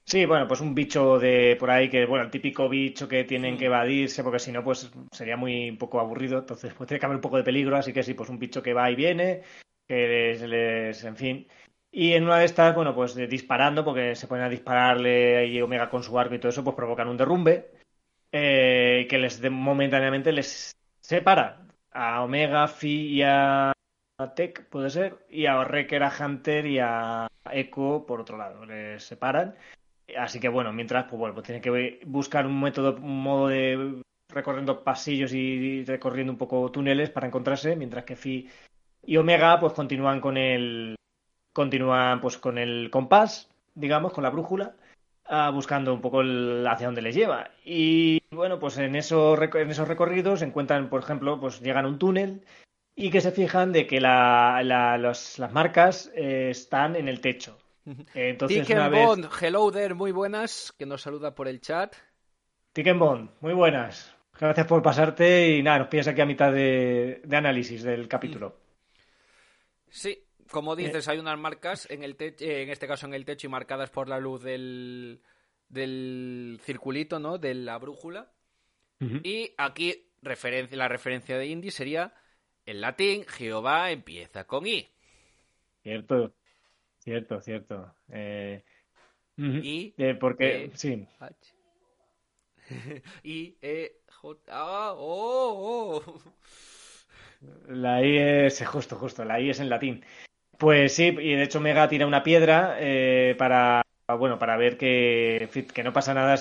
Sí, 0.03 0.25
bueno, 0.25 0.47
pues 0.47 0.61
un 0.61 0.73
bicho 0.75 1.19
de 1.19 1.55
por 1.59 1.69
ahí 1.69 1.89
que, 1.89 2.05
bueno, 2.05 2.25
el 2.25 2.31
típico 2.31 2.67
bicho 2.67 3.07
que 3.07 3.23
tienen 3.23 3.57
que 3.57 3.65
evadirse, 3.65 4.23
porque 4.23 4.39
si 4.39 4.51
no, 4.51 4.63
pues 4.63 4.91
sería 5.11 5.37
muy 5.37 5.69
un 5.69 5.77
poco 5.77 5.99
aburrido, 5.99 6.39
entonces 6.39 6.73
pues 6.73 6.87
tiene 6.87 6.99
que 6.99 7.05
haber 7.05 7.17
un 7.17 7.21
poco 7.21 7.37
de 7.37 7.43
peligro, 7.43 7.77
así 7.77 7.93
que 7.93 8.03
sí, 8.03 8.13
pues 8.13 8.29
un 8.29 8.39
bicho 8.39 8.63
que 8.63 8.73
va 8.73 8.89
y 8.91 8.95
viene, 8.95 9.43
que 9.87 10.35
les, 10.47 11.03
en 11.03 11.15
fin. 11.15 11.47
Y 11.91 12.13
en 12.13 12.23
una 12.23 12.39
de 12.39 12.45
estas, 12.45 12.73
bueno, 12.75 12.95
pues 12.95 13.15
disparando, 13.15 13.85
porque 13.85 14.15
se 14.15 14.27
ponen 14.27 14.45
a 14.45 14.49
dispararle 14.49 15.47
y 15.47 15.61
Omega 15.61 15.89
con 15.89 16.03
su 16.03 16.17
arco 16.17 16.35
y 16.35 16.39
todo 16.39 16.49
eso, 16.49 16.63
pues 16.63 16.75
provocan 16.75 17.07
un 17.07 17.17
derrumbe 17.17 17.70
eh, 18.31 19.07
que 19.09 19.17
les 19.17 19.41
momentáneamente 19.49 20.31
les 20.31 20.75
separa 20.99 21.67
a 21.91 22.23
Omega, 22.23 22.67
Fi 22.67 23.07
y 23.07 23.21
a 23.23 23.73
Tech, 24.35 24.67
puede 24.69 24.89
ser, 24.89 25.25
y 25.29 25.45
a 25.45 25.59
Wrecker, 25.59 26.03
a 26.03 26.13
Hunter 26.19 26.65
y 26.65 26.79
a 26.79 27.27
Echo 27.51 28.05
por 28.07 28.21
otro 28.21 28.37
lado, 28.37 28.65
les 28.65 29.03
separan. 29.03 29.55
Así 30.17 30.39
que 30.39 30.49
bueno, 30.49 30.73
mientras, 30.73 31.05
pues 31.05 31.19
bueno, 31.19 31.33
pues 31.33 31.45
tienen 31.45 31.61
que 31.61 32.01
buscar 32.05 32.45
un 32.45 32.61
método, 32.61 32.95
un 32.95 33.23
modo 33.23 33.47
de 33.47 34.01
recorriendo 34.29 34.83
pasillos 34.83 35.33
y 35.33 35.83
recorriendo 35.85 36.31
un 36.31 36.37
poco 36.37 36.71
túneles 36.71 37.09
para 37.09 37.27
encontrarse, 37.27 37.75
mientras 37.75 38.05
que 38.05 38.15
Fi 38.15 38.49
y 39.03 39.17
Omega 39.17 39.59
pues 39.59 39.73
continúan 39.73 40.21
con 40.21 40.37
el 40.37 40.95
continúan 41.53 42.21
pues 42.21 42.37
con 42.37 42.57
el 42.57 42.89
compás, 42.89 43.49
digamos, 43.75 44.13
con 44.13 44.23
la 44.23 44.29
brújula, 44.29 44.75
uh, 45.31 45.51
buscando 45.51 45.93
un 45.93 46.01
poco 46.01 46.21
el, 46.21 46.67
hacia 46.67 46.87
dónde 46.87 47.01
les 47.01 47.15
lleva. 47.15 47.49
Y 47.65 48.21
bueno, 48.29 48.59
pues 48.59 48.77
en 48.77 48.95
esos, 48.95 49.39
en 49.39 49.71
esos 49.71 49.87
recorridos 49.87 50.41
encuentran, 50.43 50.89
por 50.89 51.01
ejemplo, 51.01 51.39
pues 51.39 51.61
llegan 51.61 51.85
a 51.85 51.87
un 51.87 51.97
túnel 51.97 52.45
y 52.95 53.09
que 53.09 53.21
se 53.21 53.31
fijan 53.31 53.71
de 53.71 53.87
que 53.87 53.99
la, 53.99 54.61
la, 54.63 54.97
los, 54.97 55.39
las 55.39 55.51
marcas 55.53 56.11
eh, 56.13 56.49
están 56.51 56.95
en 56.95 57.07
el 57.07 57.21
techo. 57.21 57.57
Entonces, 58.13 58.69
una 58.69 58.89
vez... 58.89 59.07
Bond, 59.07 59.29
hello 59.41 59.71
there, 59.71 59.95
muy 59.95 60.11
buenas, 60.11 60.71
que 60.77 60.85
nos 60.85 61.01
saluda 61.01 61.33
por 61.33 61.47
el 61.47 61.61
chat. 61.61 61.95
Tiken 62.73 62.99
Bond, 62.99 63.31
muy 63.39 63.53
buenas. 63.53 64.15
Gracias 64.39 64.67
por 64.67 64.81
pasarte 64.81 65.49
y 65.49 65.63
nada, 65.63 65.79
nos 65.79 65.87
pillas 65.87 66.07
aquí 66.07 66.21
a 66.21 66.25
mitad 66.25 66.51
de, 66.51 67.21
de 67.23 67.37
análisis 67.37 67.83
del 67.83 68.07
capítulo. 68.07 68.55
Sí, 69.89 70.17
como 70.51 70.75
dices, 70.75 71.07
hay 71.07 71.19
unas 71.19 71.39
marcas 71.39 71.89
en 71.89 72.03
el 72.03 72.15
techo, 72.15 72.45
en 72.45 72.69
este 72.69 72.87
caso 72.87 73.05
en 73.07 73.13
el 73.13 73.25
techo 73.25 73.47
y 73.47 73.49
marcadas 73.49 73.89
por 73.89 74.07
la 74.07 74.19
luz 74.19 74.43
del, 74.43 75.21
del 75.69 76.59
circulito, 76.61 77.19
¿no? 77.19 77.37
De 77.37 77.53
la 77.53 77.77
brújula. 77.77 78.31
Y 79.23 79.51
aquí 79.57 80.11
referencia, 80.21 80.77
la 80.77 80.87
referencia 80.87 81.35
de 81.35 81.47
Indy 81.47 81.71
sería 81.71 82.13
en 82.67 82.81
latín 82.81 83.25
Jehová 83.25 83.89
empieza 83.89 84.45
con 84.45 84.67
I. 84.67 84.87
Cierto, 85.81 86.35
cierto, 86.99 87.41
cierto. 87.41 87.95
Eh... 88.09 88.63
Y 89.37 89.93
eh, 89.97 90.13
porque 90.13 90.65
e, 90.65 90.77
sí. 90.77 91.07
y 93.23 93.57
E 93.61 94.01
J 94.07 94.39
A 94.51 94.93
O 94.93 95.95
O. 95.97 96.21
La 97.69 98.05
I 98.05 98.45
es 98.45 98.63
justo, 98.67 98.95
justo, 98.97 99.25
la 99.25 99.39
I 99.39 99.49
es 99.49 99.59
en 99.59 99.69
latín. 99.69 100.05
Pues 100.61 100.93
sí, 100.93 101.05
y 101.07 101.33
de 101.33 101.41
hecho 101.41 101.59
Mega 101.59 101.87
tira 101.87 102.05
una 102.05 102.21
piedra 102.21 102.75
eh, 102.77 103.33
para 103.35 103.81
bueno 104.15 104.37
para 104.37 104.57
ver 104.57 104.77
que, 104.77 105.49
que 105.73 105.83
no 105.83 105.91
pasa 105.91 106.13
nada, 106.13 106.35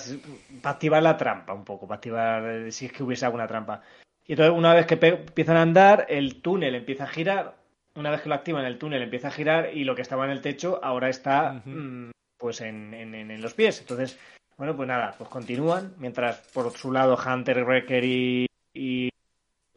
para 0.61 0.75
activar 0.75 1.03
la 1.03 1.16
trampa 1.16 1.55
un 1.55 1.64
poco, 1.64 1.89
para 1.89 1.97
activar 1.97 2.45
eh, 2.45 2.71
si 2.71 2.85
es 2.85 2.93
que 2.93 3.03
hubiese 3.03 3.25
alguna 3.25 3.47
trampa. 3.47 3.81
Y 4.27 4.33
entonces 4.33 4.55
una 4.55 4.75
vez 4.75 4.85
que 4.85 4.99
empiezan 5.01 5.57
a 5.57 5.62
andar, 5.62 6.05
el 6.11 6.43
túnel 6.43 6.75
empieza 6.75 7.05
a 7.05 7.07
girar. 7.07 7.57
Una 7.95 8.11
vez 8.11 8.21
que 8.21 8.29
lo 8.29 8.35
activan, 8.35 8.66
el 8.66 8.77
túnel 8.77 9.01
empieza 9.01 9.29
a 9.29 9.31
girar 9.31 9.75
y 9.75 9.85
lo 9.85 9.95
que 9.95 10.03
estaba 10.03 10.27
en 10.27 10.33
el 10.33 10.43
techo 10.43 10.81
ahora 10.83 11.09
está 11.09 11.62
mm, 11.64 12.11
pues 12.37 12.61
en, 12.61 12.93
en, 12.93 13.41
los 13.41 13.55
pies. 13.55 13.81
Entonces, 13.81 14.21
bueno, 14.59 14.77
pues 14.77 14.87
nada, 14.87 15.14
pues 15.16 15.31
continúan. 15.31 15.95
Mientras 15.97 16.47
por 16.53 16.71
su 16.73 16.93
lado 16.93 17.16
Hunter, 17.16 17.64
Wrecker 17.64 18.05
y 18.05 18.47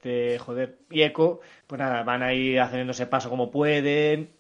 este, 0.04 0.38
joder, 0.38 0.80
y 0.90 1.04
Echo, 1.04 1.40
pues 1.66 1.80
nada, 1.80 2.04
van 2.04 2.24
ahí 2.24 2.58
haciéndose 2.58 3.08
paso 3.08 3.30
como 3.30 3.50
pueden, 3.50 4.34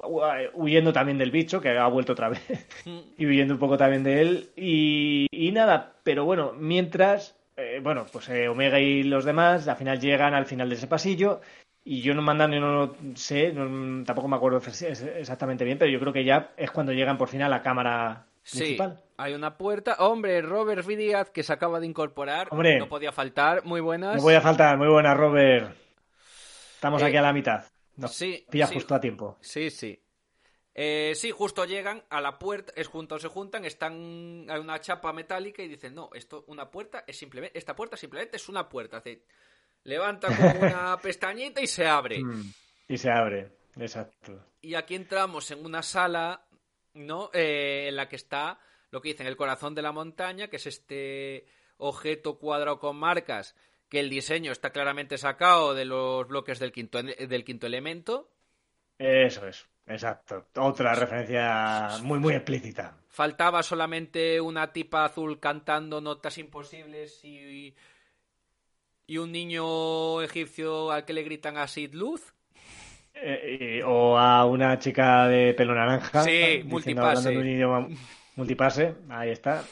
huyendo 0.53 0.91
también 0.91 1.18
del 1.18 1.32
bicho, 1.32 1.61
que 1.61 1.70
ha 1.70 1.88
vuelto 1.88 2.11
otra 2.11 2.28
vez, 2.30 2.68
mm. 2.86 2.99
y 3.18 3.26
huyendo 3.26 3.53
un 3.53 3.59
poco 3.61 3.78
también 3.78 4.03
de 4.03 4.22
él, 4.22 4.49
y, 4.57 5.51
nada, 5.53 5.93
pero 6.03 6.26
bueno, 6.26 6.51
mientras, 6.57 7.38
eh, 7.55 7.80
bueno, 7.82 8.05
pues 8.11 8.28
eh, 8.28 8.49
Omega 8.49 8.80
y 8.82 9.03
los 9.03 9.24
demás 9.24 9.68
al 9.70 9.78
final 9.78 10.01
llegan 10.01 10.34
al 10.34 10.45
final 10.45 10.68
de 10.68 10.76
ese 10.76 10.88
pasillo, 10.88 11.39
y 11.86 12.01
yo 12.01 12.14
no 12.14 12.22
mandan, 12.22 12.51
no 12.51 12.74
lo 12.74 12.95
sé, 13.16 13.53
tampoco 14.05 14.28
me 14.28 14.36
acuerdo 14.36 14.57
exactamente 14.57 15.64
bien, 15.64 15.78
pero 15.78 15.91
yo 15.91 15.99
creo 15.99 16.11
que 16.11 16.26
ya 16.26 16.51
es 16.57 16.72
cuando 16.72 16.91
llegan 16.91 17.18
por 17.18 17.30
fin 17.30 17.41
a 17.41 17.49
la 17.49 17.61
cámara 17.61 18.26
Sí, 18.44 18.78
hay 19.18 19.34
una 19.34 19.58
puerta. 19.58 19.96
Hombre, 20.00 20.41
Robert 20.41 20.86
Vidiaz, 20.86 21.30
que 21.30 21.44
se 21.44 21.54
acaba 21.54 21.80
de 21.80 21.88
incorporar. 21.88 22.50
Hombre, 22.52 22.78
no 22.78 22.89
podía 22.89 23.12
faltar. 23.12 23.64
Muy 23.64 23.82
buenas. 23.82 24.18
No 24.18 24.22
podía 24.22 24.41
faltar. 24.41 24.78
Muy 24.78 24.89
buenas, 24.89 25.16
Robert. 25.16 25.76
Estamos 26.76 27.02
aquí 27.02 27.16
a 27.16 27.22
la 27.22 27.34
mitad. 27.34 27.64
sí, 28.10 28.46
pilla 28.50 28.68
justo 28.68 28.94
a 28.94 29.00
tiempo. 29.00 29.38
Sí, 29.39 29.70
sí. 29.70 30.04
Eh, 30.76 31.14
sí, 31.16 31.32
justo 31.32 31.66
llegan 31.66 32.04
a 32.10 32.20
la 32.20 32.39
puerta, 32.39 32.74
es 32.76 32.88
juntos 32.88 33.22
se 33.22 33.28
juntan, 33.28 33.64
están 33.64 34.48
hay 34.50 34.60
una 34.60 34.82
chapa 34.82 35.14
metálica 35.14 35.62
y 35.62 35.68
dicen, 35.68 35.94
no, 35.94 36.10
esto, 36.16 36.46
una 36.48 36.72
puerta 36.72 37.04
es 37.06 37.16
simplemente, 37.16 37.58
esta 37.58 37.76
puerta 37.76 37.96
simplemente 37.96 38.38
es 38.38 38.50
una 38.50 38.68
puerta. 38.68 39.02
levanta 39.84 40.36
como 40.36 40.50
una 40.68 40.98
pestañita 40.98 41.62
y 41.62 41.68
se 41.68 41.86
abre. 41.86 42.24
Mm, 42.24 42.54
y 42.88 42.98
se 42.98 43.12
abre, 43.12 43.52
exacto. 43.78 44.48
Y 44.62 44.74
aquí 44.74 44.96
entramos 44.96 45.52
en 45.52 45.64
una 45.64 45.84
sala 45.84 46.44
¿no? 46.94 47.30
Eh, 47.34 47.88
en 47.89 47.96
la 47.96 48.10
que 48.10 48.16
está 48.16 48.60
lo 48.91 49.02
que 49.02 49.10
dicen 49.10 49.28
el 49.28 49.36
corazón 49.36 49.74
de 49.74 49.82
la 49.82 49.91
montaña, 49.91 50.50
que 50.50 50.58
es 50.58 50.68
este 50.68 51.48
objeto 51.78 52.38
cuadrado 52.38 52.80
con 52.80 52.96
marcas, 52.96 53.56
que 53.89 54.00
el 54.00 54.10
diseño 54.10 54.52
está 54.52 54.72
claramente 54.72 55.18
sacado 55.18 55.74
de 55.74 55.86
los 55.86 56.28
bloques 56.28 56.60
del 56.60 56.72
quinto, 56.72 57.02
del 57.02 57.44
quinto 57.44 57.66
elemento. 57.66 58.30
Eso 58.98 59.48
es, 59.48 59.68
exacto. 59.88 60.48
Otra 60.58 60.94
referencia 60.94 61.89
muy, 62.04 62.20
muy 62.20 62.36
explícita. 62.36 62.98
Faltaba 63.10 63.64
solamente 63.64 64.39
una 64.39 64.72
tipa 64.72 65.06
azul 65.06 65.39
cantando 65.39 66.00
notas 66.00 66.38
imposibles 66.38 67.24
y, 67.26 67.76
y 69.08 69.18
un 69.18 69.32
niño 69.32 70.22
egipcio 70.22 70.91
al 70.91 71.06
que 71.06 71.14
le 71.14 71.24
gritan 71.24 71.58
a 71.58 71.68
Sid 71.68 71.94
Luz. 71.94 72.34
Eh, 73.26 73.82
o 73.86 74.17
a 74.17 74.45
una 74.45 74.78
chica 74.80 75.28
de 75.28 75.53
pelo 75.53 75.74
naranja. 75.74 76.24
Sí, 76.24 76.61
multipase. 76.65 77.38
un 77.38 77.47
idioma 77.47 77.88
multipase, 78.36 78.95
ahí 79.09 79.30
está. 79.30 79.63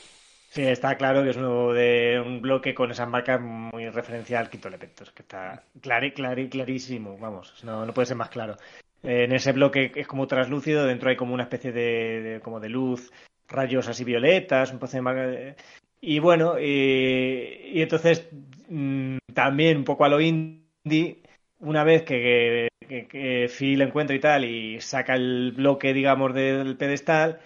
Sí, 0.49 0.63
está 0.63 0.95
claro 0.95 1.23
que 1.23 1.31
es 1.31 1.37
uno 1.37 1.73
de 1.73 2.21
un 2.25 2.41
bloque 2.41 2.73
con 2.73 2.91
esas 2.91 3.07
marcas 3.07 3.41
muy 3.41 3.89
referencial 3.89 4.43
al 4.45 4.49
quinto 4.49 4.67
elemento, 4.67 5.03
que 5.13 5.21
está 5.21 5.63
claro, 5.81 6.07
claro, 6.13 6.41
clarísimo, 6.49 7.17
vamos, 7.17 7.63
no, 7.63 7.85
no 7.85 7.93
puede 7.93 8.05
ser 8.05 8.17
más 8.17 8.29
claro. 8.29 8.57
en 9.01 9.31
ese 9.31 9.53
bloque 9.53 9.91
es 9.95 10.07
como 10.07 10.27
traslúcido, 10.27 10.85
dentro 10.85 11.09
hay 11.09 11.15
como 11.15 11.33
una 11.33 11.43
especie 11.43 11.71
de, 11.71 12.41
como 12.43 12.59
de 12.59 12.67
luz, 12.67 13.11
rayos 13.47 13.87
así 13.87 14.03
violetas, 14.03 14.73
un 14.73 14.79
poco 14.79 14.97
de 14.97 15.55
y 16.01 16.19
bueno, 16.19 16.59
y, 16.59 17.71
y 17.73 17.81
entonces 17.81 18.27
mm, 18.67 19.17
también 19.33 19.77
un 19.77 19.83
poco 19.85 20.03
a 20.03 20.09
lo 20.09 20.19
indie, 20.19 21.21
una 21.59 21.85
vez 21.85 22.03
que 22.03 22.70
que, 22.91 23.49
Phil 23.49 23.81
encuentra 23.81 24.15
y 24.15 24.19
tal 24.19 24.45
y 24.45 24.81
saca 24.81 25.15
el 25.15 25.53
bloque, 25.53 25.93
digamos, 25.93 26.33
del 26.33 26.77
pedestal, 26.77 27.39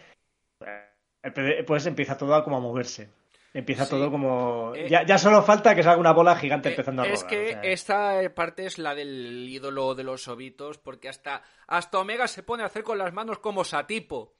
pues 1.65 1.85
empieza 1.85 2.17
todo 2.17 2.35
a 2.35 2.43
como 2.43 2.57
a 2.57 2.61
moverse. 2.61 3.09
Empieza 3.53 3.87
todo 3.87 4.11
como... 4.11 4.73
Eh, 4.75 4.89
ya, 4.89 5.05
ya, 5.05 5.17
solo 5.17 5.41
falta 5.41 5.73
que 5.73 5.81
salga 5.81 5.97
una 5.97 6.11
bola 6.11 6.35
gigante 6.35 6.67
eh, 6.67 6.71
empezando 6.73 7.03
a 7.03 7.05
rodar. 7.05 7.17
Es 7.17 7.23
que 7.23 7.57
esta 7.63 8.19
parte 8.35 8.65
es 8.65 8.77
la 8.77 8.93
del 8.93 9.47
ídolo 9.47 9.95
de 9.95 10.03
los 10.03 10.27
ovitos, 10.27 10.77
porque 10.77 11.07
hasta, 11.07 11.41
hasta 11.65 11.99
Omega 11.99 12.27
se 12.27 12.43
pone 12.43 12.63
a 12.63 12.65
hacer 12.65 12.83
con 12.83 12.97
las 12.97 13.13
manos 13.13 13.39
como 13.39 13.63
Satipo. 13.63 14.35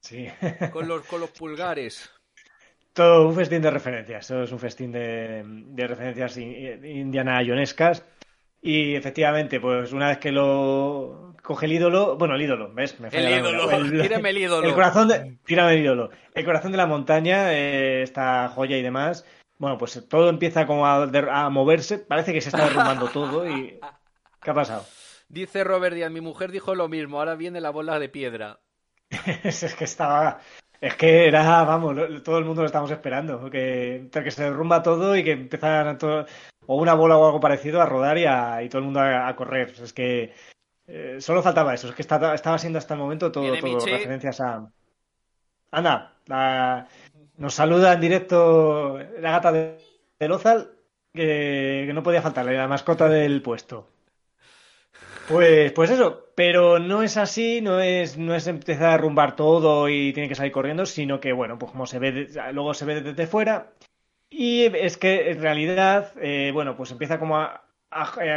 Sí. 0.00 0.26
Con 0.72 0.88
los, 0.88 1.06
con 1.06 1.20
los 1.20 1.30
pulgares. 1.38 2.10
Todo 2.94 3.28
un 3.28 3.34
festín 3.34 3.60
de 3.60 3.70
referencias. 3.70 4.26
Todo 4.26 4.44
es 4.44 4.52
un 4.52 4.58
festín 4.58 4.90
de, 4.90 5.42
de 5.44 5.86
referencias 5.86 6.38
indiana 6.38 7.42
ionescas 7.42 8.04
y 8.66 8.94
efectivamente, 8.94 9.60
pues 9.60 9.92
una 9.92 10.08
vez 10.08 10.16
que 10.16 10.32
lo 10.32 11.34
coge 11.42 11.66
el 11.66 11.74
ídolo, 11.74 12.16
bueno, 12.16 12.34
el 12.34 12.40
ídolo, 12.40 12.72
¿ves? 12.72 12.98
Me 12.98 13.08
el 13.08 13.40
ídolo, 13.40 13.70
el, 13.70 13.90
tírame 14.00 14.30
el 14.30 14.38
ídolo. 14.38 14.66
El 14.66 14.72
corazón 14.72 15.08
de, 15.08 15.36
tírame 15.44 15.74
el 15.74 15.80
ídolo. 15.80 16.10
El 16.32 16.46
corazón 16.46 16.72
de 16.72 16.78
la 16.78 16.86
montaña, 16.86 17.52
eh, 17.52 18.02
esta 18.02 18.48
joya 18.48 18.78
y 18.78 18.82
demás. 18.82 19.26
Bueno, 19.58 19.76
pues 19.76 20.08
todo 20.08 20.30
empieza 20.30 20.66
como 20.66 20.86
a, 20.86 21.50
moverse. 21.50 21.98
Parece 21.98 22.32
que 22.32 22.40
se 22.40 22.48
está 22.48 22.64
derrumbando 22.64 23.08
todo 23.08 23.46
y... 23.46 23.78
¿Qué 24.42 24.50
ha 24.50 24.54
pasado? 24.54 24.86
Dice 25.28 25.62
Robert 25.62 25.94
Díaz, 25.94 26.10
mi 26.10 26.22
mujer 26.22 26.50
dijo 26.50 26.74
lo 26.74 26.88
mismo, 26.88 27.18
ahora 27.18 27.34
viene 27.34 27.60
la 27.60 27.68
bola 27.68 27.98
de 27.98 28.08
piedra. 28.08 28.60
es 29.44 29.74
que 29.74 29.84
estaba... 29.84 30.40
Es 30.80 30.96
que 30.96 31.26
era, 31.26 31.64
vamos, 31.64 31.96
todo 32.22 32.38
el 32.38 32.44
mundo 32.44 32.60
lo 32.60 32.66
estamos 32.66 32.90
esperando, 32.90 33.48
que, 33.48 34.10
que 34.12 34.30
se 34.30 34.44
derrumba 34.44 34.82
todo 34.82 35.16
y 35.16 35.24
que 35.24 35.32
empiezan 35.32 35.96
todo, 35.96 36.26
o 36.66 36.76
una 36.76 36.94
bola 36.94 37.16
o 37.16 37.26
algo 37.26 37.40
parecido 37.40 37.80
a 37.80 37.86
rodar 37.86 38.18
y, 38.18 38.26
a, 38.26 38.62
y 38.62 38.68
todo 38.68 38.80
el 38.80 38.84
mundo 38.84 39.00
a, 39.00 39.34
correr. 39.36 39.74
Es 39.82 39.92
que 39.92 40.32
eh, 40.86 41.16
solo 41.20 41.42
faltaba 41.42 41.74
eso, 41.74 41.88
es 41.88 41.94
que 41.94 42.02
estaba, 42.02 42.34
estaba 42.34 42.58
siendo 42.58 42.78
hasta 42.78 42.94
el 42.94 43.00
momento 43.00 43.32
todo, 43.32 43.56
todo 43.58 43.86
referencias 43.86 44.40
a... 44.40 44.68
Anda, 45.70 46.12
nos 47.36 47.54
saluda 47.54 47.94
en 47.94 48.00
directo 48.00 48.98
la 49.20 49.32
gata 49.32 49.50
de, 49.50 49.78
de 50.18 50.28
Lozal, 50.28 50.70
que, 51.12 51.84
que 51.86 51.92
no 51.92 52.02
podía 52.02 52.22
faltarle, 52.22 52.56
la 52.56 52.68
mascota 52.68 53.08
del 53.08 53.42
puesto. 53.42 53.88
Pues, 55.28 55.72
pues 55.72 55.90
eso, 55.90 56.26
pero 56.34 56.78
no 56.78 57.02
es 57.02 57.16
así, 57.16 57.60
no 57.62 57.80
es, 57.80 58.18
no 58.18 58.34
es 58.34 58.46
empezar 58.46 58.88
a 58.88 58.92
derrumbar 58.92 59.36
todo 59.36 59.88
y 59.88 60.12
tiene 60.12 60.28
que 60.28 60.34
salir 60.34 60.52
corriendo, 60.52 60.84
sino 60.84 61.18
que, 61.18 61.32
bueno, 61.32 61.58
pues 61.58 61.72
como 61.72 61.86
se 61.86 61.98
ve, 61.98 62.28
luego 62.52 62.74
se 62.74 62.84
ve 62.84 63.00
desde 63.00 63.26
fuera. 63.26 63.72
Y 64.36 64.64
es 64.64 64.96
que 64.96 65.30
en 65.30 65.40
realidad, 65.40 66.12
eh, 66.20 66.50
bueno, 66.52 66.76
pues 66.76 66.90
empieza 66.90 67.20
como 67.20 67.38
a, 67.38 67.62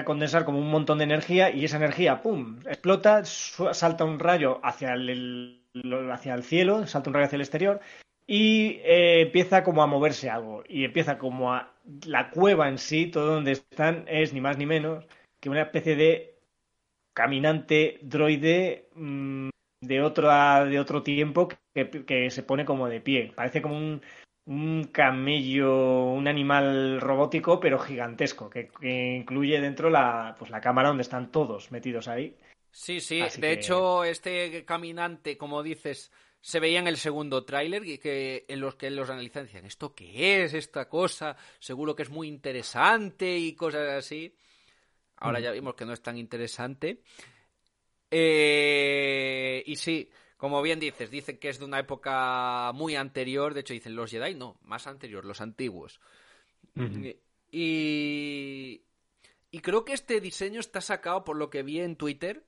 condensar 0.05 0.45
como 0.45 0.59
un 0.59 0.69
montón 0.69 0.99
de 0.99 1.05
energía 1.05 1.49
y 1.49 1.65
esa 1.65 1.77
energía, 1.77 2.21
¡pum!, 2.21 2.59
explota, 2.67 3.25
salta 3.25 4.05
un 4.05 4.19
rayo 4.19 4.59
hacia 4.63 4.93
el, 4.93 5.63
hacia 6.11 6.35
el 6.35 6.43
cielo, 6.43 6.85
salta 6.85 7.09
un 7.09 7.15
rayo 7.15 7.25
hacia 7.25 7.37
el 7.37 7.41
exterior 7.41 7.79
y 8.27 8.79
eh, 8.83 9.21
empieza 9.21 9.63
como 9.63 9.81
a 9.81 9.87
moverse 9.87 10.29
algo 10.29 10.63
y 10.69 10.83
empieza 10.85 11.17
como 11.17 11.51
a 11.51 11.73
la 12.05 12.29
cueva 12.29 12.69
en 12.69 12.77
sí, 12.77 13.07
todo 13.07 13.33
donde 13.33 13.53
están 13.53 14.05
es 14.07 14.33
ni 14.33 14.41
más 14.41 14.59
ni 14.59 14.67
menos 14.67 15.03
que 15.39 15.49
una 15.49 15.63
especie 15.63 15.95
de 15.95 16.35
caminante 17.15 17.97
droide 18.03 18.87
mm, 18.93 19.49
de, 19.81 20.01
otro, 20.03 20.29
de 20.65 20.79
otro 20.79 21.01
tiempo 21.01 21.47
que, 21.73 22.29
se 22.29 22.43
pone 22.43 22.65
como 22.65 22.87
de 22.87 23.01
pie. 23.01 23.31
Parece 23.35 23.63
como 23.63 23.75
un, 23.75 24.01
un 24.47 24.85
camello, 24.85 26.05
un 26.05 26.27
animal 26.27 27.01
robótico, 27.01 27.59
pero 27.59 27.77
gigantesco, 27.77 28.49
que, 28.49 28.69
incluye 28.81 29.59
dentro 29.59 29.89
la, 29.89 30.35
pues 30.39 30.49
la 30.49 30.61
cámara 30.61 30.87
donde 30.87 31.03
están 31.03 31.31
todos 31.31 31.71
metidos 31.71 32.07
ahí. 32.07 32.35
Sí, 32.71 33.01
sí. 33.01 33.21
de 33.37 33.51
hecho, 33.51 34.03
este 34.03 34.63
caminante, 34.63 35.37
como 35.37 35.63
dices, 35.63 36.11
se 36.39 36.61
veía 36.61 36.79
en 36.79 36.87
el 36.87 36.97
segundo 36.97 37.43
tráiler 37.43 37.83
y 37.85 37.97
que 37.97 38.45
en 38.47 38.61
los 38.61 38.75
que 38.75 38.89
los 38.89 39.09
analizan 39.09 39.45
decían, 39.45 39.65
¿esto 39.65 39.93
qué 39.93 40.43
es? 40.43 40.53
Esta 40.53 40.87
cosa, 40.87 41.35
seguro 41.59 41.95
que 41.95 42.03
es 42.03 42.09
muy 42.09 42.29
interesante 42.29 43.37
y 43.37 43.53
cosas 43.53 43.89
así. 43.89 44.33
Ahora 45.17 45.39
mm. 45.39 45.43
ya 45.43 45.51
vimos 45.51 45.75
que 45.75 45.85
no 45.85 45.93
es 45.93 46.01
tan 46.01 46.17
interesante. 46.17 47.01
Eh, 48.09 49.61
y 49.65 49.75
sí, 49.75 50.09
como 50.37 50.61
bien 50.61 50.79
dices, 50.79 51.09
dicen 51.09 51.39
que 51.39 51.49
es 51.49 51.59
de 51.59 51.65
una 51.65 51.79
época 51.79 52.71
muy 52.73 52.95
anterior. 52.95 53.53
De 53.53 53.61
hecho, 53.61 53.73
dicen 53.73 53.95
los 53.95 54.11
Jedi, 54.11 54.35
no, 54.35 54.57
más 54.61 54.87
anterior, 54.87 55.25
los 55.25 55.41
antiguos. 55.41 55.99
y, 57.51 58.81
y 59.49 59.59
creo 59.59 59.83
que 59.83 59.93
este 59.93 60.21
diseño 60.21 60.59
está 60.59 60.79
sacado 60.81 61.23
por 61.23 61.37
lo 61.37 61.49
que 61.49 61.63
vi 61.63 61.79
en 61.79 61.95
Twitter. 61.95 62.45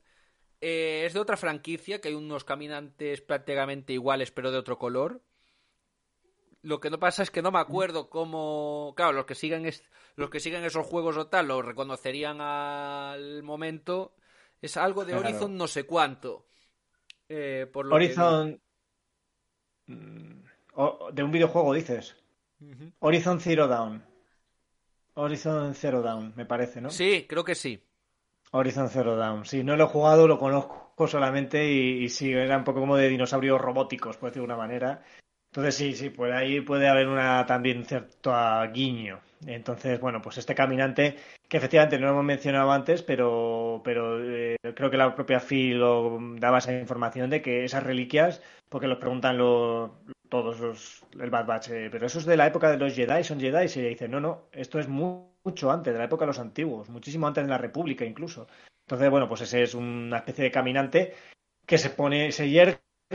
Eh, 0.61 1.03
es 1.05 1.13
de 1.13 1.19
otra 1.19 1.37
franquicia, 1.37 1.99
que 1.99 2.09
hay 2.09 2.13
unos 2.13 2.43
caminantes 2.43 3.21
prácticamente 3.21 3.93
iguales, 3.93 4.31
pero 4.31 4.51
de 4.51 4.57
otro 4.57 4.77
color. 4.77 5.21
Lo 6.61 6.79
que 6.79 6.89
no 6.89 6.99
pasa 6.99 7.23
es 7.23 7.31
que 7.31 7.41
no 7.41 7.51
me 7.51 7.59
acuerdo 7.59 8.09
cómo. 8.09 8.93
Claro, 8.95 9.13
los 9.13 9.25
que 9.25 9.35
siguen 9.35 9.71
los 10.15 10.29
que 10.29 10.41
siguen 10.41 10.65
esos 10.65 10.85
juegos 10.85 11.15
o 11.15 11.27
tal 11.27 11.47
lo 11.47 11.61
reconocerían 11.61 12.41
al 12.41 13.41
momento. 13.43 14.15
Es 14.61 14.75
algo 14.75 15.05
de 15.05 15.15
Horizon 15.15 15.55
no 15.55 15.67
sé 15.67 15.85
cuánto. 15.85 16.45
Eh, 17.29 17.67
por 17.71 17.91
Horizon. 17.93 18.59
Mm, 19.85 20.41
de 21.13 21.23
un 21.23 21.31
videojuego 21.31 21.73
dices. 21.73 22.15
Horizon 22.99 23.39
Zero 23.39 23.67
Dawn. 23.67 24.03
Horizon 25.13 25.73
Zero 25.75 26.01
Dawn, 26.01 26.33
me 26.35 26.45
parece, 26.45 26.81
¿no? 26.81 26.89
Sí, 26.89 27.25
creo 27.27 27.43
que 27.43 27.55
sí. 27.55 27.81
Horizon 28.51 28.89
Zero 28.89 29.15
Dawn. 29.15 29.45
Sí, 29.45 29.63
no 29.63 29.75
lo 29.75 29.85
he 29.85 29.87
jugado, 29.87 30.27
lo 30.27 30.39
conozco 30.39 31.07
solamente 31.07 31.71
y, 31.71 32.03
y 32.03 32.09
sí, 32.09 32.31
era 32.31 32.57
un 32.57 32.63
poco 32.63 32.79
como 32.79 32.97
de 32.97 33.09
dinosaurios 33.09 33.61
robóticos, 33.61 34.17
por 34.17 34.29
decir 34.29 34.41
de 34.41 34.45
una 34.45 34.57
manera. 34.57 35.03
Entonces 35.51 35.75
sí, 35.75 35.93
sí, 35.93 36.09
pues 36.09 36.33
ahí 36.33 36.61
puede 36.61 36.87
haber 36.87 37.07
una 37.07 37.45
también 37.45 37.85
cierto 37.85 38.31
guiño. 38.71 39.19
Entonces, 39.45 39.99
bueno, 39.99 40.21
pues 40.21 40.37
este 40.37 40.53
caminante, 40.53 41.15
que 41.47 41.57
efectivamente 41.57 41.97
no 41.97 42.07
lo 42.07 42.11
hemos 42.13 42.25
mencionado 42.25 42.71
antes, 42.71 43.01
pero, 43.03 43.81
pero 43.83 44.21
eh, 44.21 44.57
creo 44.75 44.91
que 44.91 44.97
la 44.97 45.15
propia 45.15 45.39
Phil 45.39 45.79
daba 46.39 46.57
esa 46.57 46.77
información 46.77 47.29
de 47.29 47.41
que 47.41 47.63
esas 47.63 47.83
reliquias, 47.83 48.41
porque 48.67 48.87
los 48.87 48.97
preguntan 48.97 49.37
todos 49.37 50.59
los, 50.59 51.05
el 51.19 51.29
Bad 51.29 51.45
Batch, 51.45 51.69
eh, 51.69 51.89
pero 51.89 52.05
eso 52.05 52.19
es 52.19 52.25
de 52.25 52.37
la 52.37 52.47
época 52.47 52.69
de 52.69 52.77
los 52.77 52.93
Jedi, 52.93 53.23
son 53.23 53.39
Jedi, 53.39 53.65
y 53.65 53.69
se 53.69 53.81
dice, 53.81 54.07
no, 54.09 54.19
no, 54.19 54.49
esto 54.51 54.79
es 54.79 54.89
mucho 54.89 55.71
antes, 55.71 55.93
de 55.93 55.99
la 55.99 56.05
época 56.05 56.25
de 56.25 56.27
los 56.27 56.39
antiguos, 56.39 56.89
muchísimo 56.89 57.25
antes 57.25 57.45
de 57.45 57.49
la 57.49 57.57
República 57.57 58.03
incluso. 58.03 58.47
Entonces, 58.81 59.09
bueno, 59.09 59.29
pues 59.29 59.41
ese 59.41 59.63
es 59.63 59.73
una 59.73 60.17
especie 60.17 60.43
de 60.43 60.51
caminante 60.51 61.13
que 61.65 61.77
se 61.77 61.91
pone, 61.91 62.31
se 62.31 62.49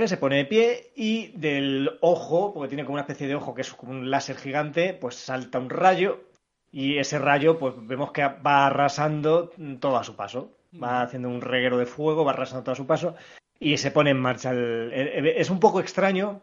se 0.07 0.17
pone 0.17 0.37
de 0.37 0.45
pie 0.45 0.93
y 0.97 1.29
del 1.39 1.99
ojo, 2.01 2.53
porque 2.53 2.69
tiene 2.69 2.85
como 2.85 2.95
una 2.95 3.03
especie 3.03 3.29
de 3.29 3.37
ojo 3.37 3.55
que 3.55 3.63
es 3.63 3.73
como 3.73 3.93
un 3.93 4.11
láser 4.11 4.37
gigante, 4.37 4.93
pues 4.93 5.15
salta 5.15 5.59
un 5.59 5.71
rayo 5.71 6.25
y 6.73 6.99
ese 6.99 7.19
rayo 7.19 7.59
pues 7.59 7.75
vemos 7.79 8.11
que 8.11 8.23
va 8.23 8.67
arrasando 8.67 9.51
todo 9.79 9.97
a 9.97 10.05
su 10.05 10.17
paso. 10.17 10.51
Va 10.83 11.03
haciendo 11.03 11.29
un 11.29 11.41
reguero 11.41 11.79
de 11.79 11.87
fuego, 11.87 12.25
va 12.25 12.33
arrasando 12.33 12.65
todo 12.65 12.73
a 12.73 12.77
su 12.77 12.87
paso 12.87 13.15
y 13.61 13.77
se 13.77 13.93
pone 13.93 14.11
en 14.11 14.19
marcha. 14.19 14.53
Es 14.53 15.49
un 15.49 15.61
poco 15.61 15.79
extraño 15.79 16.41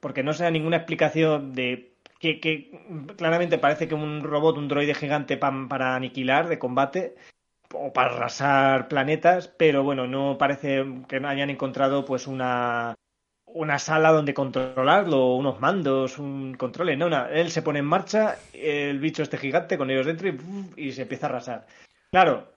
porque 0.00 0.24
no 0.24 0.32
se 0.32 0.42
da 0.42 0.50
ninguna 0.50 0.78
explicación 0.78 1.52
de 1.52 1.92
que, 2.18 2.72
claramente 3.16 3.58
parece 3.58 3.86
que 3.86 3.94
un 3.94 4.24
robot, 4.24 4.58
un 4.58 4.66
droide 4.66 4.94
gigante 4.94 5.36
para 5.36 5.94
aniquilar 5.94 6.48
de 6.48 6.58
combate 6.58 7.14
o 7.74 7.92
para 7.92 8.14
arrasar 8.14 8.88
planetas, 8.88 9.48
pero 9.48 9.82
bueno, 9.82 10.06
no 10.06 10.38
parece 10.38 10.84
que 11.08 11.16
hayan 11.16 11.50
encontrado 11.50 12.04
pues 12.04 12.26
una 12.26 12.94
una 13.54 13.78
sala 13.78 14.12
donde 14.12 14.34
controlarlo, 14.34 15.34
unos 15.34 15.60
mandos, 15.60 16.18
un 16.18 16.54
control, 16.54 16.98
no, 16.98 17.08
no, 17.08 17.26
él 17.28 17.50
se 17.50 17.62
pone 17.62 17.80
en 17.80 17.86
marcha, 17.86 18.36
el 18.52 18.98
bicho 18.98 19.22
este 19.22 19.38
gigante 19.38 19.78
con 19.78 19.90
ellos 19.90 20.06
dentro 20.06 20.28
y, 20.76 20.92
se 20.92 21.02
empieza 21.02 21.26
a 21.26 21.30
arrasar. 21.30 21.66
Claro, 22.10 22.52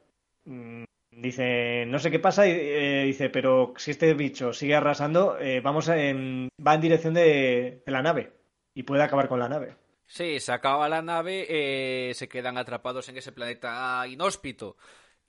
mm, 0.46 0.84
dice, 1.12 1.86
no 1.88 2.00
sé 2.00 2.12
qué 2.12 2.20
pasa, 2.20 2.48
y 2.48 2.52
eh, 2.52 3.04
dice, 3.06 3.30
pero 3.30 3.74
si 3.78 3.92
este 3.92 4.14
bicho 4.14 4.54
sigue 4.54 4.76
arrasando, 4.76 5.38
eh, 5.40 5.62
vamos 5.62 5.88
en, 5.90 6.50
va 6.66 6.76
en 6.76 6.82
dirección 6.82 7.14
de, 7.14 7.84
la 7.86 8.02
nave 8.02 8.34
y 8.74 8.84
puede 8.84 9.04
acabar 9.04 9.28
con 9.28 9.40
la 9.40 9.50
nave. 9.50 9.76
Sí, 10.08 10.42
se 10.42 10.52
acaba 10.52 10.90
la 10.90 11.02
nave, 11.02 11.46
eh, 11.50 12.14
se 12.16 12.28
quedan 12.28 12.58
atrapados 12.58 13.08
en 13.08 13.18
ese 13.18 13.32
planeta 13.32 14.06
inhóspito. 14.08 14.76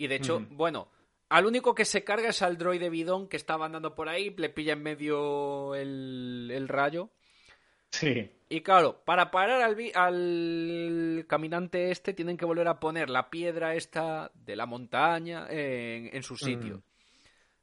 Y 0.02 0.08
de 0.08 0.16
hecho, 0.16 0.44
bueno, 0.50 0.88
al 1.28 1.46
único 1.46 1.76
que 1.76 1.84
se 1.84 2.02
carga 2.02 2.30
es 2.30 2.42
al 2.42 2.58
droide 2.58 2.90
bidón 2.90 3.28
que 3.28 3.36
estaba 3.36 3.66
andando 3.66 3.94
por 3.94 4.08
ahí, 4.08 4.34
le 4.36 4.48
pilla 4.48 4.72
en 4.72 4.82
medio 4.82 5.76
el, 5.76 6.66
rayo. 6.66 7.10
Sí. 7.88 8.28
Y 8.48 8.62
claro, 8.62 9.00
para 9.04 9.30
parar 9.30 9.62
al, 9.62 9.76
al, 9.94 11.24
caminante 11.28 11.92
este 11.92 12.14
tienen 12.14 12.36
que 12.36 12.44
volver 12.44 12.66
a 12.66 12.80
poner 12.80 13.10
la 13.10 13.30
piedra 13.30 13.76
esta 13.76 14.32
de 14.34 14.56
la 14.56 14.66
montaña 14.66 15.46
en, 15.48 16.20
su 16.24 16.36
sitio. 16.36 16.82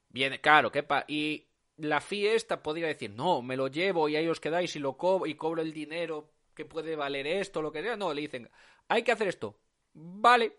Bien, 0.07 0.39
claro, 0.41 0.71
¿qué 0.71 0.85
y 1.09 1.45
la 1.75 1.99
fiesta 1.99 2.63
podría 2.63 2.87
decir, 2.87 3.11
no, 3.11 3.41
me 3.41 3.57
lo 3.57 3.67
llevo 3.67 4.07
y 4.07 4.15
ahí 4.15 4.29
os 4.29 4.39
quedáis 4.39 4.73
y 4.77 4.79
lo 4.79 4.95
cobro 4.95 5.25
y 5.25 5.35
cobro 5.35 5.61
el 5.61 5.73
dinero 5.73 6.31
que 6.55 6.63
puede 6.63 6.95
valer 6.95 7.27
esto, 7.27 7.61
lo 7.61 7.73
que 7.73 7.81
sea. 7.81 7.97
No, 7.97 8.13
le 8.13 8.21
dicen, 8.21 8.49
hay 8.87 9.03
que 9.03 9.11
hacer 9.11 9.27
esto. 9.27 9.59
Vale, 9.93 10.58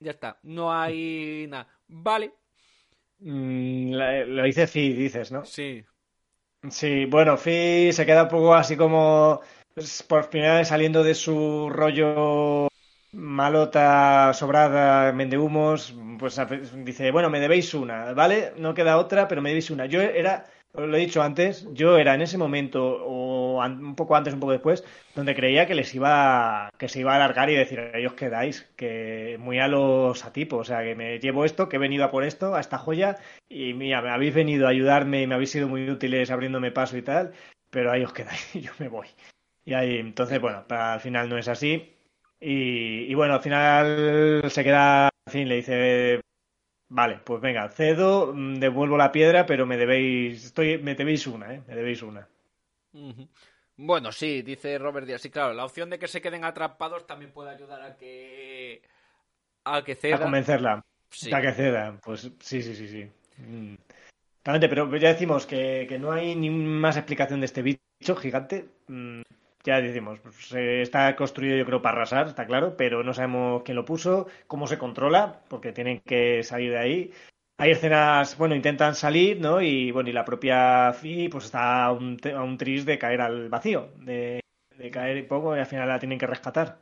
ya 0.00 0.12
está, 0.12 0.38
no 0.42 0.72
hay 0.72 1.46
nada. 1.48 1.68
Vale. 1.88 2.32
Mm, 3.18 3.92
lo 3.92 4.42
dice 4.44 4.66
Fi, 4.66 4.92
dices, 4.94 5.30
¿no? 5.30 5.44
Sí. 5.44 5.84
Sí, 6.70 7.04
bueno, 7.06 7.36
Fi 7.36 7.92
se 7.92 8.04
queda 8.04 8.24
un 8.24 8.28
poco 8.28 8.54
así 8.54 8.76
como 8.76 9.40
pues, 9.74 10.02
por 10.02 10.28
primera 10.28 10.56
vez 10.56 10.68
saliendo 10.68 11.02
de 11.02 11.14
su 11.14 11.70
rollo 11.70 12.68
malota, 13.12 14.32
sobrada, 14.34 15.12
humos, 15.38 15.94
pues 16.18 16.40
dice, 16.84 17.10
bueno, 17.10 17.30
me 17.30 17.40
debéis 17.40 17.74
una, 17.74 18.12
¿vale? 18.12 18.52
No 18.56 18.74
queda 18.74 18.98
otra, 18.98 19.26
pero 19.26 19.42
me 19.42 19.50
debéis 19.50 19.70
una. 19.70 19.86
Yo 19.86 20.00
era 20.00 20.46
lo 20.74 20.96
he 20.96 21.00
dicho 21.00 21.22
antes, 21.22 21.66
yo 21.72 21.96
era 21.98 22.14
en 22.14 22.22
ese 22.22 22.38
momento, 22.38 22.82
o 22.84 23.29
un 23.60 23.94
poco 23.94 24.16
antes, 24.16 24.34
un 24.34 24.40
poco 24.40 24.52
después, 24.52 24.84
donde 25.14 25.34
creía 25.34 25.66
que 25.66 25.74
les 25.74 25.94
iba, 25.94 26.70
que 26.78 26.88
se 26.88 27.00
iba 27.00 27.12
a 27.12 27.16
alargar 27.16 27.50
y 27.50 27.54
decir, 27.54 27.78
ellos 27.94 28.14
quedáis, 28.14 28.70
que 28.76 29.36
muy 29.40 29.58
a 29.58 29.68
los 29.68 30.24
atipos, 30.24 30.60
o 30.60 30.64
sea, 30.64 30.82
que 30.82 30.94
me 30.94 31.18
llevo 31.18 31.44
esto, 31.44 31.68
que 31.68 31.76
he 31.76 31.78
venido 31.78 32.04
a 32.04 32.10
por 32.10 32.24
esto, 32.24 32.54
a 32.54 32.60
esta 32.60 32.78
joya, 32.78 33.16
y 33.48 33.74
mira, 33.74 34.02
me 34.02 34.10
habéis 34.10 34.34
venido 34.34 34.66
a 34.66 34.70
ayudarme 34.70 35.22
y 35.22 35.26
me 35.26 35.34
habéis 35.34 35.50
sido 35.50 35.68
muy 35.68 35.88
útiles 35.90 36.30
abriéndome 36.30 36.70
paso 36.72 36.96
y 36.96 37.02
tal, 37.02 37.32
pero 37.70 37.92
ahí 37.92 38.04
os 38.04 38.12
quedáis 38.12 38.52
yo 38.54 38.72
me 38.78 38.88
voy. 38.88 39.08
Y 39.64 39.74
ahí, 39.74 39.98
entonces, 39.98 40.40
bueno, 40.40 40.64
al 40.68 41.00
final 41.00 41.28
no 41.28 41.38
es 41.38 41.48
así. 41.48 41.94
Y, 42.40 43.04
y 43.10 43.14
bueno, 43.14 43.34
al 43.34 43.40
final 43.42 44.42
se 44.50 44.64
queda, 44.64 45.10
en 45.26 45.32
fin, 45.32 45.48
le 45.48 45.56
dice, 45.56 46.20
Vale, 46.90 47.20
pues 47.24 47.40
venga, 47.40 47.68
cedo, 47.70 48.32
mm, 48.34 48.54
devuelvo 48.56 48.96
la 48.98 49.12
piedra, 49.12 49.46
pero 49.46 49.64
me 49.64 49.76
debéis, 49.76 50.44
estoy, 50.46 50.78
me 50.78 50.94
debéis 50.96 51.26
una, 51.26 51.54
¿eh? 51.54 51.62
Me 51.66 51.74
debéis 51.76 52.02
una. 52.02 52.28
Bueno, 53.82 54.12
sí, 54.12 54.42
dice 54.42 54.76
Robert 54.76 55.06
Díaz. 55.06 55.22
Sí, 55.22 55.30
claro, 55.30 55.54
la 55.54 55.64
opción 55.64 55.88
de 55.88 55.98
que 55.98 56.06
se 56.06 56.20
queden 56.20 56.44
atrapados 56.44 57.06
también 57.06 57.32
puede 57.32 57.48
ayudar 57.48 57.80
a 57.80 57.96
que 57.96 58.82
a 59.64 59.82
que 59.82 59.94
ceda. 59.94 60.16
A 60.16 60.20
convencerla. 60.20 60.84
Sí. 61.08 61.32
A 61.32 61.40
que 61.40 61.52
ceda. 61.52 61.98
Pues 62.04 62.30
sí, 62.40 62.62
sí, 62.62 62.74
sí, 62.74 62.88
sí. 62.88 63.10
Mm. 63.38 63.76
Totalmente, 64.42 64.68
pero 64.68 64.94
ya 64.96 65.08
decimos 65.08 65.46
que, 65.46 65.86
que 65.88 65.98
no 65.98 66.12
hay 66.12 66.36
ni 66.36 66.50
más 66.50 66.98
explicación 66.98 67.40
de 67.40 67.46
este 67.46 67.62
bicho 67.62 68.16
gigante. 68.16 68.66
Mm, 68.88 69.22
ya 69.64 69.80
decimos, 69.80 70.20
pues, 70.20 70.52
está 70.52 71.16
construido 71.16 71.56
yo 71.56 71.64
creo 71.64 71.80
para 71.80 71.96
arrasar, 71.96 72.26
está 72.26 72.46
claro, 72.46 72.76
pero 72.76 73.02
no 73.02 73.14
sabemos 73.14 73.62
quién 73.62 73.76
lo 73.76 73.86
puso, 73.86 74.26
cómo 74.46 74.66
se 74.66 74.76
controla, 74.76 75.40
porque 75.48 75.72
tienen 75.72 76.00
que 76.00 76.42
salir 76.42 76.72
de 76.72 76.78
ahí. 76.78 77.12
Hay 77.60 77.72
escenas, 77.72 78.38
bueno, 78.38 78.54
intentan 78.54 78.94
salir, 78.94 79.38
¿no? 79.38 79.60
Y 79.60 79.90
bueno, 79.90 80.08
y 80.08 80.12
la 80.12 80.24
propia 80.24 80.92
Fi 80.94 81.28
pues 81.28 81.44
está 81.44 81.84
a 81.84 81.92
un, 81.92 82.18
a 82.34 82.42
un 82.42 82.56
tris 82.56 82.86
de 82.86 82.98
caer 82.98 83.20
al 83.20 83.50
vacío, 83.50 83.92
de, 83.96 84.40
de 84.78 84.90
caer 84.90 85.18
y 85.18 85.22
poco, 85.24 85.54
y 85.54 85.60
al 85.60 85.66
final 85.66 85.86
la 85.88 85.98
tienen 85.98 86.18
que 86.18 86.26
rescatar. 86.26 86.78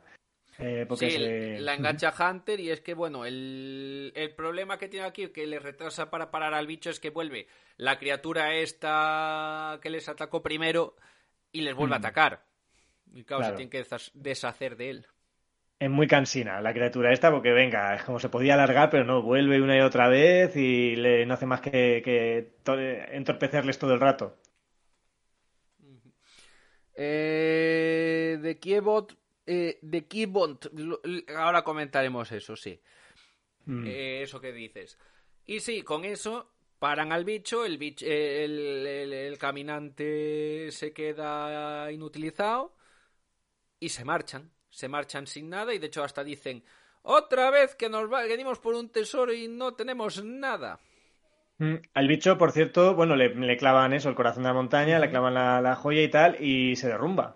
Eh, 0.57 0.85
porque 0.87 1.09
Sí, 1.09 1.17
se- 1.17 1.59
la 1.59 1.73
engancha 1.73 2.13
Hunter 2.17 2.59
y 2.61 2.69
es 2.69 2.79
que, 2.81 2.93
bueno, 2.93 3.25
el, 3.25 4.11
el 4.15 4.33
problema 4.35 4.77
que 4.77 4.87
tiene 4.87 5.05
aquí, 5.05 5.27
que 5.29 5.47
le 5.47 5.59
retrasa 5.59 6.09
para 6.09 6.31
parar 6.31 6.53
al 6.53 6.67
bicho, 6.67 6.89
es 6.89 6.99
que 7.01 7.09
vuelve 7.09 7.47
la 7.77 7.99
criatura 7.99 8.53
esta 8.55 9.79
que 9.81 9.89
les 9.89 10.07
atacó 10.07 10.41
primero 10.41 10.95
y 11.51 11.61
les 11.61 11.75
vuelve 11.75 11.95
a 11.95 11.99
Mm. 11.99 12.01
atacar. 12.05 12.43
Y 13.13 13.23
claro, 13.23 13.41
Claro. 13.41 13.57
se 13.57 13.65
tienen 13.67 13.69
que 13.69 13.85
deshacer 14.13 14.77
de 14.77 14.89
él. 14.91 15.07
Es 15.79 15.89
muy 15.89 16.07
cansina 16.07 16.61
la 16.61 16.73
criatura 16.73 17.11
esta 17.13 17.31
porque, 17.31 17.51
venga, 17.51 17.95
es 17.95 18.03
como 18.03 18.19
se 18.19 18.29
podía 18.29 18.53
alargar, 18.53 18.89
pero 18.89 19.03
no, 19.05 19.21
vuelve 19.21 19.61
una 19.61 19.77
y 19.77 19.81
otra 19.81 20.07
vez 20.09 20.55
y 20.55 20.95
le, 20.95 21.25
no 21.25 21.33
hace 21.35 21.45
más 21.45 21.61
que, 21.61 22.01
que 22.03 22.53
to- 22.63 22.79
entorpecerles 22.79 23.79
todo 23.79 23.93
el 23.93 23.99
rato. 24.01 24.37
Eh, 26.95 28.37
de 28.41 28.59
Kiebot, 28.59 29.17
eh, 29.45 29.79
de 29.81 31.25
ahora 31.35 31.63
comentaremos 31.63 32.31
eso, 32.31 32.55
sí. 32.55 32.81
Mm. 33.65 33.87
Eh, 33.87 34.21
eso 34.23 34.41
que 34.41 34.51
dices. 34.51 34.97
Y 35.45 35.61
sí, 35.61 35.83
con 35.83 36.05
eso 36.05 36.51
paran 36.79 37.11
al 37.11 37.25
bicho, 37.25 37.65
el, 37.65 37.77
bicho, 37.77 38.05
el, 38.05 38.85
el- 38.87 39.13
el 39.13 39.37
caminante 39.37 40.69
se 40.71 40.93
queda 40.93 41.91
inutilizado 41.91 42.75
y 43.79 43.89
se 43.89 44.05
marchan. 44.05 44.51
Se 44.69 44.87
marchan 44.87 45.27
sin 45.27 45.49
nada 45.49 45.73
y 45.73 45.79
de 45.79 45.87
hecho 45.87 46.03
hasta 46.03 46.23
dicen, 46.23 46.63
otra 47.03 47.49
vez 47.51 47.75
que 47.75 47.89
nos 47.89 48.11
va, 48.11 48.23
venimos 48.23 48.59
por 48.59 48.75
un 48.75 48.89
tesoro 48.89 49.33
y 49.33 49.47
no 49.47 49.73
tenemos 49.73 50.23
nada. 50.23 50.79
Mm, 51.57 51.75
Al 51.93 52.07
bicho, 52.07 52.37
por 52.37 52.51
cierto, 52.51 52.95
bueno, 52.95 53.15
le, 53.15 53.33
le 53.35 53.57
clavan 53.57 53.93
eso, 53.93 54.09
el 54.09 54.15
corazón 54.15 54.43
de 54.43 54.49
la 54.49 54.53
montaña, 54.53 54.99
le 54.99 55.09
clavan 55.09 55.33
la, 55.33 55.61
la 55.61 55.75
joya 55.75 56.01
y 56.01 56.09
tal, 56.09 56.41
y 56.41 56.75
se 56.75 56.87
derrumba. 56.87 57.35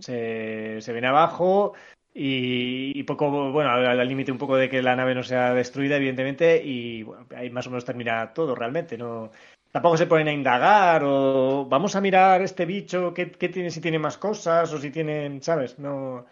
Se, 0.00 0.80
se 0.80 0.92
viene 0.92 1.08
abajo 1.08 1.74
y, 2.12 2.98
y 2.98 3.02
poco, 3.04 3.50
bueno, 3.52 3.70
al 3.70 3.86
al 4.00 4.08
límite 4.08 4.30
un 4.32 4.38
poco 4.38 4.56
de 4.56 4.68
que 4.68 4.82
la 4.82 4.94
nave 4.96 5.14
no 5.14 5.22
sea 5.24 5.54
destruida, 5.54 5.96
evidentemente, 5.96 6.62
y 6.64 7.02
bueno, 7.02 7.26
ahí 7.36 7.50
más 7.50 7.66
o 7.66 7.70
menos 7.70 7.84
termina 7.84 8.32
todo 8.34 8.54
realmente. 8.54 8.96
No, 8.98 9.32
tampoco 9.72 9.96
se 9.96 10.06
ponen 10.06 10.28
a 10.28 10.32
indagar 10.32 11.02
o 11.04 11.66
vamos 11.68 11.96
a 11.96 12.00
mirar 12.00 12.42
este 12.42 12.66
bicho, 12.66 13.12
qué, 13.14 13.32
qué 13.32 13.48
tiene, 13.48 13.70
si 13.70 13.80
tiene 13.80 13.98
más 13.98 14.18
cosas 14.18 14.72
o 14.72 14.78
si 14.78 14.90
tienen, 14.90 15.42
¿sabes? 15.42 15.78
No, 15.78 16.26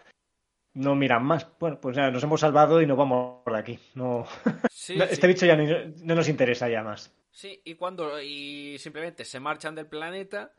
no 0.73 0.95
miran 0.95 1.23
más. 1.23 1.47
Bueno, 1.59 1.79
pues 1.79 1.95
ya 1.95 2.09
nos 2.11 2.23
hemos 2.23 2.41
salvado 2.41 2.81
y 2.81 2.85
nos 2.87 2.97
vamos 2.97 3.43
por 3.43 3.55
aquí. 3.55 3.79
No, 3.95 4.25
Sí, 4.67 4.95
no, 4.97 5.05
sí. 5.07 5.13
este 5.13 5.27
bicho 5.27 5.45
ya 5.45 5.55
no, 5.55 5.63
no 6.03 6.15
nos 6.15 6.29
interesa 6.29 6.69
ya 6.69 6.83
más. 6.83 7.13
Sí, 7.31 7.61
y 7.65 7.75
cuando 7.75 8.21
y 8.21 8.77
simplemente 8.77 9.25
se 9.25 9.39
marchan 9.39 9.75
del 9.75 9.87
planeta 9.87 10.53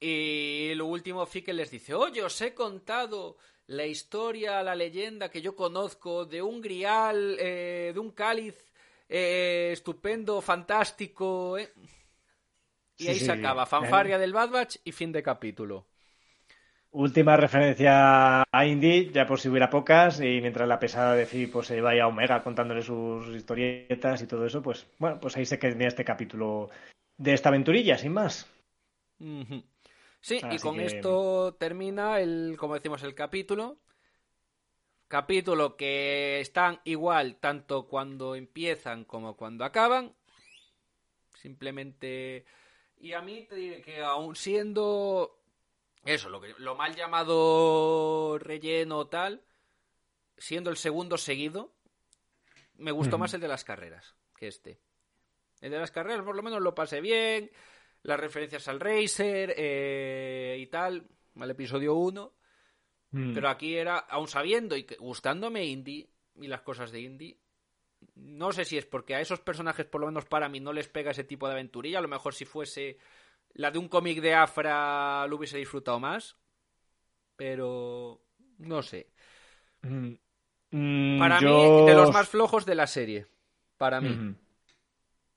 y 0.00 0.74
lo 0.76 0.86
último 0.86 1.26
Fique 1.26 1.52
les 1.52 1.70
dice, 1.70 1.94
oye, 1.94 2.22
os 2.22 2.40
he 2.42 2.54
contado 2.54 3.38
la 3.66 3.86
historia, 3.86 4.62
la 4.62 4.74
leyenda 4.74 5.30
que 5.30 5.40
yo 5.42 5.56
conozco 5.56 6.26
de 6.26 6.42
un 6.42 6.60
grial, 6.60 7.36
eh, 7.40 7.92
de 7.94 8.00
un 8.00 8.10
cáliz 8.12 8.72
eh, 9.08 9.70
estupendo, 9.72 10.40
fantástico. 10.42 11.58
eh". 11.58 11.72
Y 12.96 13.04
Sí, 13.04 13.08
ahí 13.08 13.20
se 13.20 13.32
acaba, 13.32 13.66
fanfarria 13.66 14.18
del 14.18 14.32
Bad 14.32 14.50
Batch 14.50 14.76
y 14.84 14.92
fin 14.92 15.12
de 15.12 15.22
capítulo. 15.22 15.86
Última 17.06 17.36
referencia 17.36 17.92
a 18.58 18.66
Indy, 18.72 19.10
ya 19.16 19.26
por 19.26 19.38
si 19.40 19.48
hubiera 19.48 19.68
pocas, 19.76 20.20
y 20.20 20.40
mientras 20.40 20.66
la 20.68 20.78
pesada 20.78 21.14
de 21.14 21.26
Fi 21.26 21.46
pues, 21.48 21.66
se 21.66 21.80
vaya 21.80 22.04
a 22.04 22.06
Omega 22.12 22.42
contándole 22.42 22.82
sus 22.82 23.28
historietas 23.34 24.22
y 24.22 24.26
todo 24.26 24.46
eso, 24.46 24.62
pues 24.62 24.86
bueno, 24.98 25.18
pues 25.20 25.36
ahí 25.36 25.44
se 25.46 25.58
queda 25.58 25.86
este 25.88 26.04
capítulo 26.04 26.70
de 27.18 27.34
esta 27.34 27.48
aventurilla, 27.50 27.98
sin 27.98 28.12
más. 28.12 28.48
Sí, 30.20 30.46
y 30.48 30.58
con 30.58 30.76
que- 30.76 30.86
esto 30.86 31.54
termina 31.58 32.20
el, 32.20 32.56
como 32.58 32.74
decimos, 32.74 33.02
el 33.02 33.14
capítulo. 33.14 33.78
Capítulo 35.08 35.76
que 35.78 36.40
están 36.40 36.80
igual 36.84 37.36
tanto 37.36 37.86
cuando 37.88 38.34
empiezan 38.34 39.04
como 39.06 39.34
cuando 39.34 39.64
acaban. 39.64 40.14
Simplemente. 41.40 42.44
Y 42.98 43.12
a 43.12 43.20
mí 43.22 43.46
te 43.48 43.56
diré 43.56 43.82
que 43.82 44.02
aún 44.02 44.36
siendo. 44.36 45.38
Eso, 46.04 46.28
lo, 46.28 46.40
que, 46.40 46.54
lo 46.58 46.74
mal 46.74 46.94
llamado 46.94 48.38
relleno 48.38 49.06
tal. 49.06 49.42
Siendo 50.36 50.70
el 50.70 50.76
segundo 50.76 51.16
seguido. 51.18 51.74
Me 52.76 52.90
gustó 52.90 53.18
más 53.18 53.32
el 53.34 53.40
de 53.40 53.48
las 53.48 53.64
carreras 53.64 54.16
que 54.36 54.48
este. 54.48 54.80
El 55.60 55.70
de 55.70 55.78
las 55.78 55.92
carreras, 55.92 56.24
por 56.24 56.34
lo 56.36 56.42
menos 56.42 56.60
lo 56.60 56.74
pasé 56.74 57.00
bien. 57.00 57.50
Las 58.02 58.20
referencias 58.20 58.68
al 58.68 58.80
Racer 58.80 59.54
eh, 59.56 60.56
y 60.60 60.66
tal. 60.66 61.06
Al 61.38 61.50
episodio 61.50 61.94
1. 61.94 62.34
Mm. 63.12 63.34
Pero 63.34 63.48
aquí 63.48 63.76
era, 63.76 63.98
aún 63.98 64.28
sabiendo 64.28 64.76
y 64.76 64.86
gustándome 64.98 65.64
Indie 65.64 66.10
y 66.36 66.48
las 66.48 66.62
cosas 66.62 66.90
de 66.90 67.00
Indie, 67.00 67.38
no 68.16 68.52
sé 68.52 68.64
si 68.64 68.76
es 68.76 68.86
porque 68.86 69.14
a 69.14 69.20
esos 69.20 69.40
personajes, 69.40 69.86
por 69.86 70.00
lo 70.00 70.08
menos 70.08 70.24
para 70.24 70.48
mí, 70.48 70.60
no 70.60 70.72
les 70.72 70.88
pega 70.88 71.12
ese 71.12 71.24
tipo 71.24 71.46
de 71.46 71.54
aventurilla. 71.54 71.98
A 71.98 72.02
lo 72.02 72.08
mejor 72.08 72.34
si 72.34 72.44
fuese 72.44 72.98
la 73.54 73.70
de 73.70 73.78
un 73.78 73.88
cómic 73.88 74.20
de 74.20 74.34
Afra 74.34 75.26
lo 75.26 75.36
hubiese 75.36 75.56
disfrutado 75.58 75.98
más. 76.00 76.36
Pero 77.36 78.20
no 78.58 78.82
sé. 78.82 79.08
Mm. 79.82 80.12
Mm, 80.70 81.18
Para 81.18 81.40
yo- 81.40 81.80
mí, 81.82 81.86
de 81.86 81.94
los 81.94 82.12
más 82.12 82.28
flojos 82.28 82.64
de 82.66 82.74
la 82.74 82.86
serie. 82.86 83.26
Para 83.76 84.00
mí. 84.00 84.34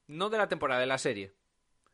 No 0.08 0.30
de 0.30 0.38
la 0.38 0.48
temporada, 0.48 0.80
de 0.80 0.88
la 0.88 0.98
serie. 0.98 1.34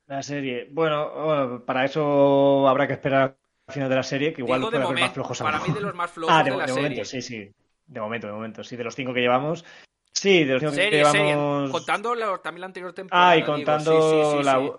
La 0.07 0.21
serie. 0.21 0.67
Bueno, 0.71 1.09
bueno, 1.25 1.65
para 1.65 1.85
eso 1.85 2.67
habrá 2.67 2.85
que 2.87 2.93
esperar 2.93 3.37
al 3.67 3.73
final 3.73 3.89
de 3.89 3.95
la 3.95 4.03
serie, 4.03 4.33
que 4.33 4.41
igual 4.41 4.59
Digo 4.59 4.71
de 4.71 4.77
puede 4.77 4.89
haber 4.91 5.03
más 5.05 5.13
flojos 5.13 5.39
para 5.39 5.59
mí 5.59 5.73
de 5.73 5.79
los 5.81 5.95
más 5.95 6.11
flojos 6.11 6.35
Ah, 6.37 6.43
de, 6.43 6.51
de, 6.51 6.57
la 6.57 6.63
de 6.65 6.73
serie. 6.73 6.83
momento, 6.89 7.05
sí, 7.05 7.21
sí. 7.21 7.51
De 7.87 7.99
momento, 8.01 8.27
de 8.27 8.33
momento. 8.33 8.63
Sí, 8.63 8.75
de 8.75 8.83
los 8.83 8.95
cinco 8.95 9.13
que 9.13 9.21
llevamos. 9.21 9.63
Sí, 10.11 10.43
de 10.43 10.53
los 10.53 10.59
cinco 10.61 10.71
que 10.75 10.81
Serie, 10.83 11.05
serie. 11.05 11.27
llevamos. 11.27 11.71
Contando 11.71 12.13
la- 12.15 12.37
también 12.39 12.61
la 12.61 12.67
anterior 12.67 12.93
temporada. 12.93 13.29
Ah, 13.31 13.37
y 13.37 13.41
digo, 13.41 13.53
contando 13.53 13.91
sí, 14.11 14.31
sí, 14.31 14.37
sí, 14.37 14.43
la. 14.43 14.77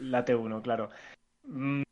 La 0.00 0.24
T1, 0.24 0.62
claro. 0.62 0.90
Mm, 1.44 1.82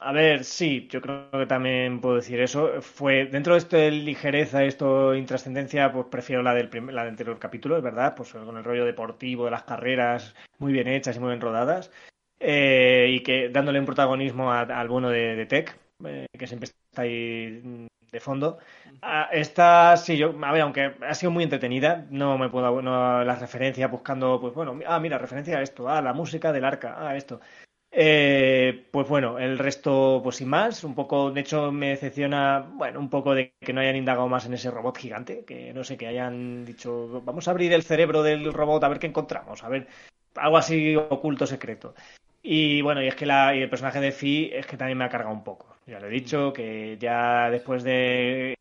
A 0.00 0.12
ver, 0.12 0.44
sí, 0.44 0.88
yo 0.90 1.00
creo 1.02 1.30
que 1.32 1.46
también 1.46 2.00
puedo 2.00 2.16
decir 2.16 2.40
eso. 2.40 2.82
Fue 2.82 3.26
dentro 3.26 3.54
de 3.54 3.58
esto 3.60 3.76
de 3.76 3.90
ligereza, 3.92 4.64
esto 4.64 5.14
intrascendencia, 5.14 5.92
pues 5.92 6.06
prefiero 6.10 6.42
la 6.42 6.54
del 6.54 6.68
primer, 6.70 6.94
la 6.94 7.02
del 7.02 7.10
anterior 7.12 7.38
capítulo, 7.38 7.76
es 7.78 7.82
verdad, 7.84 8.14
pues 8.16 8.32
con 8.32 8.56
el 8.56 8.64
rollo 8.64 8.84
deportivo 8.86 9.44
de 9.46 9.52
las 9.52 9.64
carreras 9.64 10.34
muy 10.58 10.72
bien 10.72 10.88
hechas 10.88 11.16
y 11.16 11.20
muy 11.20 11.30
bien 11.30 11.40
rodadas. 11.40 11.92
Eh, 12.40 13.08
y 13.10 13.22
que 13.22 13.48
dándole 13.50 13.80
un 13.80 13.86
protagonismo 13.86 14.52
al 14.52 14.88
bueno 14.88 15.10
de, 15.10 15.36
de 15.36 15.46
Tech, 15.46 15.78
eh, 16.04 16.26
que 16.38 16.46
siempre 16.46 16.66
está 16.66 17.02
ahí 17.02 17.60
mm, 17.64 17.86
de 18.12 18.20
fondo. 18.20 18.58
Ah, 19.02 19.28
esta, 19.32 19.96
sí, 19.96 20.16
yo, 20.16 20.34
a 20.42 20.52
ver, 20.52 20.62
aunque 20.62 20.94
ha 21.00 21.14
sido 21.14 21.30
muy 21.30 21.44
entretenida, 21.44 22.06
no 22.10 22.38
me 22.38 22.48
puedo, 22.48 22.82
no, 22.82 23.24
las 23.24 23.40
referencias 23.40 23.90
buscando, 23.90 24.40
pues 24.40 24.54
bueno, 24.54 24.78
ah, 24.86 24.98
mira, 25.00 25.18
referencia 25.18 25.58
a 25.58 25.62
esto, 25.62 25.88
ah, 25.88 26.00
la 26.02 26.12
música 26.12 26.52
del 26.52 26.64
arca, 26.64 26.96
ah, 26.98 27.16
esto. 27.16 27.40
Eh, 27.98 28.88
pues 28.90 29.08
bueno, 29.08 29.38
el 29.38 29.58
resto, 29.58 30.20
pues 30.22 30.36
sin 30.36 30.48
más, 30.48 30.84
un 30.84 30.94
poco, 30.94 31.30
de 31.30 31.40
hecho 31.40 31.72
me 31.72 31.88
decepciona, 31.90 32.60
bueno, 32.60 33.00
un 33.00 33.08
poco 33.08 33.34
de 33.34 33.54
que 33.60 33.72
no 33.72 33.80
hayan 33.80 33.96
indagado 33.96 34.28
más 34.28 34.44
en 34.46 34.54
ese 34.54 34.70
robot 34.70 34.98
gigante, 34.98 35.44
que 35.44 35.72
no 35.72 35.82
sé, 35.84 35.96
que 35.96 36.06
hayan 36.06 36.64
dicho, 36.66 37.22
vamos 37.24 37.48
a 37.48 37.52
abrir 37.52 37.72
el 37.72 37.82
cerebro 37.84 38.22
del 38.22 38.52
robot 38.52 38.84
a 38.84 38.88
ver 38.88 38.98
qué 38.98 39.06
encontramos, 39.06 39.64
a 39.64 39.68
ver, 39.68 39.88
algo 40.34 40.58
así 40.58 40.94
oculto, 40.96 41.46
secreto. 41.46 41.94
Y 42.42 42.82
bueno, 42.82 43.02
y 43.02 43.08
es 43.08 43.14
que 43.16 43.26
la, 43.26 43.54
y 43.56 43.62
el 43.62 43.70
personaje 43.70 44.00
de 44.00 44.12
Fi 44.12 44.50
es 44.52 44.66
que 44.66 44.76
también 44.76 44.98
me 44.98 45.04
ha 45.04 45.08
cargado 45.08 45.34
un 45.34 45.44
poco. 45.44 45.75
Ya 45.86 46.00
lo 46.00 46.08
he 46.08 46.10
dicho, 46.10 46.52
que 46.52 46.98
ya 46.98 47.48
después 47.48 47.84
de 47.84 48.56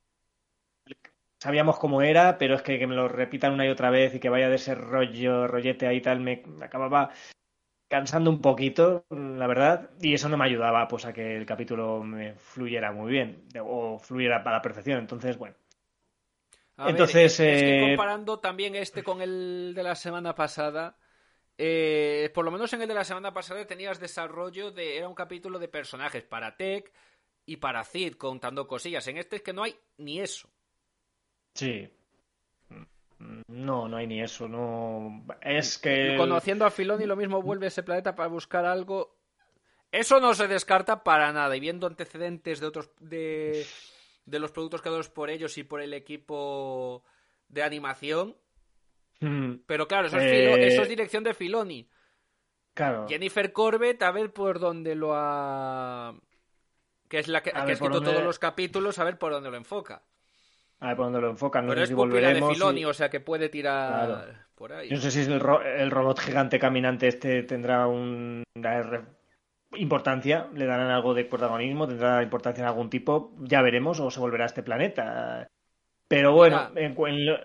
sabíamos 1.39 1.77
cómo 1.77 2.01
era, 2.01 2.37
pero 2.37 2.55
es 2.55 2.61
que, 2.61 2.79
que 2.79 2.87
me 2.87 2.95
lo 2.95 3.07
repitan 3.07 3.53
una 3.53 3.65
y 3.65 3.69
otra 3.69 3.89
vez 3.89 4.15
y 4.15 4.19
que 4.19 4.29
vaya 4.29 4.49
de 4.49 4.55
ese 4.55 4.73
rollo, 4.73 5.47
rollete 5.47 5.87
ahí 5.87 6.01
tal, 6.01 6.19
me, 6.19 6.43
acababa 6.61 7.11
cansando 7.87 8.29
un 8.29 8.41
poquito, 8.41 9.05
la 9.09 9.45
verdad, 9.47 9.91
y 10.01 10.13
eso 10.13 10.27
no 10.27 10.37
me 10.37 10.45
ayudaba 10.45 10.87
pues 10.87 11.05
a 11.05 11.13
que 11.13 11.37
el 11.37 11.45
capítulo 11.45 12.03
me 12.03 12.33
fluyera 12.35 12.91
muy 12.91 13.11
bien, 13.11 13.47
o 13.61 13.99
fluyera 13.99 14.37
a 14.37 14.51
la 14.51 14.61
perfección. 14.61 14.99
Entonces, 14.99 15.37
bueno, 15.37 15.55
Entonces, 16.77 17.39
es, 17.39 17.61
que 17.61 17.77
eh, 17.77 17.89
comparando 17.89 18.39
también 18.39 18.75
este 18.75 19.03
con 19.03 19.21
el 19.21 19.73
de 19.75 19.83
la 19.83 19.95
semana 19.95 20.33
pasada, 20.33 20.97
eh, 21.57 22.31
por 22.33 22.43
lo 22.43 22.51
menos 22.51 22.73
en 22.73 22.81
el 22.81 22.87
de 22.87 22.95
la 22.95 23.03
semana 23.03 23.33
pasada 23.33 23.65
tenías 23.65 23.99
desarrollo 23.99 24.71
de. 24.71 24.97
Era 24.97 25.07
un 25.07 25.15
capítulo 25.15 25.59
de 25.59 25.67
personajes 25.67 26.23
para 26.23 26.57
Tech 26.57 26.91
y 27.45 27.57
para 27.57 27.83
Cid 27.83 28.15
contando 28.15 28.67
cosillas. 28.67 29.07
En 29.07 29.17
este 29.17 29.37
es 29.37 29.41
que 29.41 29.53
no 29.53 29.63
hay 29.63 29.75
ni 29.97 30.19
eso. 30.19 30.49
Sí. 31.53 31.89
No, 33.47 33.87
no 33.87 33.97
hay 33.97 34.07
ni 34.07 34.21
eso. 34.21 34.47
No. 34.47 35.25
Es 35.41 35.77
que. 35.77 36.15
Conociendo 36.17 36.65
a 36.65 36.71
Filoni, 36.71 37.05
lo 37.05 37.15
mismo 37.15 37.41
vuelve 37.41 37.65
a 37.65 37.69
ese 37.69 37.83
planeta 37.83 38.15
para 38.15 38.27
buscar 38.29 38.65
algo. 38.65 39.15
Eso 39.91 40.19
no 40.19 40.33
se 40.33 40.47
descarta 40.47 41.03
para 41.03 41.31
nada. 41.31 41.55
Y 41.55 41.59
viendo 41.59 41.87
antecedentes 41.87 42.59
de 42.59 42.67
otros. 42.67 42.89
de, 42.99 43.65
de 44.25 44.39
los 44.39 44.51
productos 44.51 44.81
creados 44.81 45.09
por 45.09 45.29
ellos 45.29 45.57
y 45.57 45.63
por 45.63 45.81
el 45.81 45.93
equipo 45.93 47.03
de 47.47 47.63
animación. 47.63 48.35
Mm, 49.21 49.59
Pero 49.65 49.87
claro, 49.87 50.07
eso 50.07 50.17
es, 50.17 50.23
filo- 50.23 50.57
Eh, 50.57 50.67
eso 50.67 50.81
es 50.81 50.89
dirección 50.89 51.23
de 51.23 51.33
Filoni. 51.33 51.87
Claro. 52.73 53.07
Jennifer 53.07 53.53
Corbett, 53.53 54.01
a 54.03 54.11
ver 54.11 54.33
por 54.33 54.59
dónde 54.59 54.95
lo 54.95 55.13
ha. 55.15 56.13
Que 57.07 57.19
es 57.19 57.27
la 57.27 57.41
que, 57.43 57.51
A 57.51 57.53
que 57.53 57.59
ver 57.61 57.69
ha 57.69 57.73
escrito 57.73 57.93
dónde- 57.95 58.11
todos 58.11 58.23
los 58.23 58.39
capítulos, 58.39 58.97
a 58.99 59.03
ver 59.03 59.17
por 59.19 59.31
dónde 59.31 59.51
lo 59.51 59.57
enfoca. 59.57 60.01
A 60.79 60.87
ver 60.87 60.95
por 60.97 61.05
dónde 61.05 61.21
lo 61.21 61.29
enfocan. 61.29 61.65
No 61.65 61.69
Pero 61.71 61.79
sé 61.79 61.83
es 61.83 61.89
si 61.89 61.95
pupila 61.95 62.13
de 62.15 62.21
volveremos. 62.21 62.53
Filoni, 62.53 62.81
y- 62.81 62.85
o 62.85 62.93
sea 62.93 63.09
que 63.09 63.19
puede 63.19 63.49
tirar 63.49 64.07
Claro. 64.07 64.33
por 64.55 64.73
ahí. 64.73 64.89
Yo 64.89 64.95
no 64.95 65.01
sé 65.01 65.11
si 65.11 65.21
el, 65.21 65.39
ro- 65.39 65.61
el 65.61 65.91
robot 65.91 66.19
gigante 66.19 66.59
caminante 66.59 67.07
este 67.07 67.43
tendrá 67.43 67.87
un- 67.87 68.43
una 68.55 69.05
importancia, 69.77 70.47
le 70.53 70.65
darán 70.65 70.89
algo 70.89 71.13
de 71.13 71.25
protagonismo, 71.25 71.87
tendrá 71.87 72.21
importancia 72.23 72.61
en 72.61 72.67
algún 72.67 72.89
tipo, 72.89 73.33
ya 73.39 73.61
veremos, 73.61 73.99
o 73.99 74.09
se 74.09 74.19
volverá 74.19 74.45
a 74.45 74.47
este 74.47 74.63
planeta. 74.63 75.47
Pero 76.07 76.33
bueno, 76.33 76.69
Mira. 76.73 76.87
en, 76.87 77.07
en 77.07 77.25
lo- 77.25 77.39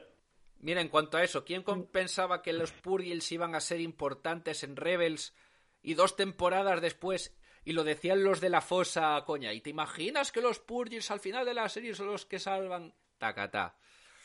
Mira, 0.61 0.81
en 0.83 0.89
cuanto 0.89 1.17
a 1.17 1.23
eso, 1.25 1.45
¿quién 1.45 1.65
pensaba 1.91 2.43
que 2.43 2.53
los 2.53 2.71
Purgils 2.73 3.33
iban 3.33 3.55
a 3.55 3.61
ser 3.61 3.81
importantes 3.81 4.63
en 4.63 4.77
Rebels 4.77 5.35
y 5.83 5.95
dos 5.95 6.17
temporadas 6.17 6.81
después, 6.83 7.35
y 7.65 7.73
lo 7.73 7.85
decían 7.85 8.25
los 8.25 8.41
de 8.41 8.51
la 8.51 8.61
fosa, 8.61 9.23
coña, 9.27 9.53
¿y 9.53 9.61
te 9.61 9.71
imaginas 9.71 10.33
que 10.33 10.41
los 10.41 10.59
Purgils 10.59 11.11
al 11.11 11.21
final 11.21 11.45
de 11.45 11.55
la 11.55 11.69
serie 11.69 11.95
son 11.95 12.07
los 12.07 12.27
que 12.27 12.39
salvan? 12.39 12.93
Tacatá. 13.19 13.75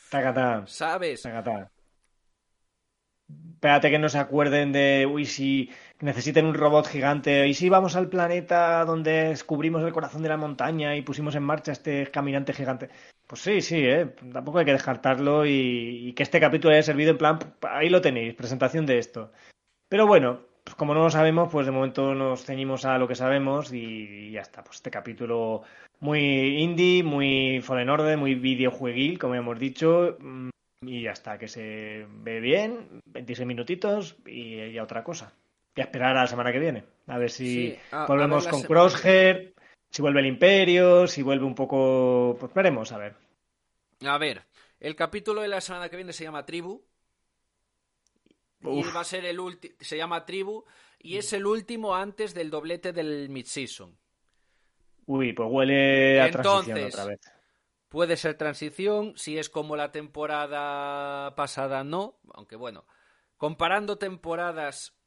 tacatá, 0.09 0.63
¿Sabes? 0.67 1.21
tacatá. 1.21 1.71
Espérate 3.27 3.89
que 3.89 3.97
no 3.97 4.07
se 4.09 4.19
acuerden 4.19 4.71
de, 4.71 5.07
uy, 5.11 5.25
si 5.25 5.71
necesiten 5.99 6.45
un 6.45 6.53
robot 6.53 6.88
gigante, 6.88 7.47
y 7.47 7.55
si 7.55 7.69
vamos 7.69 7.95
al 7.95 8.07
planeta 8.09 8.86
donde 8.86 9.29
descubrimos 9.29 9.83
el 9.83 9.91
corazón 9.93 10.21
de 10.21 10.29
la 10.29 10.38
montaña 10.38 10.95
y 10.95 11.01
pusimos 11.01 11.33
en 11.36 11.43
marcha 11.43 11.71
este 11.71 12.11
caminante 12.11 12.53
gigante. 12.53 12.89
Pues 13.25 13.41
sí, 13.41 13.61
sí, 13.61 13.77
¿eh? 13.79 14.13
tampoco 14.31 14.59
hay 14.59 14.65
que 14.65 14.73
descartarlo 14.73 15.45
y, 15.45 16.09
y 16.09 16.13
que 16.13 16.21
este 16.23 16.39
capítulo 16.39 16.73
haya 16.73 16.83
servido 16.83 17.11
en 17.11 17.17
plan, 17.17 17.39
ahí 17.63 17.89
lo 17.89 18.01
tenéis, 18.01 18.36
presentación 18.36 18.86
de 18.86 18.99
esto. 18.99 19.31
Pero 19.89 20.05
bueno, 20.05 20.41
pues 20.66 20.76
como 20.76 20.93
no 20.95 21.03
lo 21.03 21.09
sabemos, 21.11 21.49
pues 21.51 21.66
de 21.68 21.72
momento 21.72 22.16
nos 22.16 22.43
ceñimos 22.43 22.86
a 22.86 22.97
lo 22.97 23.07
que 23.07 23.13
sabemos 23.16 23.72
y 23.72 24.32
ya 24.32 24.41
está. 24.41 24.63
Pues 24.63 24.78
este 24.78 24.89
capítulo 24.91 25.61
muy 25.99 26.20
indie, 26.61 27.03
muy 27.03 27.61
Fallen 27.61 27.89
Order, 27.89 28.18
muy 28.18 28.34
videojueguil, 28.36 29.20
como 29.20 29.36
hemos 29.36 29.59
dicho, 29.59 30.18
mm, 30.20 30.49
y 30.82 31.03
ya 31.03 31.11
está, 31.11 31.38
que 31.38 31.47
se 31.47 32.07
ve 32.09 32.39
bien, 32.39 32.99
26 33.05 33.47
minutitos 33.47 34.18
y 34.26 34.72
ya 34.74 34.84
otra 34.84 35.03
cosa. 35.03 35.32
Y 35.76 35.82
a 35.82 35.84
esperar 35.86 36.18
a 36.18 36.22
la 36.22 36.28
semana 36.28 36.51
que 36.51 36.59
viene, 36.59 36.84
a 37.07 37.18
ver 37.20 37.30
si 37.30 37.45
Sí, 37.70 37.78
a- 37.91 38.05
a 38.05 38.07
volvemos 38.07 38.43
ver 38.45 38.51
con 38.51 38.63
Crosshair, 38.63 39.53
si 39.91 40.01
vuelve 40.01 40.20
el 40.22 40.26
Imperio, 40.26 41.05
si 41.07 41.22
vuelve 41.22 41.45
un 41.45 41.55
poco... 41.55 42.38
Pues 42.39 42.53
veremos, 42.55 42.91
a 42.91 42.97
ver. 42.97 43.16
A 44.05 44.18
ver, 44.18 44.43
el 44.80 44.95
capítulo 44.95 45.41
de 45.41 45.47
la 45.47 45.61
semana 45.61 45.89
que 45.89 45.95
viene 45.95 46.11
se 46.11 46.24
llama 46.24 46.45
Tribu. 46.45 46.82
Y 48.62 48.84
va 48.84 49.01
a 49.01 49.03
ser 49.03 49.26
el 49.26 49.39
último. 49.39 49.76
Se 49.80 49.97
llama 49.97 50.26
Tribu. 50.26 50.66
Y 50.99 51.18
es 51.18 51.34
el 51.34 51.45
último 51.45 51.95
antes 51.95 52.34
del 52.34 52.49
doblete 52.49 52.91
del 52.91 53.30
mid-season. 53.30 53.97
Uy, 55.06 55.34
pues 55.34 55.47
huele 55.51 56.20
a 56.20 56.32
transición 56.32 56.78
Entonces, 56.78 56.93
otra 56.95 57.06
vez. 57.06 57.22
Puede 57.89 58.18
ser 58.18 58.36
transición, 58.36 59.14
si 59.16 59.38
es 59.38 59.49
como 59.49 59.76
la 59.76 59.91
temporada 59.91 61.36
pasada, 61.36 61.84
no. 61.84 62.20
Aunque 62.34 62.56
bueno, 62.56 62.86
comparando 63.38 63.97
temporadas 63.97 64.97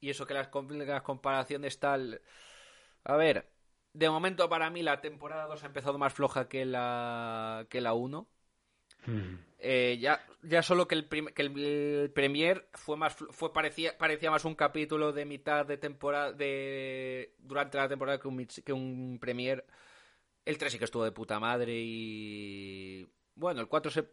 y 0.00 0.10
eso 0.10 0.26
que 0.26 0.34
las 0.34 0.48
comparaciones 0.48 1.78
tal. 1.78 2.20
A 3.04 3.16
ver, 3.16 3.50
de 3.92 4.10
momento 4.10 4.48
para 4.48 4.68
mí 4.70 4.82
la 4.82 5.00
temporada 5.00 5.46
2 5.46 5.62
ha 5.62 5.66
empezado 5.66 5.98
más 5.98 6.12
floja 6.12 6.48
que 6.48 6.64
la, 6.64 7.66
que 7.70 7.80
la 7.80 7.94
1. 7.94 8.28
Mm. 9.06 9.34
Eh, 9.58 9.98
ya, 10.00 10.24
ya 10.42 10.62
solo 10.62 10.88
que 10.88 10.96
el, 10.96 11.08
que 11.08 11.42
el, 11.42 12.10
Premier 12.12 12.68
fue 12.72 12.96
más 12.96 13.14
fue 13.14 13.52
parecía, 13.52 13.96
parecía 13.96 14.30
más 14.30 14.44
un 14.44 14.56
capítulo 14.56 15.12
de 15.12 15.24
mitad 15.24 15.64
de 15.64 15.76
temporada 15.76 16.32
de 16.32 17.36
durante 17.38 17.78
la 17.78 17.88
temporada 17.88 18.18
que 18.18 18.28
un, 18.28 18.46
que 18.46 18.72
un 18.72 19.18
Premier. 19.20 19.64
El 20.44 20.58
3 20.58 20.72
sí 20.72 20.78
que 20.78 20.86
estuvo 20.86 21.04
de 21.04 21.12
puta 21.12 21.38
madre 21.38 21.72
y 21.76 23.08
bueno, 23.36 23.60
el 23.60 23.68
4 23.68 23.90
se 23.92 24.08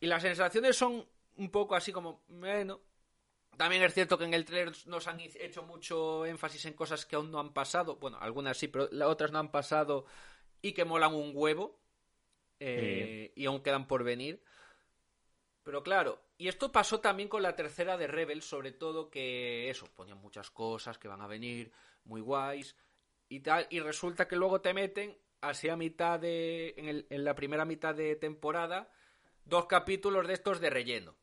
y 0.00 0.06
las 0.06 0.20
sensaciones 0.20 0.76
son 0.76 1.06
un 1.36 1.50
poco 1.50 1.74
así 1.74 1.90
como 1.90 2.22
bueno, 2.28 2.82
también 3.56 3.82
es 3.82 3.94
cierto 3.94 4.18
que 4.18 4.24
en 4.24 4.34
el 4.34 4.44
3 4.44 4.86
nos 4.86 5.08
han 5.08 5.20
hecho 5.20 5.62
mucho 5.62 6.26
énfasis 6.26 6.66
en 6.66 6.74
cosas 6.74 7.06
que 7.06 7.16
aún 7.16 7.30
no 7.30 7.40
han 7.40 7.54
pasado, 7.54 7.96
bueno, 7.96 8.18
algunas 8.20 8.58
sí, 8.58 8.68
pero 8.68 8.90
otras 9.08 9.32
no 9.32 9.38
han 9.38 9.50
pasado 9.50 10.04
y 10.60 10.72
que 10.72 10.84
molan 10.84 11.14
un 11.14 11.32
huevo 11.34 11.81
eh, 12.64 13.32
y 13.34 13.46
aún 13.46 13.62
quedan 13.62 13.86
por 13.86 14.04
venir. 14.04 14.42
Pero 15.64 15.82
claro, 15.82 16.20
y 16.38 16.48
esto 16.48 16.72
pasó 16.72 17.00
también 17.00 17.28
con 17.28 17.42
la 17.42 17.54
tercera 17.54 17.96
de 17.96 18.06
Rebel, 18.08 18.42
sobre 18.42 18.72
todo 18.72 19.10
que 19.10 19.70
eso, 19.70 19.86
ponían 19.94 20.18
muchas 20.18 20.50
cosas 20.50 20.98
que 20.98 21.08
van 21.08 21.20
a 21.20 21.26
venir, 21.28 21.72
muy 22.04 22.20
guays 22.20 22.76
y 23.28 23.40
tal, 23.40 23.66
y 23.70 23.80
resulta 23.80 24.26
que 24.26 24.36
luego 24.36 24.60
te 24.60 24.74
meten 24.74 25.16
así 25.40 25.68
a 25.68 25.76
mitad 25.76 26.18
de, 26.18 26.74
en, 26.76 26.88
el- 26.88 27.06
en 27.10 27.24
la 27.24 27.34
primera 27.34 27.64
mitad 27.64 27.94
de 27.94 28.16
temporada, 28.16 28.90
dos 29.44 29.66
capítulos 29.66 30.26
de 30.26 30.34
estos 30.34 30.60
de 30.60 30.70
relleno. 30.70 31.14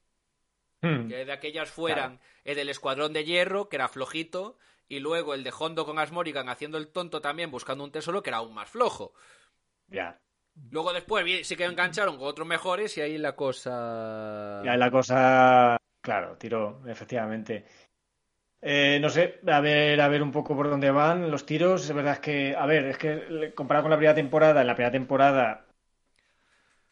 Mm. 0.82 1.10
Que 1.10 1.26
de 1.26 1.32
aquellas 1.34 1.70
fueran 1.70 2.22
el 2.46 2.56
del 2.56 2.70
Escuadrón 2.70 3.12
de 3.12 3.26
Hierro, 3.26 3.68
que 3.68 3.76
era 3.76 3.90
flojito, 3.90 4.58
y 4.88 5.00
luego 5.00 5.34
el 5.34 5.44
de 5.44 5.54
Hondo 5.58 5.86
con 5.86 6.00
Asmorigan 6.00 6.48
haciendo 6.48 6.78
el 6.78 6.88
tonto 6.88 7.20
también 7.22 7.52
buscando 7.52 7.84
un 7.84 7.92
tesoro, 7.92 8.24
que 8.24 8.30
era 8.30 8.38
aún 8.38 8.54
más 8.54 8.70
flojo. 8.70 9.14
Ya. 9.88 10.20
Luego 10.72 10.94
después 10.94 11.48
sí 11.48 11.56
que 11.56 11.66
engancharon 11.66 12.18
con 12.18 12.28
otros 12.28 12.48
mejores 12.48 12.98
y 12.98 13.02
ahí 13.02 13.18
la 13.18 13.36
cosa... 13.36 14.62
Ya 14.64 14.78
la 14.78 14.92
cosa, 14.92 15.78
claro, 16.02 16.38
tiró, 16.38 16.82
efectivamente. 16.88 17.66
Eh, 18.62 19.00
no 19.02 19.10
sé, 19.10 19.40
a 19.48 19.62
ver, 19.62 20.02
a 20.02 20.08
ver 20.10 20.22
un 20.22 20.32
poco 20.32 20.56
por 20.56 20.70
dónde 20.70 20.92
van 20.92 21.32
los 21.32 21.46
tiros. 21.46 21.84
Es 21.84 21.94
verdad 21.94 22.18
que, 22.20 22.56
a 22.56 22.66
ver, 22.66 22.86
es 22.86 22.98
que 22.98 23.54
comparado 23.56 23.84
con 23.84 23.92
la 23.92 23.98
primera 23.98 24.16
temporada, 24.16 24.62
en 24.62 24.68
la 24.68 24.76
primera 24.76 24.92
temporada 24.92 25.66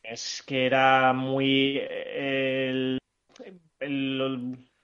es 0.01 0.41
que 0.45 0.65
era 0.65 1.11
muy 1.11 1.79
eh, 1.81 2.97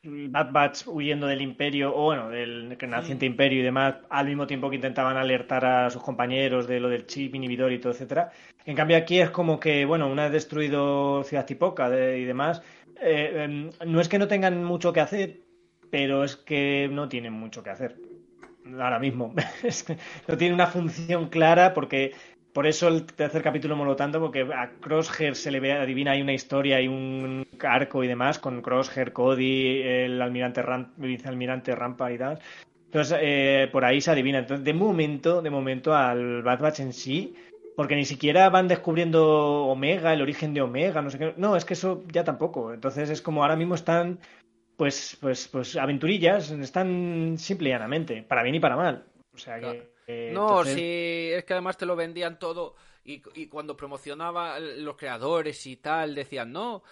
Bad 0.06 0.52
Batch 0.52 0.88
huyendo 0.88 1.28
del 1.28 1.42
imperio, 1.42 1.96
o 1.96 2.04
bueno, 2.06 2.30
del 2.30 2.78
naciente 2.90 3.26
imperio 3.26 3.60
y 3.60 3.64
demás, 3.64 3.96
al 4.10 4.28
mismo 4.28 4.46
tiempo 4.48 4.70
que 4.70 4.76
intentaban 4.76 5.16
alertar 5.16 5.64
a 5.66 5.90
sus 5.90 6.04
compañeros 6.04 6.68
de 6.68 6.80
lo 6.82 6.90
del 6.90 7.06
chip 7.08 7.34
inhibidor 7.36 7.72
y 7.72 7.80
todo, 7.80 7.94
etcétera. 7.94 8.30
En 8.66 8.76
cambio 8.76 8.98
aquí 8.98 9.20
es 9.22 9.30
como 9.30 9.60
que, 9.60 9.86
bueno, 9.86 10.08
una 10.08 10.24
vez 10.24 10.34
destruido 10.34 11.24
Ciudad 11.24 11.46
Tipoca 11.46 11.90
de- 11.90 12.20
y 12.20 12.26
demás, 12.26 12.62
eh, 13.02 13.44
em, 13.46 13.70
no 13.90 14.02
es 14.02 14.10
que 14.10 14.20
no 14.20 14.28
tengan 14.28 14.64
mucho 14.64 14.92
que 14.92 15.00
hacer, 15.00 15.40
pero 15.90 16.24
es 16.26 16.36
que 16.36 16.90
no 16.92 17.08
tienen 17.08 17.34
mucho 17.34 17.64
que 17.64 17.70
hacer 17.70 17.96
ahora 18.80 19.00
mismo. 19.00 19.34
No 20.28 20.38
tiene 20.38 20.54
una 20.54 20.68
función 20.68 21.30
clara 21.30 21.74
porque 21.74 22.14
por 22.54 22.68
eso 22.68 22.88
el 22.88 23.06
tercer 23.06 23.42
capítulo 23.42 23.76
moló 23.76 23.96
tanto 23.96 24.20
porque 24.20 24.42
a 24.42 24.70
Crosshair 24.80 25.36
se 25.36 25.52
le 25.52 25.60
ve, 25.60 25.74
adivina 25.74 26.12
hay 26.12 26.22
una 26.22 26.34
historia 26.34 26.80
y 26.80 26.88
un 26.88 27.48
arco 27.62 28.04
y 28.04 28.08
demás 28.08 28.40
con 28.40 28.62
Crosshair, 28.62 29.12
Cody, 29.12 29.82
el 29.82 30.22
almirante, 30.22 30.62
Ram, 30.62 30.94
vicealmirante 30.98 31.76
Rampa 31.76 32.12
y 32.12 32.18
tal. 32.18 32.40
Entonces 32.86 33.18
eh, 33.22 33.70
por 33.72 33.84
ahí 33.84 34.02
se 34.02 34.12
adivina. 34.12 34.40
Entonces 34.40 34.64
de 34.64 34.74
momento, 34.74 35.42
de 35.42 35.50
momento 35.50 35.96
al 35.96 36.44
Bad 36.44 36.60
Batch 36.60 36.80
en 36.82 36.94
sí 36.94 37.36
porque 37.76 37.96
ni 37.96 38.06
siquiera 38.06 38.50
van 38.50 38.68
descubriendo 38.68 39.66
Omega, 39.66 40.14
el 40.14 40.22
origen 40.22 40.54
de 40.54 40.62
Omega, 40.62 41.02
no 41.02 41.10
sé 41.10 41.18
qué. 41.18 41.34
No, 41.38 41.56
es 41.56 41.66
que 41.66 41.74
eso 41.74 42.04
ya 42.12 42.24
tampoco. 42.24 42.74
Entonces 42.74 43.10
es 43.10 43.22
como 43.22 43.42
ahora 43.42 43.56
mismo 43.56 43.76
están, 43.76 44.20
pues, 44.78 45.18
pues, 45.20 45.48
pues 45.48 45.76
aventurillas, 45.76 46.52
están 46.52 47.36
simple 47.38 47.70
y 47.70 47.72
llanamente, 47.72 48.24
para 48.24 48.44
bien 48.44 48.56
y 48.56 48.60
para 48.60 48.76
mal. 48.76 49.06
O 49.34 49.38
sea 49.38 49.60
que. 49.60 49.93
Eh, 50.08 50.32
No, 50.34 50.50
entonces- 50.50 50.76
sí, 50.76 51.30
es 51.34 51.44
que 51.46 51.54
además 51.54 51.78
te 51.78 51.86
lo 51.86 51.96
vendían 51.96 52.40
todo 52.40 52.76
y, 53.06 53.22
y 53.36 53.48
cuando 53.48 53.76
promocionaba 53.78 54.60
los 54.60 54.96
creadores 54.98 55.66
y 55.66 55.78
tal, 55.78 56.16
decían, 56.16 56.52
no, 56.52 56.84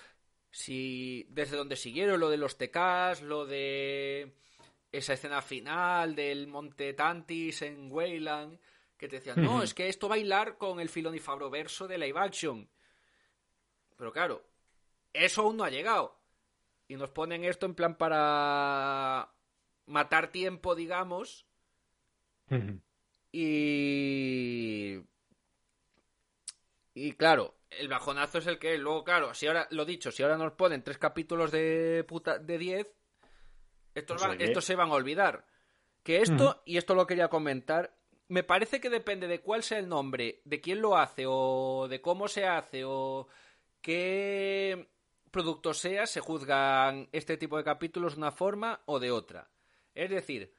si 0.49 1.25
desde 1.29 1.55
donde 1.57 1.75
siguieron 1.77 2.19
lo 2.19 2.29
de 2.29 2.37
los 2.37 2.57
TKs, 2.57 3.21
lo 3.21 3.45
de 3.45 4.33
esa 4.91 5.13
escena 5.13 5.41
final 5.41 6.15
del 6.15 6.47
Monte 6.47 6.93
Tantis 6.93 7.61
en 7.61 7.89
Wayland, 7.91 8.59
que 8.97 9.07
te 9.07 9.15
decían, 9.17 9.41
no, 9.41 9.63
es 9.63 9.73
que 9.73 9.87
esto 9.87 10.09
va 10.09 10.15
a 10.15 10.19
hilar 10.19 10.57
con 10.57 10.79
el 10.79 10.89
Filoni 10.89 11.19
Fabroverso 11.19 11.87
de 11.87 11.97
live 11.97 12.19
action. 12.19 12.69
Pero 13.97 14.11
claro, 14.11 14.43
eso 15.13 15.41
aún 15.43 15.57
no 15.57 15.63
ha 15.63 15.69
llegado. 15.69 16.19
Y 16.87 16.95
nos 16.97 17.09
ponen 17.09 17.45
esto 17.45 17.65
en 17.65 17.73
plan 17.75 17.95
para 17.97 19.31
matar 19.85 20.29
tiempo, 20.31 20.75
digamos. 20.75 21.45
Y. 23.31 24.99
Y 26.93 27.13
claro, 27.13 27.55
el 27.69 27.87
bajonazo 27.87 28.39
es 28.39 28.47
el 28.47 28.59
que 28.59 28.77
luego, 28.77 29.03
claro, 29.03 29.33
si 29.33 29.47
ahora, 29.47 29.67
lo 29.71 29.85
dicho, 29.85 30.11
si 30.11 30.23
ahora 30.23 30.37
nos 30.37 30.53
ponen 30.53 30.83
tres 30.83 30.97
capítulos 30.97 31.51
de 31.51 32.03
puta, 32.07 32.37
de 32.37 32.57
10, 32.57 32.87
estos, 33.95 34.21
van, 34.21 34.41
estos 34.41 34.65
se 34.65 34.75
van 34.75 34.89
a 34.89 34.95
olvidar. 34.95 35.45
Que 36.03 36.17
esto, 36.17 36.63
y 36.65 36.77
esto 36.77 36.95
lo 36.95 37.07
quería 37.07 37.29
comentar, 37.29 37.95
me 38.27 38.43
parece 38.43 38.81
que 38.81 38.89
depende 38.89 39.27
de 39.27 39.41
cuál 39.41 39.61
sea 39.61 39.77
el 39.77 39.87
nombre, 39.87 40.41
de 40.45 40.59
quién 40.59 40.81
lo 40.81 40.97
hace, 40.97 41.25
o 41.27 41.87
de 41.89 42.01
cómo 42.01 42.27
se 42.27 42.45
hace, 42.45 42.83
o 42.83 43.27
qué 43.81 44.89
producto 45.31 45.73
sea, 45.73 46.07
se 46.07 46.19
juzgan 46.19 47.07
este 47.11 47.37
tipo 47.37 47.57
de 47.57 47.63
capítulos 47.63 48.15
de 48.15 48.19
una 48.19 48.31
forma 48.31 48.81
o 48.85 48.99
de 48.99 49.11
otra. 49.11 49.49
Es 49.93 50.09
decir, 50.09 50.53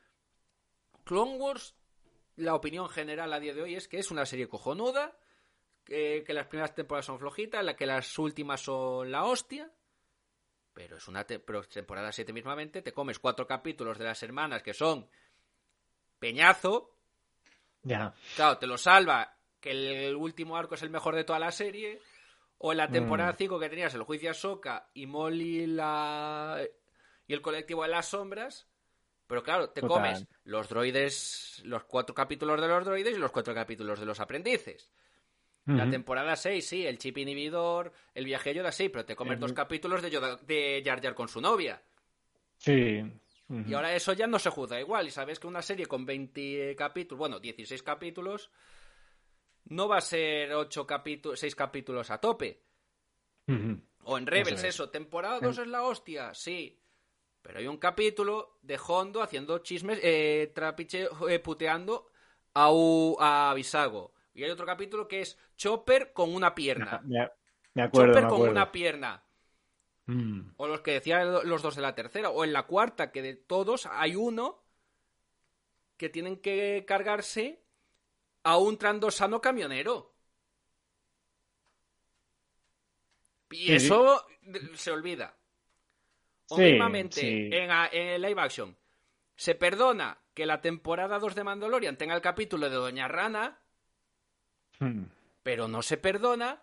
Clone 1.04 1.36
Wars, 1.36 1.74
la 2.36 2.54
opinión 2.54 2.88
general 2.88 3.32
a 3.32 3.40
día 3.40 3.54
de 3.54 3.62
hoy 3.62 3.74
es 3.74 3.88
que 3.88 3.98
es 3.98 4.10
una 4.10 4.26
serie 4.26 4.48
cojonuda, 4.48 5.16
que, 5.84 6.24
las 6.28 6.46
primeras 6.46 6.74
temporadas 6.74 7.06
son 7.06 7.18
flojitas, 7.18 7.64
la 7.64 7.76
que 7.76 7.86
las 7.86 8.18
últimas 8.18 8.60
son 8.60 9.10
la 9.10 9.24
hostia. 9.24 9.70
Pero 10.72 10.96
es 10.96 11.08
una 11.08 11.24
temporada 11.24 12.12
7 12.12 12.32
mismamente, 12.32 12.82
te 12.82 12.92
comes 12.92 13.18
cuatro 13.18 13.46
capítulos 13.46 13.98
de 13.98 14.04
las 14.04 14.22
hermanas 14.22 14.62
que 14.62 14.72
son 14.72 15.08
peñazo. 16.18 16.96
Ya. 17.82 18.14
Claro, 18.36 18.58
te 18.58 18.66
lo 18.66 18.78
salva 18.78 19.36
que 19.60 20.08
el 20.08 20.16
último 20.16 20.56
arco 20.56 20.74
es 20.74 20.82
el 20.82 20.90
mejor 20.90 21.14
de 21.14 21.24
toda 21.24 21.38
la 21.38 21.52
serie. 21.52 22.00
O 22.58 22.72
en 22.72 22.78
la 22.78 22.88
temporada 22.88 23.34
5 23.36 23.56
mm. 23.56 23.60
que 23.60 23.68
tenías 23.68 23.94
el 23.94 24.04
juicio 24.04 24.30
a 24.30 24.34
Soka 24.34 24.88
y 24.94 25.06
Molly 25.06 25.66
la... 25.66 26.64
y 27.26 27.32
el 27.32 27.42
colectivo 27.42 27.82
de 27.82 27.88
las 27.88 28.06
sombras. 28.06 28.68
Pero 29.32 29.42
claro, 29.42 29.70
te 29.70 29.80
comes 29.80 30.26
los 30.44 30.68
droides, 30.68 31.62
los 31.64 31.84
cuatro 31.84 32.14
capítulos 32.14 32.60
de 32.60 32.68
los 32.68 32.84
droides 32.84 33.16
y 33.16 33.18
los 33.18 33.30
cuatro 33.30 33.54
capítulos 33.54 33.98
de 33.98 34.04
los 34.04 34.20
aprendices. 34.20 34.90
La 35.64 35.88
temporada 35.88 36.36
6, 36.36 36.68
sí, 36.68 36.86
el 36.86 36.98
chip 36.98 37.16
inhibidor, 37.16 37.94
el 38.14 38.26
viaje 38.26 38.50
a 38.50 38.52
Yoda, 38.52 38.72
sí, 38.72 38.90
pero 38.90 39.06
te 39.06 39.16
comes 39.16 39.40
dos 39.40 39.54
capítulos 39.54 40.02
de, 40.02 40.10
Yoda, 40.10 40.36
de 40.36 40.82
Jar 40.84 41.00
Jar 41.00 41.14
con 41.14 41.28
su 41.28 41.40
novia. 41.40 41.82
Sí. 42.58 43.02
Y 43.48 43.72
ahora 43.72 43.94
eso 43.94 44.12
ya 44.12 44.26
no 44.26 44.38
se 44.38 44.50
juzga 44.50 44.78
igual. 44.78 45.06
Y 45.06 45.10
sabes 45.10 45.40
que 45.40 45.46
una 45.46 45.62
serie 45.62 45.86
con 45.86 46.04
20 46.04 46.76
capítulos, 46.76 47.18
bueno, 47.18 47.40
16 47.40 47.82
capítulos, 47.82 48.50
no 49.64 49.88
va 49.88 49.96
a 49.96 50.02
ser 50.02 50.52
8 50.52 50.86
capítulos, 50.86 51.40
6 51.40 51.54
capítulos 51.54 52.10
a 52.10 52.18
tope. 52.18 52.64
O 54.04 54.18
en 54.18 54.26
Rebels, 54.26 54.62
eso, 54.62 54.90
temporada 54.90 55.40
2 55.40 55.56
es 55.56 55.66
la 55.68 55.84
hostia, 55.84 56.34
sí. 56.34 56.81
Pero 57.42 57.58
hay 57.58 57.66
un 57.66 57.76
capítulo 57.76 58.58
de 58.62 58.78
Hondo 58.86 59.20
haciendo 59.20 59.58
chismes, 59.58 59.98
eh, 60.02 60.52
trapiche, 60.54 61.08
eh, 61.28 61.38
puteando 61.40 62.10
a, 62.54 62.70
a 63.18 63.54
Bisago. 63.54 64.14
Y 64.34 64.44
hay 64.44 64.50
otro 64.50 64.64
capítulo 64.64 65.08
que 65.08 65.20
es 65.20 65.38
Chopper 65.56 66.12
con 66.12 66.34
una 66.34 66.54
pierna. 66.54 67.02
Me, 67.74 67.82
acuerdo, 67.82 68.14
Chopper 68.14 68.28
con 68.28 68.48
una 68.48 68.70
pierna. 68.70 69.24
Mm. 70.06 70.52
O 70.56 70.68
los 70.68 70.80
que 70.80 70.92
decían 70.92 71.32
los 71.48 71.62
dos 71.62 71.74
de 71.74 71.82
la 71.82 71.94
tercera. 71.94 72.30
O 72.30 72.44
en 72.44 72.52
la 72.52 72.66
cuarta, 72.66 73.10
que 73.10 73.22
de 73.22 73.34
todos 73.34 73.86
hay 73.86 74.14
uno 74.14 74.62
que 75.96 76.08
tienen 76.08 76.38
que 76.38 76.84
cargarse 76.86 77.62
a 78.44 78.56
un 78.56 78.78
trandosano 78.78 79.40
camionero. 79.40 80.14
Y 83.50 83.72
eso 83.72 84.24
se 84.74 84.90
olvida. 84.90 85.36
O 86.48 86.58
mismamente, 86.58 87.46
en, 87.46 87.70
en, 87.70 88.08
el 88.08 88.22
live 88.22 88.40
action, 88.40 88.76
se 89.36 89.54
perdona 89.54 90.18
que 90.34 90.46
la 90.46 90.60
temporada 90.60 91.18
2 91.18 91.34
de 91.34 91.44
Mandalorian 91.44 91.96
tenga 91.96 92.14
el 92.14 92.20
capítulo 92.20 92.68
de 92.68 92.76
Doña 92.76 93.08
Rana, 93.08 93.62
Hmm. 94.82 95.04
Pero 95.44 95.68
no 95.68 95.82
se 95.82 95.96
perdona 95.96 96.60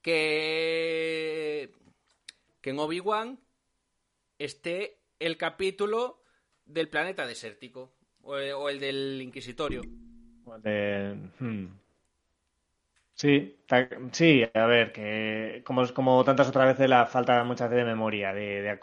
que, 0.00 1.72
que 2.60 2.70
en 2.70 2.78
Obi-Wan 2.78 3.40
esté 4.38 5.00
el 5.18 5.36
capítulo 5.36 6.22
del 6.64 6.88
planeta 6.88 7.26
desértico 7.26 7.92
o 8.22 8.68
el, 8.68 8.80
del 8.80 9.20
Inquisitorio. 9.22 9.82
Hmm. 11.38 11.66
Sí, 13.20 13.54
sí, 14.12 14.44
a 14.54 14.64
ver, 14.64 14.92
que 14.92 15.62
como, 15.66 15.86
como 15.92 16.24
tantas 16.24 16.48
otras 16.48 16.68
veces 16.68 16.88
la 16.88 17.04
falta 17.04 17.44
muchas 17.44 17.68
veces 17.68 17.84
de 17.84 17.90
memoria, 17.90 18.32
de, 18.32 18.62
de, 18.62 18.78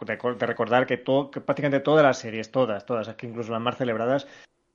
recordar 0.45 0.85
que, 0.85 0.97
todo, 0.97 1.31
que 1.31 1.41
prácticamente 1.41 1.79
todas 1.79 2.03
las 2.03 2.19
series, 2.19 2.51
todas, 2.51 2.85
todas, 2.85 3.07
es 3.07 3.15
que 3.15 3.25
incluso 3.25 3.51
las 3.51 3.61
más 3.61 3.77
celebradas, 3.77 4.27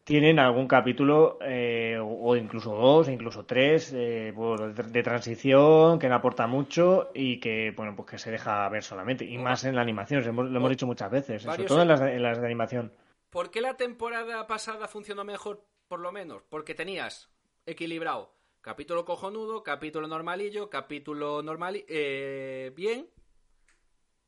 tienen 0.02 0.40
algún 0.40 0.66
capítulo 0.66 1.38
eh, 1.42 1.96
o 2.02 2.34
incluso 2.34 2.74
dos, 2.74 3.08
incluso 3.08 3.44
tres 3.44 3.92
eh, 3.92 4.34
de, 4.34 5.02
transición 5.04 6.00
que 6.00 6.08
no 6.08 6.16
aporta 6.16 6.48
mucho 6.48 7.12
y 7.14 7.38
que 7.38 7.72
bueno 7.76 7.94
pues 7.94 8.10
que 8.10 8.18
se 8.18 8.32
deja 8.32 8.68
ver 8.68 8.82
solamente 8.82 9.24
y 9.24 9.38
más 9.38 9.62
en 9.62 9.76
la 9.76 9.82
animación, 9.82 10.24
lo 10.24 10.56
hemos 10.56 10.70
dicho 10.70 10.88
muchas 10.88 11.08
veces, 11.08 11.42
sobre 11.42 11.62
todo 11.62 11.82
en 11.82 11.86
las, 11.86 12.00
en 12.00 12.20
las 12.20 12.40
de 12.40 12.46
animación. 12.46 12.92
¿Por 13.30 13.52
qué 13.52 13.60
la 13.60 13.76
temporada 13.76 14.44
pasada 14.48 14.88
funcionó 14.88 15.22
mejor, 15.22 15.64
por 15.86 16.00
lo 16.00 16.10
menos? 16.10 16.42
Porque 16.48 16.74
tenías 16.74 17.30
equilibrado 17.64 18.41
capítulo 18.62 19.04
cojonudo, 19.04 19.62
capítulo 19.62 20.06
normalillo, 20.06 20.70
capítulo 20.70 21.42
normal 21.42 21.84
eh, 21.88 22.72
bien. 22.74 23.10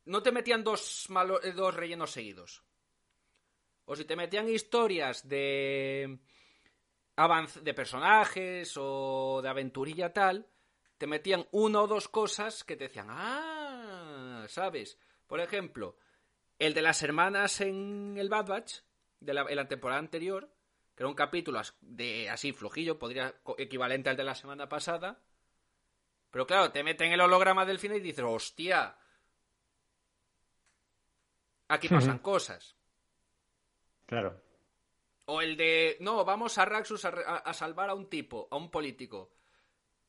No 0.03 0.21
te 0.21 0.31
metían 0.31 0.63
dos, 0.63 1.07
dos 1.55 1.73
rellenos 1.73 2.11
seguidos. 2.11 2.63
O 3.85 3.95
si 3.95 4.05
te 4.05 4.15
metían 4.15 4.49
historias 4.49 5.27
de 5.27 6.19
de 7.61 7.73
personajes 7.73 8.73
o 8.75 9.39
de 9.41 9.47
aventurilla 9.47 10.11
tal, 10.11 10.47
te 10.97 11.07
metían 11.07 11.47
una 11.51 11.81
o 11.81 11.87
dos 11.87 12.09
cosas 12.09 12.65
que 12.65 12.75
te 12.75 12.85
decían, 12.85 13.07
ah, 13.09 14.45
¿sabes? 14.49 14.99
Por 15.25 15.39
ejemplo, 15.39 15.97
el 16.59 16.73
de 16.73 16.81
las 16.81 17.01
hermanas 17.03 17.61
en 17.61 18.17
el 18.17 18.27
Bad 18.27 18.47
Batch, 18.47 18.79
de 19.21 19.33
la 19.33 19.67
temporada 19.67 19.99
anterior, 19.99 20.54
que 20.95 21.03
era 21.03 21.09
un 21.09 21.15
capítulo 21.15 21.61
de 21.81 22.29
así 22.29 22.53
flojillo, 22.53 22.97
podría 22.97 23.35
equivalente 23.57 24.09
al 24.09 24.17
de 24.17 24.23
la 24.23 24.35
semana 24.35 24.69
pasada. 24.69 25.19
Pero 26.31 26.47
claro, 26.47 26.71
te 26.71 26.83
meten 26.83 27.11
el 27.11 27.21
holograma 27.21 27.65
del 27.65 27.79
final 27.79 27.97
y 27.97 28.01
dices, 28.01 28.25
hostia, 28.25 28.97
aquí 31.67 31.89
pasan 31.89 32.19
cosas. 32.19 32.77
Claro. 34.05 34.41
O 35.25 35.41
el 35.41 35.57
de, 35.57 35.97
no, 35.99 36.23
vamos 36.23 36.57
a 36.57 36.65
Raxus 36.65 37.03
a, 37.05 37.53
salvar 37.53 37.89
a 37.89 37.95
un 37.95 38.09
tipo, 38.09 38.47
a 38.51 38.57
un 38.57 38.69
político. 38.69 39.33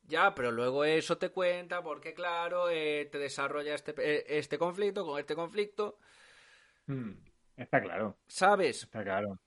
Ya, 0.03 0.35
pero 0.35 0.53
luego 0.53 0.85
eso 0.85 1.19
te 1.19 1.31
cuenta 1.31 1.83
porque, 1.83 2.15
claro, 2.15 2.71
eh, 2.71 3.09
te 3.11 3.19
desarrolla 3.19 3.75
este, 3.75 3.95
eh, 3.99 4.25
este 4.29 4.59
conflicto 4.59 5.05
con 5.05 5.19
este 5.19 5.35
conflicto. 5.35 5.99
Hmm, 6.87 7.13
está 7.57 7.81
claro. 7.81 8.19
¿Sabes? 8.29 8.85
Está 8.85 9.03
claro. 9.03 9.39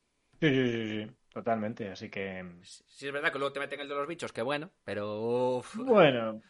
Sí, 0.41 0.49
sí, 0.49 0.71
sí, 0.71 1.05
sí, 1.05 1.15
totalmente. 1.33 1.89
Así 1.89 2.09
que. 2.09 2.45
Sí, 2.63 3.07
es 3.07 3.13
verdad 3.13 3.31
que 3.31 3.39
luego 3.39 3.53
te 3.53 3.59
meten 3.59 3.79
el 3.79 3.87
de 3.87 3.95
los 3.95 4.07
bichos, 4.07 4.31
que 4.31 4.41
bueno, 4.41 4.69
pero. 4.83 5.63
Bueno. 5.75 6.41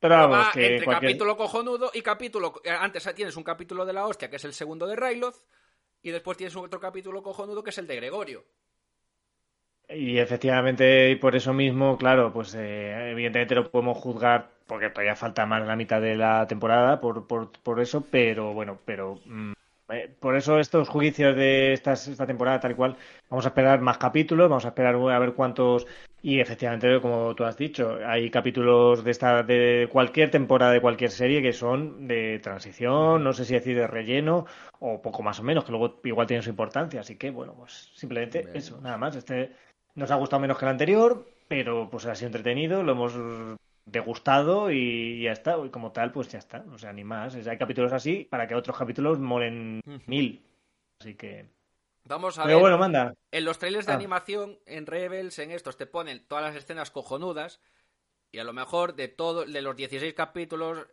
Pero 0.00 0.14
vamos, 0.14 0.50
que 0.52 0.76
entre 0.76 0.86
capítulo 0.86 1.36
cojonudo 1.36 1.90
y 1.92 2.02
capítulo. 2.02 2.60
Eh, 2.64 2.70
antes 2.70 3.12
tienes 3.14 3.36
un 3.36 3.42
capítulo 3.42 3.84
de 3.84 3.92
la 3.92 4.06
hostia, 4.06 4.30
que 4.30 4.36
es 4.36 4.44
el 4.44 4.52
segundo 4.52 4.86
de 4.86 4.94
Ryloth 4.94 5.34
y 6.02 6.10
después 6.10 6.36
tienes 6.36 6.54
otro 6.56 6.80
capítulo 6.80 7.22
cojonudo 7.22 7.62
que 7.62 7.70
es 7.70 7.78
el 7.78 7.86
de 7.86 7.96
Gregorio. 7.96 8.44
Y 9.88 10.18
efectivamente, 10.18 11.10
y 11.10 11.16
por 11.16 11.34
eso 11.34 11.54
mismo, 11.54 11.96
claro, 11.96 12.30
pues 12.32 12.54
eh, 12.54 13.10
evidentemente 13.10 13.54
lo 13.54 13.70
podemos 13.70 13.96
juzgar 13.96 14.50
porque 14.66 14.90
todavía 14.90 15.16
falta 15.16 15.46
más 15.46 15.62
de 15.62 15.68
la 15.68 15.76
mitad 15.76 16.00
de 16.00 16.14
la 16.14 16.46
temporada 16.46 17.00
por, 17.00 17.26
por, 17.26 17.50
por 17.62 17.80
eso, 17.80 18.04
pero 18.10 18.52
bueno, 18.52 18.78
pero 18.84 19.18
mm, 19.24 19.52
por 20.20 20.36
eso 20.36 20.58
estos 20.58 20.88
juicios 20.88 21.34
de 21.36 21.72
esta, 21.72 21.92
esta 21.92 22.26
temporada 22.26 22.60
tal 22.60 22.72
y 22.72 22.74
cual, 22.74 22.96
vamos 23.30 23.44
a 23.46 23.48
esperar 23.48 23.80
más 23.80 23.98
capítulos, 23.98 24.48
vamos 24.48 24.64
a 24.64 24.68
esperar 24.68 24.94
a 24.94 25.18
ver 25.18 25.32
cuántos 25.32 25.86
y 26.20 26.40
efectivamente, 26.40 27.00
como 27.00 27.34
tú 27.34 27.44
has 27.44 27.56
dicho, 27.56 27.98
hay 28.04 28.28
capítulos 28.28 29.04
de 29.04 29.10
esta 29.12 29.42
de 29.44 29.88
cualquier 29.90 30.30
temporada 30.30 30.72
de 30.72 30.80
cualquier 30.80 31.10
serie 31.10 31.40
que 31.40 31.52
son 31.52 32.08
de 32.08 32.40
transición, 32.40 33.22
no 33.22 33.32
sé 33.32 33.44
si 33.44 33.54
decir 33.54 33.76
de 33.76 33.86
relleno 33.86 34.46
o 34.80 35.00
poco 35.00 35.22
más 35.22 35.38
o 35.38 35.44
menos, 35.44 35.64
que 35.64 35.70
luego 35.70 36.00
igual 36.04 36.26
tienen 36.26 36.42
su 36.42 36.50
importancia, 36.50 37.00
así 37.00 37.16
que 37.16 37.30
bueno, 37.30 37.54
pues 37.54 37.90
simplemente 37.94 38.48
eso, 38.54 38.80
nada 38.80 38.98
más. 38.98 39.14
Este 39.14 39.52
nos 39.94 40.10
ha 40.10 40.16
gustado 40.16 40.40
menos 40.40 40.58
que 40.58 40.64
el 40.64 40.70
anterior, 40.70 41.26
pero 41.46 41.88
pues 41.88 42.06
ha 42.06 42.14
sido 42.14 42.28
entretenido, 42.28 42.82
lo 42.82 42.92
hemos 42.92 43.14
degustado 43.90 44.70
y 44.70 45.22
ya 45.22 45.32
está. 45.32 45.56
Y 45.64 45.70
como 45.70 45.92
tal, 45.92 46.12
pues 46.12 46.28
ya 46.28 46.38
está. 46.38 46.64
O 46.72 46.78
sea, 46.78 46.92
ni 46.92 47.04
más. 47.04 47.34
Hay 47.34 47.58
capítulos 47.58 47.92
así 47.92 48.24
para 48.24 48.46
que 48.46 48.54
otros 48.54 48.76
capítulos 48.76 49.18
molen 49.18 49.80
mil. 50.06 50.44
Así 51.00 51.14
que. 51.14 51.46
Vamos 52.04 52.38
a 52.38 52.44
Pero 52.44 52.60
bueno, 52.60 52.78
manda. 52.78 53.14
En 53.30 53.44
los 53.44 53.58
trailers 53.58 53.86
de 53.86 53.92
ah. 53.92 53.96
animación, 53.96 54.58
en 54.66 54.86
Rebels, 54.86 55.38
en 55.38 55.50
estos, 55.50 55.76
te 55.76 55.86
ponen 55.86 56.26
todas 56.26 56.44
las 56.44 56.56
escenas 56.56 56.90
cojonudas. 56.90 57.60
Y 58.30 58.38
a 58.38 58.44
lo 58.44 58.52
mejor 58.52 58.94
de 58.94 59.08
todo, 59.08 59.44
de 59.44 59.62
los 59.62 59.76
16 59.76 60.14
capítulos, 60.14 60.86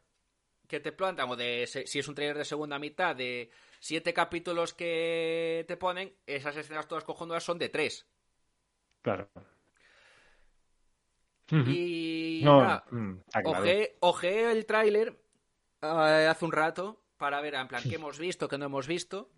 que 0.67 0.79
te 0.79 0.91
plantan, 0.91 1.29
o 1.29 1.35
de 1.35 1.67
si 1.67 1.99
es 1.99 2.07
un 2.07 2.15
trailer 2.15 2.37
de 2.37 2.45
segunda 2.45 2.79
mitad, 2.79 3.15
de 3.15 3.51
siete 3.79 4.13
capítulos 4.13 4.73
que 4.73 5.65
te 5.67 5.77
ponen, 5.77 6.15
esas 6.25 6.55
escenas 6.57 6.87
todas 6.87 7.03
cojonudas 7.03 7.43
son 7.43 7.59
de 7.59 7.69
tres. 7.69 8.07
Claro. 9.01 9.29
Y 11.51 12.41
No, 12.43 12.61
nada, 12.61 12.85
mm, 12.89 13.13
claro. 13.31 13.49
ojeé, 13.51 13.97
ojeé 13.99 14.51
el 14.51 14.65
tráiler 14.65 15.19
eh, 15.81 16.27
hace 16.29 16.45
un 16.45 16.51
rato 16.51 17.03
para 17.17 17.39
ver 17.41 17.55
en 17.55 17.67
plan 17.67 17.83
qué 17.83 17.95
hemos 17.95 18.17
visto, 18.17 18.47
qué 18.47 18.57
no 18.57 18.65
hemos 18.65 18.87
visto. 18.87 19.29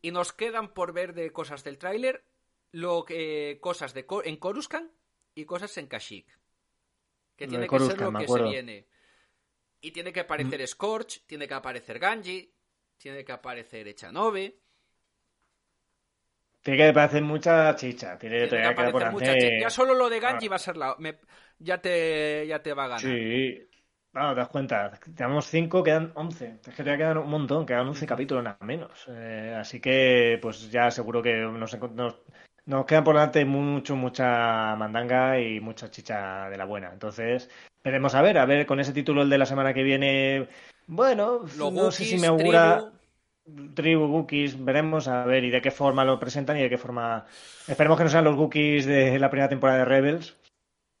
Y 0.00 0.10
nos 0.10 0.32
quedan 0.32 0.72
por 0.72 0.92
ver 0.92 1.14
de 1.14 1.32
cosas 1.32 1.64
del 1.64 1.78
tráiler, 1.78 2.24
lo 2.72 3.04
que 3.04 3.58
cosas 3.60 3.92
de 3.94 4.06
en 4.24 4.36
Coruscant 4.36 4.90
y 5.34 5.44
cosas 5.44 5.76
en 5.78 5.86
Kashyyyk. 5.86 6.26
Que 7.36 7.46
Lo 7.46 7.50
tiene 7.50 7.68
que 7.68 7.78
ser 7.80 8.00
lo 8.00 8.12
que 8.12 8.28
se 8.28 8.42
viene. 8.42 8.88
Y 9.80 9.90
tiene 9.90 10.12
que 10.12 10.20
aparecer 10.20 10.66
Scorch, 10.66 11.26
tiene 11.26 11.46
que 11.46 11.54
aparecer 11.54 11.98
Ganji, 11.98 12.54
tiene 12.96 13.24
que 13.24 13.32
aparecer 13.32 13.86
Echanove, 13.88 14.58
Tiene 16.66 16.84
que 16.88 16.92
parecer 16.92 17.22
mucha 17.22 17.76
chicha. 17.76 18.18
Tiene, 18.18 18.48
tiene 18.48 18.68
que 18.70 18.74
queda 18.74 18.74
por 18.74 19.04
aparecer 19.04 19.12
mucha 19.12 19.30
hacer- 19.30 19.50
chi- 19.54 19.60
Ya 19.60 19.70
solo 19.70 19.94
lo 19.94 20.08
de 20.10 20.18
Ganji 20.18 20.46
Ah. 20.46 20.50
va 20.50 20.56
a 20.56 20.58
ser 20.58 20.76
la... 20.76 20.96
me- 20.98 21.20
ya, 21.60 21.78
te, 21.80 22.44
ya 22.48 22.60
te 22.60 22.74
va 22.74 22.86
a 22.86 22.88
ganar. 22.88 23.00
Sí. 23.02 23.68
Bueno, 24.12 24.30
te 24.30 24.40
das 24.40 24.48
cuenta, 24.48 24.90
tenemos 25.14 25.46
5, 25.46 25.84
quedan 25.84 26.10
11. 26.16 26.58
Es 26.66 26.74
que 26.74 26.82
todavía 26.82 26.96
quedan 26.96 27.18
un 27.18 27.30
montón, 27.30 27.66
quedan 27.66 27.86
11 27.86 28.04
capítulos 28.04 28.42
nada 28.42 28.58
menos. 28.62 29.06
Eh, 29.08 29.54
así 29.56 29.78
que, 29.80 30.40
pues 30.42 30.68
ya 30.72 30.90
seguro 30.90 31.22
que 31.22 31.36
nos, 31.36 31.78
nos, 31.92 32.16
nos 32.64 32.84
quedan 32.84 33.04
por 33.04 33.14
delante 33.14 33.44
mucho, 33.44 33.94
mucha 33.94 34.74
mandanga 34.74 35.38
y 35.38 35.60
mucha 35.60 35.88
chicha 35.88 36.48
de 36.50 36.56
la 36.56 36.64
buena. 36.64 36.90
Entonces, 36.92 37.48
veremos 37.84 38.12
a 38.16 38.22
ver, 38.22 38.38
a 38.38 38.44
ver 38.44 38.66
con 38.66 38.80
ese 38.80 38.92
título 38.92 39.22
el 39.22 39.30
de 39.30 39.38
la 39.38 39.46
semana 39.46 39.72
que 39.72 39.84
viene. 39.84 40.48
Bueno, 40.88 41.42
Los 41.56 41.72
no 41.72 41.92
sé 41.92 42.04
si 42.06 42.18
me 42.18 42.26
augura. 42.26 42.90
Tribu, 43.74 44.04
Wookiees, 44.06 44.62
veremos 44.62 45.08
a 45.08 45.24
ver 45.24 45.44
y 45.44 45.50
de 45.50 45.60
qué 45.60 45.70
forma 45.70 46.04
lo 46.04 46.18
presentan 46.18 46.56
y 46.58 46.62
de 46.62 46.70
qué 46.70 46.78
forma. 46.78 47.24
Esperemos 47.66 47.96
que 47.98 48.04
no 48.04 48.10
sean 48.10 48.24
los 48.24 48.36
Wookiees 48.36 48.86
de 48.86 49.18
la 49.18 49.30
primera 49.30 49.48
temporada 49.48 49.80
de 49.80 49.84
Rebels. 49.84 50.36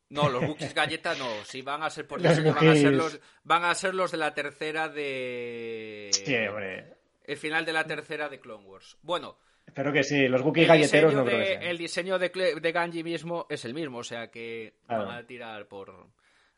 No, 0.08 0.28
los 0.28 0.42
Wookiees 0.44 0.74
galleta 0.74 1.14
no. 1.16 1.26
Si 1.44 1.62
van 1.62 1.82
a 1.82 1.90
ser 1.90 2.06
por 2.06 2.20
Los 2.22 2.42
van 2.42 2.56
a 2.68 2.74
ser 2.76 2.92
los, 2.92 3.20
van 3.42 3.64
a 3.64 3.74
ser 3.74 3.94
los 3.94 4.12
de 4.12 4.16
la 4.18 4.34
tercera 4.34 4.88
de. 4.88 6.10
Sí, 6.12 6.34
hombre. 6.46 6.94
El 7.24 7.36
final 7.36 7.64
de 7.64 7.72
la 7.72 7.84
tercera 7.84 8.28
de 8.28 8.38
Clone 8.40 8.64
Wars. 8.64 8.96
Bueno, 9.02 9.38
Espero 9.66 9.92
que 9.92 10.04
sí. 10.04 10.28
Los 10.28 10.42
Wookiees 10.42 10.68
el 10.68 10.76
galleteros 10.76 11.12
no 11.14 11.24
creo 11.24 11.38
que 11.40 11.46
sean. 11.46 11.62
el 11.64 11.76
diseño 11.78 12.18
de, 12.20 12.28
de 12.60 12.72
Ganji 12.72 13.02
mismo 13.02 13.46
es 13.50 13.64
el 13.64 13.74
mismo, 13.74 13.98
o 13.98 14.04
sea 14.04 14.30
que 14.30 14.76
Claro. 14.86 15.06
van 15.06 15.18
a 15.18 15.26
tirar 15.26 15.66
por. 15.66 15.92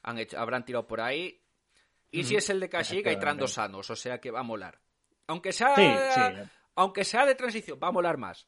Han 0.03 0.19
hecho, 0.19 0.39
habrán 0.39 0.65
tirado 0.67 0.87
por 0.87 1.01
ahí. 1.01 1.41
Y 2.11 2.25
si 2.25 2.37
es 2.37 2.49
el 2.51 2.61
de 2.61 2.69
Kashyyyk, 2.69 3.07
hay 3.07 3.19
sanos, 3.47 3.91
o 3.91 3.97
sea 3.97 4.19
que 4.21 4.31
va 4.31 4.41
a 4.41 4.43
molar. 4.43 4.79
Aunque 5.29 5.53
sea. 5.53 5.75
Sí, 5.77 5.89
sí. 6.15 6.21
Aunque 6.75 7.05
sea 7.05 7.27
de 7.27 7.35
transición, 7.35 7.79
va 7.83 7.89
a 7.89 7.93
molar 7.93 8.17
más. 8.19 8.47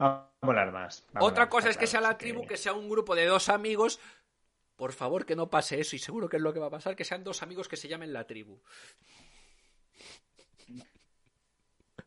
Va 0.00 0.30
a 0.40 0.46
molar 0.46 0.72
más. 0.72 1.06
a 1.14 1.24
Otra 1.24 1.44
molar, 1.44 1.48
cosa 1.48 1.70
es 1.70 1.76
que 1.76 1.86
sea 1.86 2.00
la 2.00 2.16
tribu, 2.18 2.46
que 2.46 2.56
sea 2.56 2.72
un 2.72 2.88
grupo 2.88 3.14
de 3.14 3.26
dos 3.26 3.48
amigos. 3.48 4.00
Por 4.76 4.92
favor, 4.92 5.24
que 5.24 5.36
no 5.36 5.50
pase 5.50 5.80
eso, 5.80 5.94
y 5.94 6.00
seguro 6.00 6.28
que 6.28 6.36
es 6.36 6.42
lo 6.42 6.52
que 6.52 6.58
va 6.58 6.66
a 6.66 6.70
pasar, 6.70 6.96
que 6.96 7.04
sean 7.04 7.22
dos 7.22 7.42
amigos 7.42 7.68
que 7.68 7.76
se 7.76 7.86
llamen 7.88 8.12
la 8.12 8.26
tribu. 8.26 8.60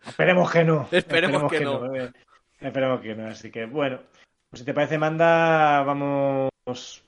Esperemos 0.06 0.52
que 0.52 0.64
no. 0.64 0.88
Esperemos 0.92 1.52
que 1.52 1.60
no. 1.62 1.96
eh. 1.96 2.12
Esperemos 2.60 3.02
que 3.02 3.16
no. 3.16 3.28
Así 3.28 3.52
que, 3.52 3.66
bueno. 3.66 4.02
Pues 4.50 4.60
si 4.60 4.66
te 4.66 4.74
parece, 4.74 4.98
Manda, 4.98 5.84
vamos. 5.84 6.50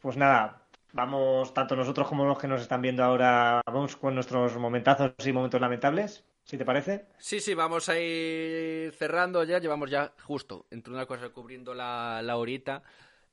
Pues 0.02 0.18
nada. 0.18 0.66
Vamos, 0.92 1.54
tanto 1.54 1.76
nosotros 1.76 2.08
como 2.08 2.26
los 2.26 2.40
que 2.40 2.48
nos 2.48 2.62
están 2.62 2.82
viendo 2.82 3.04
ahora, 3.04 3.62
vamos 3.68 3.96
con 3.96 4.16
nuestros 4.16 4.58
momentazos 4.58 5.14
y 5.24 5.32
momentos 5.32 5.62
lamentables, 5.62 6.26
si 6.50 6.58
te 6.58 6.66
parece. 6.66 7.06
Sí, 7.18 7.40
sí, 7.42 7.54
vamos 7.54 7.90
a 7.90 8.00
ir 8.00 8.94
cerrando 8.94 9.44
ya. 9.44 9.60
Llevamos 9.60 9.90
ya 9.90 10.14
justo 10.24 10.66
entre 10.72 10.94
una 10.94 11.06
cosa 11.06 11.30
cubriendo 11.30 11.74
la, 11.74 12.22
la 12.24 12.38
horita. 12.38 12.84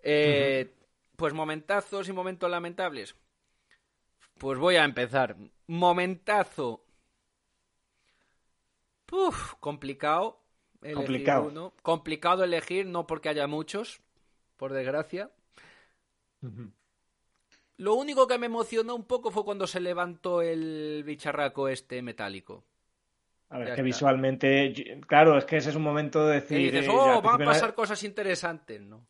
Eh, 0.03 0.75
Pues 1.17 1.33
momentazos 1.35 2.09
y 2.09 2.13
momentos 2.13 2.51
lamentables. 2.51 3.17
Pues 4.39 4.59
voy 4.59 4.77
a 4.77 4.85
empezar. 4.85 5.37
Momentazo. 5.69 6.83
Puf, 9.07 9.55
complicado. 9.61 10.39
Complicado. 10.93 11.45
uno. 11.49 11.73
Complicado 11.83 12.45
elegir, 12.45 12.87
no 12.87 13.07
porque 13.07 13.29
haya 13.29 13.47
muchos, 13.47 14.01
por 14.57 14.73
desgracia. 14.73 15.31
Lo 17.79 17.95
único 17.95 18.27
que 18.27 18.37
me 18.39 18.47
emocionó 18.47 18.95
un 18.95 19.05
poco 19.05 19.31
fue 19.31 19.45
cuando 19.45 19.67
se 19.67 19.81
levantó 19.81 20.43
el 20.43 21.03
bicharraco 21.07 21.69
este 21.69 22.03
metálico. 22.03 22.65
A 23.51 23.59
ver, 23.59 23.69
Ya 23.69 23.75
que 23.75 23.81
está. 23.83 23.87
visualmente, 23.87 25.01
claro, 25.07 25.39
es 25.39 25.45
que 25.45 25.57
ese 25.59 25.71
es 25.71 25.77
un 25.77 25.83
momento 25.83 26.27
de 26.27 26.35
Y 26.35 26.41
decir. 26.41 26.59
dices, 26.65 26.87
eh, 26.89 26.91
oh, 26.91 27.23
van 27.23 27.35
a 27.41 27.45
pasar 27.45 27.75
cosas 27.75 28.03
interesantes, 28.03 28.81
¿no? 28.81 29.07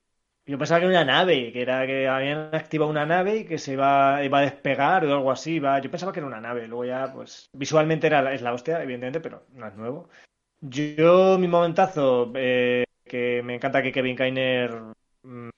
Yo 0.49 0.59
pensaba 0.59 0.79
que 0.81 0.87
era 0.87 1.03
una 1.03 1.13
nave, 1.13 1.51
que 1.53 1.61
era 1.63 1.85
que 1.87 2.07
habían 2.07 2.55
activado 2.55 2.89
una 2.91 3.05
nave 3.05 3.39
y 3.39 3.45
que 3.47 3.59
se 3.59 3.73
iba, 3.73 4.23
iba 4.23 4.39
a 4.39 4.43
despegar 4.43 5.05
o 5.05 5.13
algo 5.13 5.33
así. 5.33 5.55
Iba... 5.55 5.81
Yo 5.81 5.91
pensaba 5.91 6.13
que 6.13 6.21
era 6.21 6.27
una 6.29 6.41
nave, 6.41 6.69
luego 6.69 6.85
ya, 6.85 7.13
pues, 7.13 7.51
visualmente 7.53 8.07
era 8.07 8.23
la- 8.23 8.33
es 8.33 8.43
la 8.43 8.53
hostia, 8.53 8.81
evidentemente, 8.83 9.21
pero 9.21 9.45
no 9.55 9.67
es 9.67 9.75
nuevo. 9.75 10.09
Yo, 10.61 11.39
mi 11.39 11.49
momentazo, 11.49 12.33
eh, 12.37 12.85
que 13.05 13.43
me 13.45 13.57
encanta 13.57 13.83
que 13.83 13.93
Kevin 13.93 14.17
Kainer 14.17 14.71
mm, 15.23 15.49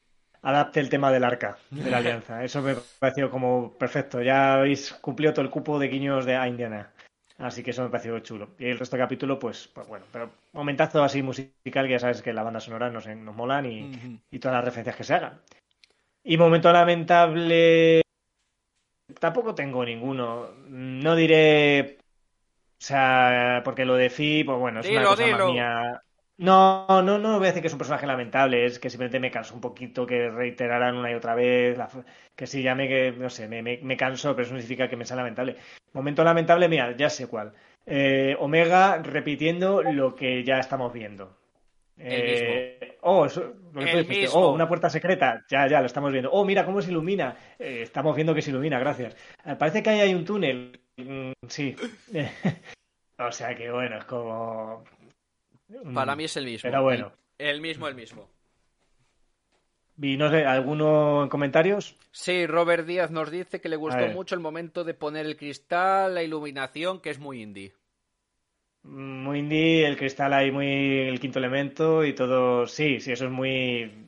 adapte 0.42 0.80
el 0.80 0.88
tema 0.88 1.12
del 1.12 1.24
arca, 1.24 1.58
de 1.70 1.90
la 1.90 1.98
alianza. 1.98 2.42
Eso 2.44 2.62
me 2.62 2.76
pareció 2.98 3.30
como 3.30 3.76
perfecto. 3.78 4.22
Ya 4.22 4.54
habéis 4.54 4.92
cumplido 4.94 5.32
todo 5.34 5.44
el 5.44 5.50
cupo 5.50 5.78
de 5.78 5.88
guiños 5.88 6.24
de 6.26 6.36
a 6.36 6.48
Indiana. 6.48 6.92
Así 7.38 7.62
que 7.62 7.70
eso 7.70 7.82
me 7.84 7.90
pareció 7.90 8.18
chulo. 8.20 8.50
Y 8.58 8.66
el 8.66 8.78
resto 8.78 8.96
del 8.96 9.04
capítulo, 9.04 9.38
pues, 9.38 9.68
pues 9.68 9.86
bueno, 9.86 10.04
pero 10.12 10.30
momentazo 10.52 11.02
así 11.04 11.22
musical, 11.22 11.86
que 11.86 11.92
ya 11.92 11.98
sabes 12.00 12.20
que 12.22 12.32
la 12.32 12.42
banda 12.42 12.60
sonora 12.60 12.90
nos, 12.90 13.06
nos 13.06 13.34
molan 13.34 13.66
y, 13.66 14.20
y 14.30 14.38
todas 14.40 14.56
las 14.56 14.64
referencias 14.64 14.96
que 14.96 15.04
se 15.04 15.14
hagan. 15.14 15.40
Y 16.24 16.36
momento 16.36 16.72
lamentable, 16.72 18.02
tampoco 19.20 19.54
tengo 19.54 19.84
ninguno. 19.84 20.50
No 20.68 21.14
diré, 21.16 21.98
o 22.00 22.04
sea, 22.78 23.62
porque 23.64 23.84
lo 23.84 23.94
de 23.96 24.10
Fi, 24.10 24.44
pues 24.44 24.58
bueno, 24.58 24.80
es 24.80 24.86
Dilo, 24.86 25.00
una 25.00 25.08
cosa 25.10 25.24
dilo. 25.24 25.38
más 25.38 25.52
mía. 25.52 26.02
No, 26.38 26.86
no, 27.02 27.18
no 27.18 27.36
voy 27.38 27.44
a 27.44 27.48
decir 27.48 27.62
que 27.62 27.66
es 27.66 27.72
un 27.72 27.78
personaje 27.78 28.06
lamentable, 28.06 28.64
es 28.64 28.78
que 28.78 28.90
simplemente 28.90 29.18
me 29.18 29.30
cansó 29.30 29.54
un 29.54 29.60
poquito 29.60 30.06
que 30.06 30.30
reiteraran 30.30 30.96
una 30.96 31.10
y 31.10 31.14
otra 31.14 31.34
vez, 31.34 31.76
la 31.76 31.88
que 32.36 32.46
sí, 32.46 32.62
ya 32.62 32.76
me, 32.76 32.86
que, 32.86 33.10
no 33.10 33.28
sé, 33.28 33.48
me, 33.48 33.60
me, 33.60 33.80
me 33.82 33.96
cansó, 33.96 34.36
pero 34.36 34.44
eso 34.44 34.54
no 34.54 34.60
significa 34.60 34.88
que 34.88 34.96
me 34.96 35.04
sea 35.04 35.16
lamentable. 35.16 35.56
Momento 35.92 36.22
lamentable, 36.22 36.68
mira, 36.68 36.96
ya 36.96 37.10
sé 37.10 37.26
cuál. 37.26 37.52
Eh, 37.84 38.36
Omega 38.38 38.98
repitiendo 39.02 39.82
lo 39.82 40.14
que 40.14 40.44
ya 40.44 40.58
estamos 40.60 40.92
viendo. 40.92 41.36
Eh, 41.96 42.98
oh, 43.00 43.26
eso, 43.26 43.54
lo 43.72 43.80
que 43.80 43.86
tú 43.90 43.96
El 43.98 44.06
dijiste. 44.06 44.20
mismo. 44.20 44.40
Oh, 44.40 44.52
una 44.52 44.68
puerta 44.68 44.88
secreta. 44.88 45.44
Ya, 45.48 45.66
ya, 45.66 45.80
lo 45.80 45.86
estamos 45.86 46.12
viendo. 46.12 46.30
Oh, 46.30 46.44
mira 46.44 46.64
cómo 46.64 46.80
se 46.80 46.90
ilumina. 46.92 47.36
Eh, 47.58 47.80
estamos 47.82 48.14
viendo 48.14 48.34
que 48.34 48.42
se 48.42 48.50
ilumina, 48.50 48.78
gracias. 48.78 49.16
Eh, 49.44 49.56
parece 49.58 49.82
que 49.82 49.90
ahí 49.90 50.00
hay 50.00 50.14
un 50.14 50.24
túnel. 50.24 50.80
Mm, 50.96 51.32
sí. 51.48 51.74
o 53.18 53.32
sea 53.32 53.56
que 53.56 53.70
bueno, 53.72 53.98
es 53.98 54.04
como. 54.04 54.84
Mm, 55.68 55.94
Para 55.94 56.16
mí 56.16 56.24
es 56.24 56.36
el 56.36 56.44
mismo. 56.44 56.70
Pero 56.70 56.82
bueno. 56.82 57.12
El, 57.38 57.48
el 57.48 57.60
mismo, 57.60 57.88
el 57.88 57.94
mismo. 57.94 58.28
Y 60.00 60.16
no 60.16 60.30
sé, 60.30 60.44
¿alguno 60.44 61.24
en 61.24 61.28
comentarios? 61.28 61.96
Sí, 62.12 62.46
Robert 62.46 62.86
Díaz 62.86 63.10
nos 63.10 63.30
dice 63.30 63.60
que 63.60 63.68
le 63.68 63.76
gustó 63.76 64.06
mucho 64.08 64.34
el 64.34 64.40
momento 64.40 64.84
de 64.84 64.94
poner 64.94 65.26
el 65.26 65.36
cristal, 65.36 66.14
la 66.14 66.22
iluminación, 66.22 67.00
que 67.00 67.10
es 67.10 67.18
muy 67.18 67.42
indie. 67.42 67.74
Muy 68.84 69.40
indie, 69.40 69.86
el 69.86 69.96
cristal 69.96 70.32
ahí 70.32 70.50
muy 70.50 70.66
el 71.08 71.20
quinto 71.20 71.38
elemento 71.38 72.04
y 72.04 72.14
todo. 72.14 72.66
Sí, 72.66 73.00
sí, 73.00 73.12
eso 73.12 73.26
es 73.26 73.30
muy 73.30 74.07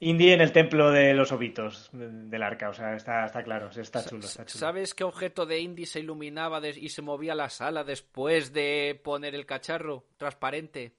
indie 0.00 0.34
en 0.34 0.40
el 0.40 0.52
templo 0.52 0.90
de 0.90 1.14
los 1.14 1.32
ovitos 1.32 1.88
del 1.92 2.42
arca. 2.42 2.68
O 2.68 2.74
sea, 2.74 2.94
está, 2.94 3.26
está 3.26 3.42
claro, 3.42 3.70
está 3.70 4.04
chulo, 4.04 4.24
está 4.24 4.44
chulo. 4.44 4.60
¿Sabes 4.60 4.94
qué 4.94 5.04
objeto 5.04 5.46
de 5.46 5.60
indie 5.60 5.86
se 5.86 6.00
iluminaba 6.00 6.60
y 6.66 6.88
se 6.88 7.02
movía 7.02 7.34
la 7.34 7.48
sala 7.48 7.84
después 7.84 8.52
de 8.52 9.00
poner 9.02 9.34
el 9.34 9.46
cacharro 9.46 10.04
transparente? 10.16 10.92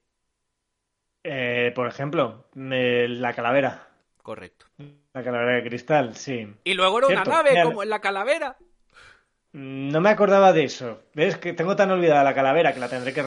Eh, 1.23 1.71
por 1.75 1.87
ejemplo, 1.87 2.45
me- 2.53 3.07
la 3.07 3.33
calavera. 3.33 3.87
Correcto. 4.21 4.65
La 5.13 5.23
calavera 5.23 5.55
de 5.61 5.67
cristal, 5.69 6.15
sí. 6.15 6.47
Y 6.63 6.73
luego 6.73 6.99
era 6.99 7.07
Cierto, 7.07 7.29
una 7.29 7.43
nave, 7.43 7.63
como 7.63 7.83
en 7.83 7.89
la 7.89 7.99
calavera. 8.01 8.57
No 9.53 10.01
me 10.01 10.09
acordaba 10.09 10.53
de 10.53 10.65
eso. 10.65 11.03
¿Ves? 11.13 11.37
Que 11.37 11.53
tengo 11.53 11.75
tan 11.75 11.91
olvidada 11.91 12.23
la 12.23 12.35
calavera 12.35 12.73
que 12.73 12.79
la 12.79 12.89
tendré 12.89 13.13
que 13.13 13.23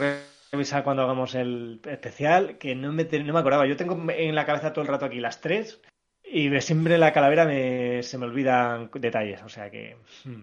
revisar 0.51 0.83
cuando 0.83 1.03
hagamos 1.03 1.33
el 1.35 1.81
especial 1.85 2.57
que 2.57 2.75
no 2.75 2.91
me, 2.91 3.05
no 3.05 3.33
me 3.33 3.39
acordaba. 3.39 3.67
Yo 3.67 3.77
tengo 3.77 3.97
en 4.11 4.35
la 4.35 4.45
cabeza 4.45 4.73
todo 4.73 4.83
el 4.83 4.89
rato 4.89 5.05
aquí 5.05 5.19
las 5.19 5.41
tres 5.41 5.81
y 6.23 6.49
de 6.49 6.61
siempre 6.61 6.97
la 6.97 7.13
calavera 7.13 7.45
me, 7.45 8.03
se 8.03 8.17
me 8.17 8.25
olvidan 8.25 8.89
detalles. 8.93 9.41
O 9.43 9.49
sea 9.49 9.69
que. 9.69 9.97
mm. 10.25 10.41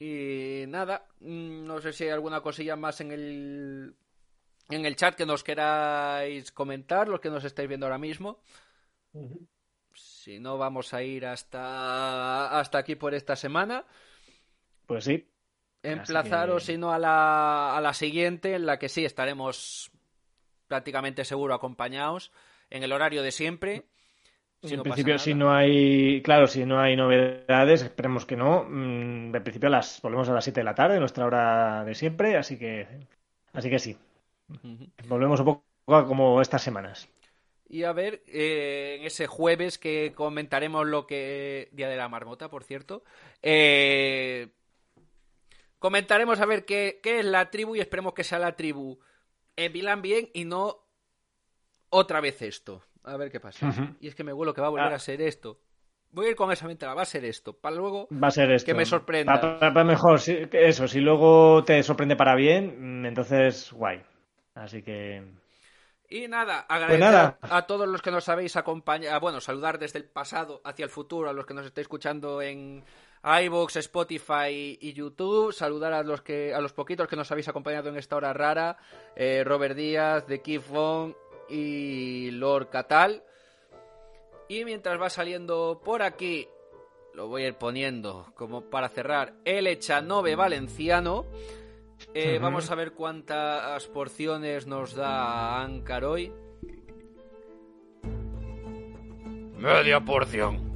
Y 0.00 0.64
nada, 0.68 1.08
mm, 1.20 1.64
no 1.66 1.80
sé 1.80 1.92
si 1.92 2.04
hay 2.04 2.10
alguna 2.10 2.40
cosilla 2.40 2.76
más 2.76 3.00
en 3.00 3.10
el 3.10 3.94
en 4.70 4.84
el 4.84 4.96
chat 4.96 5.14
que 5.14 5.26
nos 5.26 5.42
queráis 5.42 6.52
comentar, 6.52 7.08
los 7.08 7.20
que 7.20 7.30
nos 7.30 7.44
estáis 7.44 7.68
viendo 7.68 7.86
ahora 7.86 7.98
mismo. 7.98 8.40
Si 9.94 10.38
no, 10.38 10.58
vamos 10.58 10.94
a 10.94 11.02
ir 11.02 11.26
hasta, 11.26 12.58
hasta 12.58 12.78
aquí 12.78 12.94
por 12.94 13.14
esta 13.14 13.34
semana. 13.34 13.86
Pues 14.86 15.04
sí. 15.04 15.26
Emplazaros, 15.92 16.64
si 16.64 16.76
no, 16.76 16.92
a 16.92 16.98
la, 16.98 17.76
a 17.76 17.80
la 17.80 17.94
siguiente, 17.94 18.54
en 18.54 18.66
la 18.66 18.78
que 18.78 18.88
sí 18.88 19.04
estaremos 19.04 19.90
prácticamente 20.68 21.24
seguro 21.24 21.54
acompañados 21.54 22.30
en 22.70 22.82
el 22.82 22.92
horario 22.92 23.22
de 23.22 23.32
siempre. 23.32 23.84
en 24.62 24.82
principio, 24.82 25.18
si 25.18 25.34
no 25.34 25.52
hay, 25.52 26.22
claro, 26.22 26.46
si 26.46 26.64
no 26.64 26.80
hay 26.80 26.96
novedades, 26.96 27.82
esperemos 27.82 28.26
que 28.26 28.36
no. 28.36 28.64
Mm, 28.68 29.34
en 29.34 29.42
principio, 29.42 29.68
las 29.68 30.00
volvemos 30.02 30.28
a 30.28 30.34
las 30.34 30.44
7 30.44 30.60
de 30.60 30.64
la 30.64 30.74
tarde, 30.74 31.00
nuestra 31.00 31.26
hora 31.26 31.84
de 31.84 31.94
siempre, 31.94 32.36
así 32.36 32.58
que, 32.58 32.86
así 33.52 33.70
que 33.70 33.78
sí. 33.78 33.96
Volvemos 35.08 35.40
un 35.40 35.46
poco 35.46 35.64
como 36.06 36.40
estas 36.40 36.62
semanas. 36.62 37.08
Y 37.70 37.82
a 37.84 37.92
ver, 37.92 38.22
eh, 38.26 38.96
en 38.98 39.06
ese 39.06 39.26
jueves 39.26 39.78
que 39.78 40.12
comentaremos 40.14 40.86
lo 40.86 41.06
que. 41.06 41.68
Día 41.72 41.88
de 41.88 41.96
la 41.96 42.08
Marmota, 42.08 42.48
por 42.48 42.64
cierto. 42.64 43.04
Eh, 43.42 44.48
comentaremos 45.78 46.40
a 46.40 46.46
ver 46.46 46.64
qué, 46.64 47.00
qué 47.02 47.20
es 47.20 47.24
la 47.24 47.50
tribu 47.50 47.76
y 47.76 47.80
esperemos 47.80 48.14
que 48.14 48.24
sea 48.24 48.38
la 48.38 48.56
tribu 48.56 48.98
en 49.56 49.72
Milán 49.72 50.02
bien 50.02 50.30
y 50.32 50.44
no 50.44 50.78
otra 51.90 52.20
vez 52.20 52.42
esto. 52.42 52.82
A 53.04 53.16
ver 53.16 53.30
qué 53.30 53.40
pasa. 53.40 53.96
Y 54.00 54.08
es 54.08 54.14
que 54.14 54.24
me 54.24 54.32
vuelo 54.32 54.52
que 54.52 54.60
va 54.60 54.66
a 54.66 54.70
volver 54.70 54.92
ah. 54.92 54.96
a 54.96 54.98
ser 54.98 55.22
esto. 55.22 55.60
Voy 56.10 56.26
a 56.26 56.30
ir 56.30 56.36
con 56.36 56.50
esa 56.52 56.66
mentalidad, 56.66 56.96
va 56.96 57.02
a 57.02 57.06
ser 57.06 57.24
esto. 57.24 57.54
Para 57.54 57.76
luego 57.76 58.08
va 58.12 58.28
a 58.28 58.30
ser 58.30 58.50
esto. 58.50 58.66
que 58.66 58.74
me 58.74 58.84
sorprenda. 58.84 59.40
Para, 59.40 59.84
mejor, 59.84 60.20
eso. 60.26 60.88
Si 60.88 61.00
luego 61.00 61.64
te 61.64 61.82
sorprende 61.82 62.16
para 62.16 62.34
bien, 62.34 63.02
mm, 63.02 63.06
entonces 63.06 63.72
guay. 63.72 64.02
Así 64.54 64.82
que. 64.82 65.22
Y 66.10 66.26
nada, 66.28 66.66
pues 66.66 66.82
agradecer 66.82 67.34
A, 67.42 67.66
todos 67.66 67.86
los 67.86 68.00
que 68.00 68.10
nos 68.10 68.28
habéis 68.28 68.56
acompañado. 68.56 69.20
Bueno, 69.20 69.40
saludar 69.40 69.78
desde 69.78 69.98
el 69.98 70.06
pasado 70.06 70.62
hacia 70.64 70.84
el 70.84 70.90
futuro, 70.90 71.28
a 71.28 71.34
los 71.34 71.44
que 71.44 71.54
nos 71.54 71.66
estáis 71.66 71.84
escuchando 71.84 72.40
en 72.40 72.84
iVoox, 73.22 73.76
Spotify 73.76 74.78
y 74.80 74.92
YouTube. 74.92 75.52
Saludar 75.52 75.92
a 75.92 76.02
los 76.02 76.22
que 76.22 76.54
a 76.54 76.60
los 76.60 76.72
poquitos 76.72 77.08
que 77.08 77.16
nos 77.16 77.30
habéis 77.30 77.48
acompañado 77.48 77.88
en 77.88 77.96
esta 77.96 78.16
hora 78.16 78.32
rara. 78.32 78.78
Eh, 79.16 79.42
Robert 79.44 79.76
Díaz, 79.76 80.26
de 80.26 80.40
Keith 80.40 80.66
Von 80.68 81.16
y 81.48 82.30
Lord 82.32 82.68
Catal. 82.70 83.22
Y 84.48 84.64
mientras 84.64 85.00
va 85.00 85.10
saliendo 85.10 85.80
por 85.84 86.02
aquí, 86.02 86.48
lo 87.14 87.28
voy 87.28 87.42
a 87.42 87.48
ir 87.48 87.54
poniendo 87.54 88.32
como 88.34 88.62
para 88.62 88.88
cerrar, 88.88 89.34
el 89.44 89.66
Echanove 89.66 90.36
Valenciano. 90.36 91.26
Eh, 92.14 92.38
vamos 92.40 92.70
a 92.70 92.74
ver 92.74 92.92
cuántas 92.92 93.86
porciones 93.88 94.66
nos 94.66 94.94
da 94.94 95.60
Ankar 95.60 96.04
hoy. 96.04 96.32
Media 99.58 100.00
porción. 100.00 100.67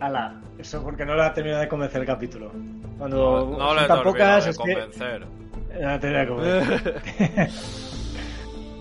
Ala, 0.00 0.40
eso 0.58 0.82
porque 0.82 1.04
no 1.04 1.14
le 1.16 1.22
ha 1.22 1.32
terminado 1.34 1.62
de 1.62 1.68
convencer 1.68 2.00
el 2.00 2.06
capítulo. 2.06 2.52
Cuando 2.98 3.56
no, 3.58 3.74
le 3.74 3.86
tan 3.86 4.02
pocas 4.02 4.46
de 4.46 4.54
convencer. 4.54 5.26
No 5.80 5.98
de 5.98 6.26
convencer. 6.26 7.50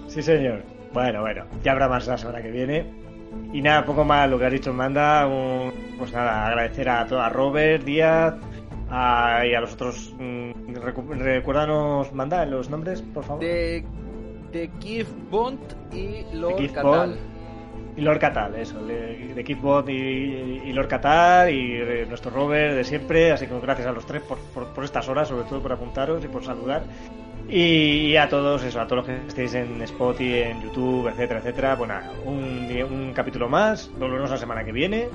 sí, 0.08 0.22
señor. 0.22 0.64
Bueno, 0.94 1.22
bueno, 1.22 1.46
ya 1.62 1.74
habrá 1.74 1.90
más 1.90 2.08
la 2.08 2.18
semana 2.18 2.42
que 2.42 2.50
viene. 2.50 2.86
Y 3.52 3.62
nada, 3.62 3.86
poco 3.86 4.06
más 4.06 4.30
lo 4.30 4.40
que 4.40 4.46
ha 4.46 4.50
dicho 4.50 4.74
Manda. 4.74 5.28
pues 5.98 6.14
nada, 6.14 6.48
agradecer 6.48 6.88
a, 6.90 7.02
a 7.02 7.30
Robert 7.30 7.84
Díaz, 7.84 8.36
Ah, 8.90 9.44
y 9.46 9.54
a 9.54 9.60
los 9.62 9.74
otros, 9.74 10.14
mm, 10.18 10.76
recuérdanos, 10.76 12.14
manda 12.14 12.46
los 12.46 12.70
nombres, 12.70 13.02
por 13.02 13.24
favor. 13.24 13.44
De, 13.44 13.84
de 14.52 14.70
Keith 14.80 15.08
Bond 15.30 15.60
y 15.94 16.24
Lord 16.34 16.72
Catal. 16.72 17.18
Y 17.98 18.02
Lord 18.02 18.20
Catal, 18.20 18.56
eso, 18.56 18.80
de, 18.86 19.34
de 19.34 19.44
Keith 19.44 19.60
Bond 19.60 19.90
y, 19.90 20.72
Lord 20.72 20.88
Catal 20.88 21.50
y 21.50 22.06
nuestro 22.08 22.30
Robert 22.30 22.76
de 22.76 22.84
siempre. 22.84 23.32
Así 23.32 23.48
que 23.48 23.60
gracias 23.60 23.88
a 23.88 23.92
los 23.92 24.06
tres 24.06 24.22
por, 24.22 24.38
por, 24.68 24.84
estas 24.84 25.10
horas, 25.10 25.28
sobre 25.28 25.50
todo 25.50 25.62
por 25.64 25.72
apuntaros 25.72 26.24
y 26.24 26.28
por 26.28 26.46
saludar. 26.46 26.84
Y, 27.50 28.16
a 28.16 28.30
todos, 28.30 28.64
eso, 28.64 28.80
a 28.80 28.86
todos 28.86 28.98
los 28.98 29.06
que 29.08 29.28
estéis 29.28 29.56
en 29.56 29.82
Spotify, 29.82 30.42
en 30.44 30.62
YouTube, 30.62 31.08
etcétera, 31.08 31.40
etcétera. 31.40 31.76
Bueno, 31.76 31.96
un, 32.24 32.70
un 32.92 33.14
capítulo 33.14 33.50
más. 33.50 33.90
Volvemos 33.98 34.30
la 34.30 34.38
semana 34.38 34.64
que 34.64 34.72
viene. 34.72 35.08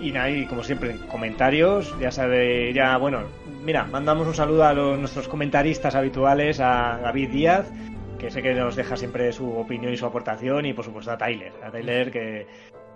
Y 0.00 0.12
nada, 0.12 0.30
y 0.30 0.46
como 0.46 0.62
siempre, 0.62 0.94
comentarios, 1.10 1.92
ya 1.98 2.12
sabe, 2.12 2.72
ya, 2.72 2.96
bueno, 2.98 3.22
mira, 3.64 3.82
mandamos 3.84 4.28
un 4.28 4.34
saludo 4.34 4.64
a 4.64 4.72
los, 4.72 4.96
nuestros 4.96 5.26
comentaristas 5.26 5.96
habituales, 5.96 6.60
a 6.60 7.00
David 7.02 7.30
Díaz, 7.30 7.66
que 8.18 8.30
sé 8.30 8.42
que 8.42 8.52
nos 8.52 8.76
deja 8.76 8.96
siempre 8.96 9.32
su 9.32 9.50
opinión 9.50 9.92
y 9.92 9.96
su 9.96 10.06
aportación, 10.06 10.66
y 10.66 10.74
por 10.74 10.84
supuesto 10.84 11.12
a 11.12 11.18
Tyler, 11.18 11.52
a 11.62 11.70
Tyler 11.70 12.10
que... 12.10 12.46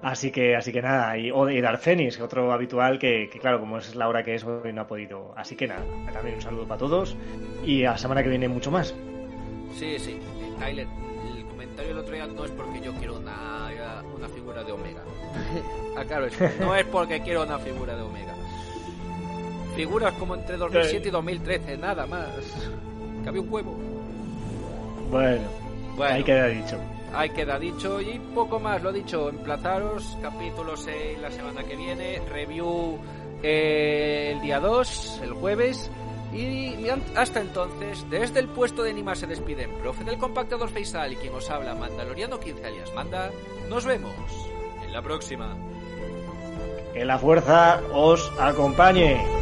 Así 0.03 0.33
que, 0.33 0.57
así 0.57 0.73
que 0.73 0.83
nada, 0.83 1.17
y, 1.17 1.31
de 1.31 1.61
Darcenis, 1.61 2.21
otro 2.21 2.53
habitual 2.53 2.99
que, 2.99 3.31
claro, 3.41 3.61
como 3.61 3.79
es 3.79 3.95
la 3.95 4.09
hora 4.09 4.25
que 4.25 4.35
es, 4.35 4.43
hoy 4.43 4.73
no 4.73 4.81
ha 4.81 4.87
podido. 4.89 5.33
Así 5.37 5.55
que 5.55 5.69
nada, 5.69 5.85
también 6.13 6.35
un 6.35 6.43
saludo 6.43 6.67
para 6.67 6.79
todos 6.79 7.17
y 7.65 7.85
a 7.85 7.93
la 7.93 7.99
semana 7.99 8.21
que 8.25 8.29
viene 8.29 8.49
mucho 8.49 8.73
más. 8.73 8.97
Sí, 9.75 10.01
sí, 10.01 10.19
Tyler, 10.59 10.89
el 11.37 11.45
comentario 11.45 11.91
del 11.91 11.99
otro 11.99 12.15
día 12.15 12.27
no 12.27 12.45
es 12.45 12.51
porque 12.51 12.81
yo 12.81 12.93
quiero 12.95 13.17
una, 13.17 13.71
una 14.17 14.29
figura 14.29 14.65
de 14.65 14.73
Omega. 14.73 15.03
ah, 15.97 16.05
claro, 16.05 16.27
no 16.59 16.75
es 16.75 16.85
porque 16.87 17.21
quiero 17.21 17.45
una 17.45 17.61
figura 17.61 17.95
de 17.95 18.03
Omega. 18.03 18.35
Figuras 19.77 20.15
como 20.15 20.35
entre 20.35 20.57
2007 20.57 21.09
y 21.09 21.11
2013, 21.13 21.79
nada 21.79 22.07
más. 22.07 22.29
Había 23.25 23.41
un 23.41 23.53
huevo. 23.53 23.92
Bueno, 25.13 25.43
bueno 25.95 26.15
ahí 26.15 26.25
queda 26.25 26.47
dicho. 26.47 26.79
Ahí 27.13 27.29
queda 27.29 27.59
dicho 27.59 28.01
y 28.01 28.19
poco 28.35 28.59
más, 28.59 28.83
lo 28.83 28.91
dicho, 28.91 29.29
emplazaros, 29.29 30.17
capítulo 30.23 30.75
6 30.75 31.19
la 31.21 31.31
semana 31.31 31.63
que 31.65 31.77
viene, 31.77 32.23
review 32.31 32.99
eh, 33.43 34.33
el 34.33 34.41
día 34.41 34.59
2, 34.59 35.21
el 35.23 35.33
jueves. 35.35 35.91
Y 36.33 36.89
hasta 37.15 37.43
entonces, 37.43 38.07
desde 38.09 38.41
el 38.41 38.49
puesto 38.49 38.83
de 38.83 38.95
Nima 38.95 39.15
se 39.15 39.27
despiden 39.27 39.75
profe 39.83 40.03
del 40.03 40.17
compactador 40.17 40.71
Faisal 40.71 41.13
y 41.13 41.17
quien 41.17 41.35
os 41.35 41.51
habla, 41.51 41.75
Mandaloriano 41.75 42.41
15 42.41 42.65
alias 42.65 42.95
Manda. 42.95 43.31
Nos 43.69 43.85
vemos 43.85 44.15
la 44.91 45.03
próxima. 45.03 45.55
Que 46.95 47.05
la 47.05 47.19
fuerza 47.19 47.83
os 47.93 48.33
acompañe. 48.41 49.42